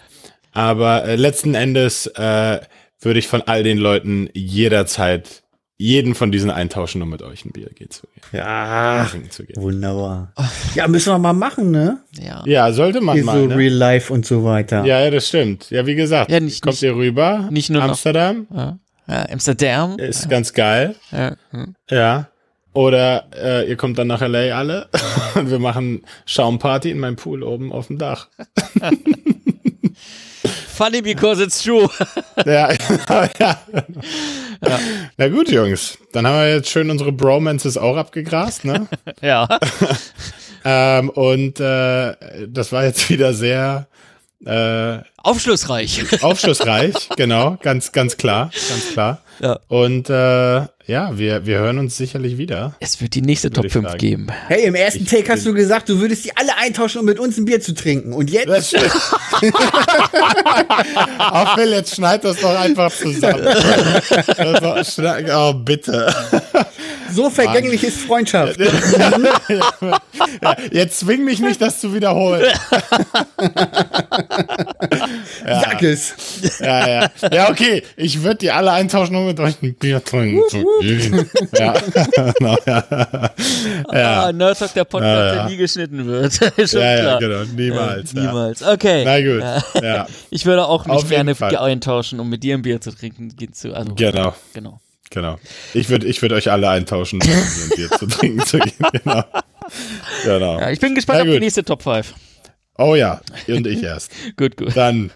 Aber 0.53 1.05
äh, 1.05 1.15
letzten 1.15 1.53
Endes 1.53 2.07
äh, 2.07 2.59
würde 3.01 3.19
ich 3.19 3.27
von 3.27 3.41
all 3.43 3.63
den 3.63 3.77
Leuten 3.77 4.29
jederzeit 4.33 5.43
jeden 5.81 6.13
von 6.15 6.31
diesen 6.31 6.51
eintauschen, 6.51 7.01
um 7.01 7.09
mit 7.09 7.23
euch 7.23 7.43
ein 7.43 7.51
Bier 7.51 7.69
geht 7.73 7.91
zu 7.93 8.03
gehen. 8.13 8.23
Ja, 8.39 9.07
zu 9.29 9.43
gehen. 9.45 9.61
wunderbar. 9.61 10.31
Ja, 10.75 10.87
müssen 10.87 11.11
wir 11.11 11.17
mal 11.17 11.33
machen, 11.33 11.71
ne? 11.71 11.97
Ja. 12.19 12.43
Ja, 12.45 12.71
sollte 12.71 13.01
man 13.01 13.15
Hier 13.15 13.25
mal. 13.25 13.39
so 13.39 13.47
ne? 13.47 13.55
Real 13.57 13.73
Life 13.73 14.13
und 14.13 14.25
so 14.25 14.43
weiter. 14.43 14.85
Ja, 14.85 14.99
ja, 15.01 15.09
das 15.09 15.27
stimmt. 15.27 15.69
Ja, 15.71 15.85
wie 15.87 15.95
gesagt, 15.95 16.29
Ja, 16.31 16.39
nicht- 16.39 16.61
kommt 16.61 16.73
nicht- 16.75 16.83
ihr 16.83 16.95
rüber? 16.95 17.47
nicht 17.49 17.69
nur 17.71 17.81
noch- 17.81 17.89
Amsterdam 17.89 18.45
Ja. 18.55 18.77
ja 19.07 19.25
Amsterdam. 19.31 19.97
ist 19.97 20.29
ganz 20.29 20.53
geil. 20.53 20.95
Ja. 21.11 21.35
hm. 21.49 21.75
Ja. 21.89 22.27
Oder 22.73 23.25
äh, 23.35 23.67
ihr 23.69 23.75
kommt 23.75 23.97
dann 23.97 24.07
nach 24.07 24.21
LA 24.21 24.51
alle 24.57 24.87
und 25.35 25.49
wir 25.49 25.59
machen 25.59 26.03
Schaumparty 26.25 26.91
in 26.91 26.99
meinem 26.99 27.15
Pool 27.17 27.43
oben 27.43 27.73
auf 27.73 27.87
dem 27.87 27.97
Dach. 27.97 28.29
Funny 30.67 31.01
because 31.01 31.41
it's 31.41 31.61
true. 31.63 31.87
Ja, 32.45 32.71
ja. 33.39 33.59
Na 35.17 35.27
gut, 35.27 35.49
Jungs. 35.51 35.97
Dann 36.11 36.25
haben 36.25 36.35
wir 36.35 36.55
jetzt 36.55 36.69
schön 36.69 36.89
unsere 36.89 37.11
Bromances 37.11 37.77
auch 37.77 37.97
abgegrast, 37.97 38.65
ne? 38.65 38.87
ja. 39.21 39.47
ähm, 40.65 41.09
und 41.09 41.59
äh, 41.59 42.15
das 42.47 42.71
war 42.71 42.85
jetzt 42.85 43.09
wieder 43.09 43.33
sehr 43.33 43.87
äh, 44.45 44.99
Aufschlussreich. 45.17 46.23
aufschlussreich, 46.23 47.09
genau, 47.15 47.57
ganz, 47.61 47.91
ganz 47.91 48.17
klar, 48.17 48.49
ganz 48.69 48.93
klar. 48.93 49.21
Ja. 49.41 49.59
Und 49.69 50.07
äh, 50.09 50.13
ja, 50.85 51.17
wir, 51.17 51.45
wir 51.47 51.57
hören 51.57 51.79
uns 51.79 51.97
sicherlich 51.97 52.37
wieder. 52.37 52.75
Es 52.79 53.01
wird 53.01 53.15
die 53.15 53.23
nächste 53.23 53.49
Top 53.49 53.65
ich 53.65 53.73
5 53.73 53.87
sagen. 53.87 53.97
geben. 53.97 54.27
Hey, 54.47 54.65
im 54.65 54.75
ersten 54.75 55.01
Ich 55.03 55.09
Take 55.09 55.31
hast 55.31 55.45
du 55.47 55.53
gesagt, 55.53 55.89
du 55.89 55.99
würdest 55.99 56.25
die 56.25 56.37
alle 56.37 56.55
eintauschen, 56.57 56.99
um 56.99 57.05
mit 57.05 57.17
uns 57.19 57.37
ein 57.37 57.45
Bier 57.45 57.59
zu 57.59 57.73
trinken. 57.73 58.13
Und 58.13 58.29
jetzt? 58.29 58.47
Das 58.47 58.67
stimmt. 58.69 58.91
Auch 61.17 61.55
Phil, 61.55 61.71
jetzt 61.71 61.95
schneid 61.95 62.23
das 62.23 62.37
doch 62.37 62.59
einfach 62.59 62.91
zusammen. 62.91 63.47
Also, 64.37 65.03
oh, 65.33 65.53
bitte. 65.53 66.13
So 67.13 67.29
vergänglich 67.29 67.83
ist 67.83 67.99
Freundschaft. 68.01 68.57
Ja, 70.41 70.55
jetzt 70.71 70.99
zwing 70.99 71.23
mich 71.25 71.39
nicht, 71.39 71.59
das 71.61 71.79
zu 71.79 71.93
wiederholen. 71.93 72.43
Sag 75.45 75.81
es. 75.83 76.13
Ja, 76.59 76.87
ja. 76.87 77.09
Ja, 77.31 77.49
okay. 77.49 77.83
Ich 77.95 78.21
würde 78.21 78.35
die 78.37 78.51
alle 78.51 78.71
eintauschen, 78.71 79.15
um 79.15 79.25
mit 79.25 79.39
euch 79.39 79.55
ein 79.61 79.73
Bier 79.75 80.03
trinken 80.03 80.41
zu 80.49 80.63
gehen. 80.81 81.29
Ja. 81.57 81.73
Genau, 82.37 82.57
ja. 82.65 82.83
Ja. 83.93 84.23
Ah, 84.25 84.31
Nerd 84.31 84.59
Talk, 84.59 84.73
der 84.73 84.83
Podcast, 84.85 85.11
Ja, 85.15 85.25
ja. 85.27 85.33
der 85.35 85.45
nie 85.45 85.57
geschnitten 85.57 86.05
wird. 86.05 86.33
Schon 86.33 86.81
Ja, 86.81 86.95
ja, 86.95 86.99
klar. 87.01 87.19
genau. 87.19 87.43
Niemals. 87.55 88.13
Ja. 88.13 88.21
Niemals. 88.21 88.63
Okay. 88.63 89.03
Na 89.05 89.19
gut. 89.21 89.83
Ja. 89.83 90.07
Ich 90.29 90.45
würde 90.45 90.65
auch 90.65 90.85
mich 90.85 90.95
Auf 90.95 91.09
gerne 91.09 91.35
Fall. 91.35 91.55
eintauschen, 91.57 92.19
um 92.19 92.29
mit 92.29 92.43
dir 92.43 92.55
ein 92.55 92.61
Bier 92.61 92.79
zu 92.81 92.91
trinken. 92.91 93.35
Gehen 93.35 93.53
zu, 93.53 93.73
also, 93.73 93.95
Genau. 93.95 94.35
genau. 94.53 94.80
Genau. 95.11 95.37
Ich 95.73 95.89
würde 95.89 96.07
ich 96.07 96.21
würd 96.21 96.31
euch 96.33 96.49
alle 96.49 96.69
eintauschen, 96.69 97.21
um 97.21 97.29
ein 97.29 97.69
Bier 97.75 97.89
zu 97.91 98.07
trinken 98.07 98.45
zu 98.45 98.57
gehen. 98.59 98.73
Genau. 99.03 99.23
Genau. 100.23 100.59
Ja, 100.59 100.69
ich 100.71 100.79
bin 100.79 100.95
gespannt 100.95 101.21
auf 101.21 101.27
die 101.27 101.39
nächste 101.39 101.63
Top 101.63 101.83
5. 101.83 102.13
Oh 102.77 102.95
ja, 102.95 103.21
und 103.47 103.67
ich 103.67 103.83
erst. 103.83 104.11
Gut, 104.37 104.57
gut. 104.57 104.75
Dann 104.75 105.11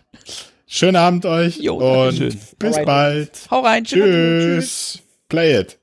schönen 0.68 0.96
Abend 0.96 1.26
euch 1.26 1.58
Jo, 1.58 1.76
und 1.76 2.20
bis 2.60 2.74
Alright. 2.74 2.86
bald. 2.86 3.32
Hau 3.52 3.62
rein. 3.62 3.84
Tschüss. 3.84 5.00
Play 5.30 5.60
it. 5.60 5.80